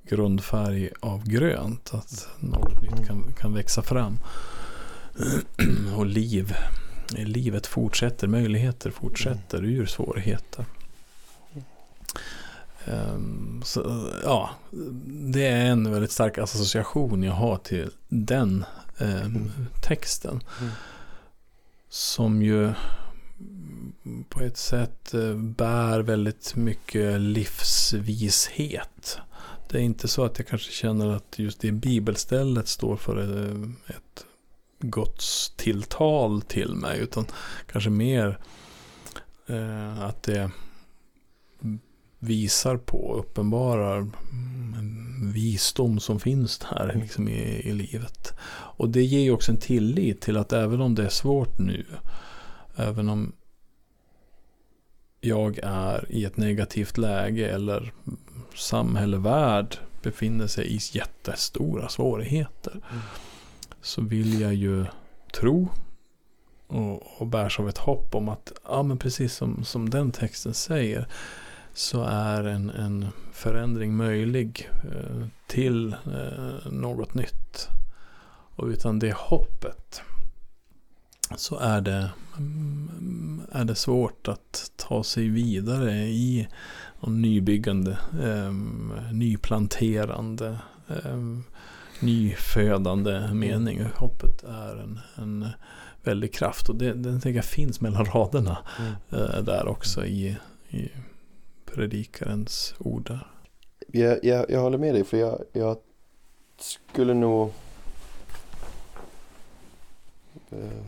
grundfärg 0.08 0.90
av 1.00 1.28
grönt. 1.28 1.94
Att 1.94 2.28
något 2.40 2.82
nytt 2.82 3.06
kan, 3.06 3.32
kan 3.40 3.54
växa 3.54 3.82
fram. 3.82 4.18
Och 5.96 6.06
liv 6.06 6.54
livet 7.08 7.66
fortsätter, 7.66 8.26
möjligheter 8.26 8.90
fortsätter 8.90 9.58
mm. 9.58 9.70
ur 9.70 9.86
svårigheter. 9.86 10.64
Um, 12.86 13.62
så, 13.64 14.10
ja, 14.24 14.50
det 15.06 15.46
är 15.46 15.66
en 15.66 15.92
väldigt 15.92 16.12
stark 16.12 16.38
association 16.38 17.22
jag 17.22 17.32
har 17.32 17.56
till 17.56 17.90
den 18.08 18.64
um, 18.98 19.08
mm. 19.08 19.50
texten. 19.82 20.42
Mm. 20.60 20.72
Som 21.88 22.42
ju 22.42 22.72
på 24.28 24.40
ett 24.40 24.56
sätt 24.56 25.14
uh, 25.14 25.36
bär 25.36 26.00
väldigt 26.00 26.56
mycket 26.56 27.20
livsvishet. 27.20 29.18
Det 29.68 29.78
är 29.78 29.82
inte 29.82 30.08
så 30.08 30.24
att 30.24 30.38
jag 30.38 30.48
kanske 30.48 30.72
känner 30.72 31.08
att 31.08 31.38
just 31.38 31.60
det 31.60 31.72
bibelstället 31.72 32.68
står 32.68 32.96
för 32.96 33.18
uh, 33.18 33.70
ett 33.86 34.26
Guds 34.78 35.52
tilltal 35.56 36.42
till 36.42 36.74
mig. 36.74 37.00
Utan 37.00 37.26
kanske 37.72 37.90
mer 37.90 38.38
eh, 39.46 40.00
att 40.00 40.22
det 40.22 40.50
visar 42.18 42.76
på, 42.76 43.14
uppenbarar 43.14 43.98
en 44.78 45.32
visdom 45.34 46.00
som 46.00 46.20
finns 46.20 46.62
här 46.62 46.84
mm. 46.84 47.00
liksom 47.00 47.28
i, 47.28 47.40
i 47.42 47.72
livet. 47.72 48.32
Och 48.50 48.88
det 48.88 49.02
ger 49.02 49.20
ju 49.20 49.30
också 49.30 49.52
en 49.52 49.58
tillit 49.58 50.20
till 50.20 50.36
att 50.36 50.52
även 50.52 50.80
om 50.80 50.94
det 50.94 51.04
är 51.04 51.08
svårt 51.08 51.58
nu, 51.58 51.86
även 52.76 53.08
om 53.08 53.32
jag 55.20 55.58
är 55.62 56.12
i 56.12 56.24
ett 56.24 56.36
negativt 56.36 56.98
läge 56.98 57.48
eller 57.48 57.92
samhälle, 58.54 59.16
värld 59.16 59.76
befinner 60.02 60.46
sig 60.46 60.66
i 60.66 60.78
jättestora 60.92 61.88
svårigheter. 61.88 62.72
Mm 62.72 63.00
så 63.84 64.02
vill 64.02 64.40
jag 64.40 64.54
ju 64.54 64.86
tro 65.32 65.68
och, 66.66 67.20
och 67.20 67.26
bärs 67.26 67.60
av 67.60 67.68
ett 67.68 67.78
hopp 67.78 68.14
om 68.14 68.28
att, 68.28 68.52
ja 68.64 68.82
men 68.82 68.98
precis 68.98 69.34
som, 69.34 69.64
som 69.64 69.90
den 69.90 70.12
texten 70.12 70.54
säger, 70.54 71.08
så 71.72 72.04
är 72.04 72.44
en, 72.44 72.70
en 72.70 73.08
förändring 73.32 73.96
möjlig 73.96 74.70
eh, 74.84 75.26
till 75.46 75.92
eh, 75.92 76.72
något 76.72 77.14
nytt. 77.14 77.68
Och 78.56 78.66
utan 78.66 78.98
det 78.98 79.14
hoppet 79.14 80.02
så 81.36 81.58
är 81.58 81.80
det, 81.80 82.10
mm, 82.36 83.40
är 83.52 83.64
det 83.64 83.74
svårt 83.74 84.28
att 84.28 84.72
ta 84.76 85.04
sig 85.04 85.28
vidare 85.28 85.92
i 85.92 86.48
nybyggande, 87.00 87.98
um, 88.22 88.92
nyplanterande, 89.12 90.58
um, 91.04 91.44
nyfödande 92.00 93.28
mening. 93.32 93.84
Hoppet 93.96 94.44
är 94.44 94.76
en, 94.76 95.00
en 95.14 95.48
väldig 96.02 96.34
kraft 96.34 96.68
och 96.68 96.76
det, 96.76 96.92
den 96.92 97.20
tänker 97.20 97.36
jag 97.38 97.44
finns 97.44 97.80
mellan 97.80 98.04
raderna 98.04 98.58
Mm. 98.78 99.22
uh, 99.22 99.44
där 99.44 99.68
också 99.68 100.06
i, 100.06 100.36
i 100.70 100.88
predikarens 101.64 102.74
ord 102.78 103.06
där. 103.06 103.26
Jag, 103.86 104.24
jag, 104.24 104.50
jag 104.50 104.60
håller 104.60 104.78
med 104.78 104.94
dig 104.94 105.04
för 105.04 105.16
jag, 105.16 105.40
jag 105.52 105.76
skulle 106.58 107.14
nog 107.14 107.52
eh, 110.50 110.84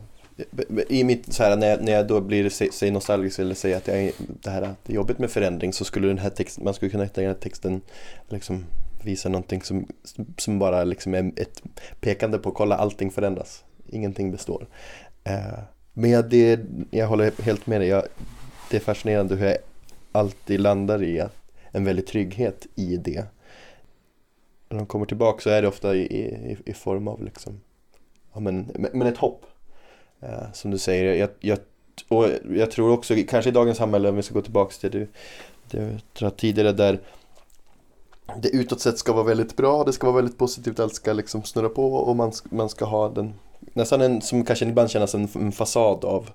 i 0.89 1.05
mitt 1.05 1.33
så 1.33 1.43
här 1.43 1.57
när 1.57 1.67
jag, 1.67 1.83
när 1.83 1.93
jag 1.93 2.07
då 2.07 2.21
blir 2.21 2.49
säg, 2.49 2.91
nostalgisk 2.91 3.39
eller 3.39 3.55
säger 3.55 3.77
att 3.77 3.89
jag, 3.89 4.13
det 4.19 4.51
här 4.51 4.61
det 4.61 4.93
är 4.93 4.95
jobbigt 4.95 5.19
med 5.19 5.31
förändring 5.31 5.73
så 5.73 5.85
skulle 5.85 6.09
den 6.09 6.19
här 6.19 6.31
texten, 6.31 6.65
man 6.65 6.75
skulle 6.75 6.91
kunna 6.91 7.05
hitta 7.05 7.21
den 7.21 7.31
här 7.31 7.41
texten 7.41 7.81
liksom 8.29 8.65
visa 9.03 9.29
någonting 9.29 9.63
som, 9.63 9.87
som 10.37 10.59
bara 10.59 10.85
liksom 10.85 11.15
är 11.15 11.33
ett 11.37 11.63
pekande 12.01 12.39
på 12.39 12.51
kolla 12.51 12.77
allting 12.77 13.11
förändras, 13.11 13.65
ingenting 13.89 14.31
består. 14.31 14.67
Eh, 15.25 15.59
men 15.93 16.11
jag, 16.11 16.31
det, 16.31 16.61
jag 16.91 17.07
håller 17.07 17.43
helt 17.43 17.67
med 17.67 17.81
dig, 17.81 17.89
jag, 17.89 18.05
det 18.71 18.77
är 18.77 18.81
fascinerande 18.81 19.37
hur 19.37 19.47
jag 19.47 19.59
alltid 20.13 20.61
landar 20.61 21.03
i 21.03 21.21
att 21.21 21.37
en 21.71 21.85
väldig 21.85 22.07
trygghet 22.07 22.67
i 22.75 22.97
det. 22.97 23.25
När 24.69 24.79
de 24.79 24.87
kommer 24.87 25.07
tillbaka 25.07 25.41
så 25.41 25.51
är 25.51 25.63
det 25.63 25.69
ofta 25.69 25.95
i, 25.95 26.01
i, 26.01 26.57
i 26.65 26.73
form 26.73 27.09
av 27.09 27.25
liksom, 27.25 27.61
ja, 28.35 28.41
men, 28.41 28.71
men 28.93 29.07
ett 29.07 29.17
hopp. 29.17 29.47
Eh, 30.21 30.53
som 30.53 30.71
du 30.71 30.79
säger, 30.79 31.15
jag, 31.15 31.31
jag, 31.41 31.59
och 32.09 32.27
jag 32.55 32.71
tror 32.71 32.91
också, 32.93 33.15
kanske 33.29 33.49
i 33.49 33.53
dagens 33.53 33.79
samhälle, 33.79 34.09
om 34.09 34.17
vi 34.17 34.23
ska 34.23 34.35
gå 34.35 34.43
tillbaka 34.43 34.75
till 34.81 34.91
det 34.91 35.07
du, 35.71 35.97
du 36.19 36.31
tidigare 36.31 36.73
där 36.73 37.01
det 38.43 38.49
utåt 38.49 38.81
sett 38.81 38.99
ska 38.99 39.13
vara 39.13 39.25
väldigt 39.25 39.57
bra, 39.57 39.85
det 39.85 39.93
ska 39.93 40.07
vara 40.07 40.17
väldigt 40.17 40.39
positivt, 40.39 40.81
allt 40.81 40.95
ska 40.95 41.13
liksom 41.13 41.43
snurra 41.43 41.69
på 41.69 41.95
och 41.95 42.17
man, 42.17 42.33
ska- 42.33 42.49
man 42.57 42.69
ska 42.69 42.85
ha 42.85 43.09
den, 43.09 43.35
nästan 43.61 44.01
en, 44.01 44.21
som 44.23 44.45
kanske 44.45 44.65
ibland 44.67 44.91
kännas 44.91 45.15
en, 45.15 45.29
en 45.35 45.53
fasad 45.53 46.05
av 46.05 46.31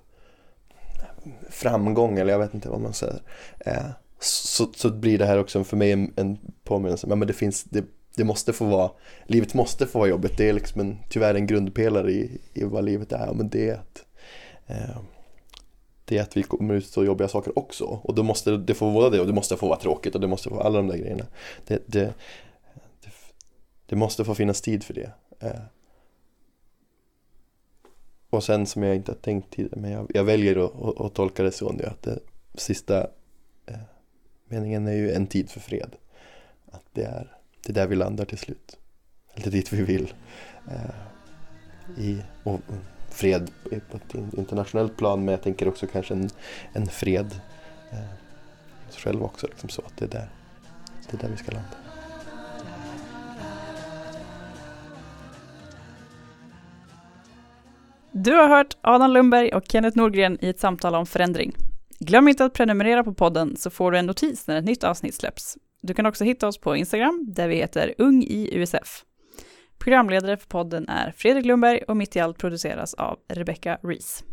framgång 1.50 2.18
eller 2.18 2.32
jag 2.32 2.38
vet 2.38 2.54
inte 2.54 2.68
vad 2.68 2.80
man 2.80 2.92
säger. 2.92 3.22
Eh, 3.58 3.86
så, 4.20 4.66
så 4.76 4.90
blir 4.90 5.18
det 5.18 5.26
här 5.26 5.38
också 5.38 5.64
för 5.64 5.76
mig 5.76 5.92
en, 5.92 6.12
en 6.16 6.38
påminnelse, 6.64 7.06
ja, 7.10 7.16
men 7.16 7.28
det 7.28 7.34
finns, 7.34 7.64
det, 7.64 7.84
det 8.16 8.24
måste 8.24 8.52
få 8.52 8.64
vara, 8.64 8.90
livet 9.26 9.54
måste 9.54 9.86
få 9.86 9.98
vara 9.98 10.08
jobbigt, 10.08 10.36
det 10.36 10.48
är 10.48 10.52
liksom 10.52 10.80
en, 10.80 10.98
tyvärr 11.08 11.34
en 11.34 11.46
grundpelare 11.46 12.12
i, 12.12 12.40
i 12.54 12.64
vad 12.64 12.84
livet 12.84 13.12
är, 13.12 13.32
men 13.34 13.48
det 13.48 13.68
är 13.68 13.74
att 13.74 14.04
eh, 14.66 15.00
det 16.04 16.18
är 16.18 16.22
att 16.22 16.36
vi 16.36 16.42
kommer 16.42 16.74
ut 16.74 16.86
så 16.86 17.04
jobbiga 17.04 17.28
saker 17.28 17.58
också 17.58 17.84
och 17.84 18.14
då 18.14 18.22
måste 18.22 18.56
det 18.56 18.74
få 18.74 18.90
vara 18.90 19.10
det 19.10 19.20
och 19.20 19.26
det 19.26 19.32
måste 19.32 19.56
få 19.56 19.68
vara 19.68 19.78
tråkigt 19.78 20.14
och 20.14 20.20
det 20.20 20.26
måste 20.26 20.48
få 20.48 20.60
alla 20.60 20.76
de 20.76 20.86
där 20.86 20.96
grejerna. 20.96 21.26
Det, 21.66 21.82
det, 21.86 22.14
det, 23.00 23.12
det 23.86 23.96
måste 23.96 24.24
få 24.24 24.34
finnas 24.34 24.60
tid 24.60 24.84
för 24.84 24.94
det. 24.94 25.12
Eh, 25.40 25.60
och 28.30 28.44
sen 28.44 28.66
som 28.66 28.82
jag 28.82 28.96
inte 28.96 29.12
har 29.12 29.16
tänkt 29.16 29.50
tidigare, 29.50 29.80
men 29.80 29.90
jag, 29.90 30.10
jag 30.14 30.24
väljer 30.24 30.64
att, 30.64 30.82
att, 30.82 31.00
att 31.00 31.14
tolka 31.14 31.42
det 31.42 31.52
så 31.52 31.72
nu 31.72 31.84
att 31.84 32.02
det 32.02 32.18
sista 32.54 33.00
eh, 33.66 33.76
meningen 34.48 34.86
är 34.86 34.92
ju 34.92 35.12
en 35.12 35.26
tid 35.26 35.50
för 35.50 35.60
fred. 35.60 35.96
Att 36.66 36.84
det 36.92 37.02
är, 37.02 37.36
det 37.62 37.72
är 37.72 37.74
där 37.74 37.86
vi 37.86 37.96
landar 37.96 38.24
till 38.24 38.38
slut. 38.38 38.78
Eller 39.34 39.50
dit 39.50 39.72
vi 39.72 39.82
vill. 39.82 40.14
Eh, 40.68 42.04
I, 42.04 42.22
och, 42.42 42.54
eh, 42.54 42.76
fred 43.10 43.50
på 43.90 43.96
ett 43.96 44.14
internationellt 44.14 44.96
plan 44.96 45.24
men 45.24 45.32
jag 45.32 45.42
tänker 45.42 45.68
också 45.68 45.86
kanske 45.86 46.14
en, 46.14 46.30
en 46.72 46.86
fred 46.86 47.40
eh, 47.90 47.98
i 47.98 48.90
oss 48.90 48.96
själva 48.96 49.24
också. 49.24 49.46
Liksom 49.46 49.68
så 49.68 49.82
att 49.82 49.96
det 49.96 50.04
är 50.04 50.08
där, 50.08 50.28
det 51.10 51.16
är 51.16 51.20
där 51.20 51.28
vi 51.28 51.36
ska 51.36 51.52
landa. 51.52 51.76
Du 58.14 58.32
har 58.32 58.48
hört 58.48 58.76
Adam 58.80 59.10
Lundberg 59.10 59.54
och 59.54 59.64
Kenneth 59.68 59.96
Norgren 59.96 60.38
i 60.40 60.48
ett 60.48 60.60
samtal 60.60 60.94
om 60.94 61.06
förändring. 61.06 61.52
Glöm 61.98 62.28
inte 62.28 62.44
att 62.44 62.52
prenumerera 62.52 63.04
på 63.04 63.14
podden 63.14 63.56
så 63.56 63.70
får 63.70 63.92
du 63.92 63.98
en 63.98 64.06
notis 64.06 64.46
när 64.46 64.56
ett 64.56 64.64
nytt 64.64 64.84
avsnitt 64.84 65.14
släpps. 65.14 65.56
Du 65.82 65.94
kan 65.94 66.06
också 66.06 66.24
hitta 66.24 66.48
oss 66.48 66.58
på 66.58 66.76
Instagram 66.76 67.24
där 67.28 67.48
vi 67.48 67.56
heter 67.56 67.94
Ung 67.98 68.22
i 68.22 68.50
USF. 68.52 69.04
Programledare 69.78 70.36
för 70.36 70.46
podden 70.46 70.88
är 70.88 71.12
Fredrik 71.16 71.46
Lundberg 71.46 71.82
och 71.82 71.96
Mitt 71.96 72.16
i 72.16 72.20
allt 72.20 72.38
produceras 72.38 72.94
av 72.94 73.18
Rebecca 73.28 73.78
Rees. 73.82 74.24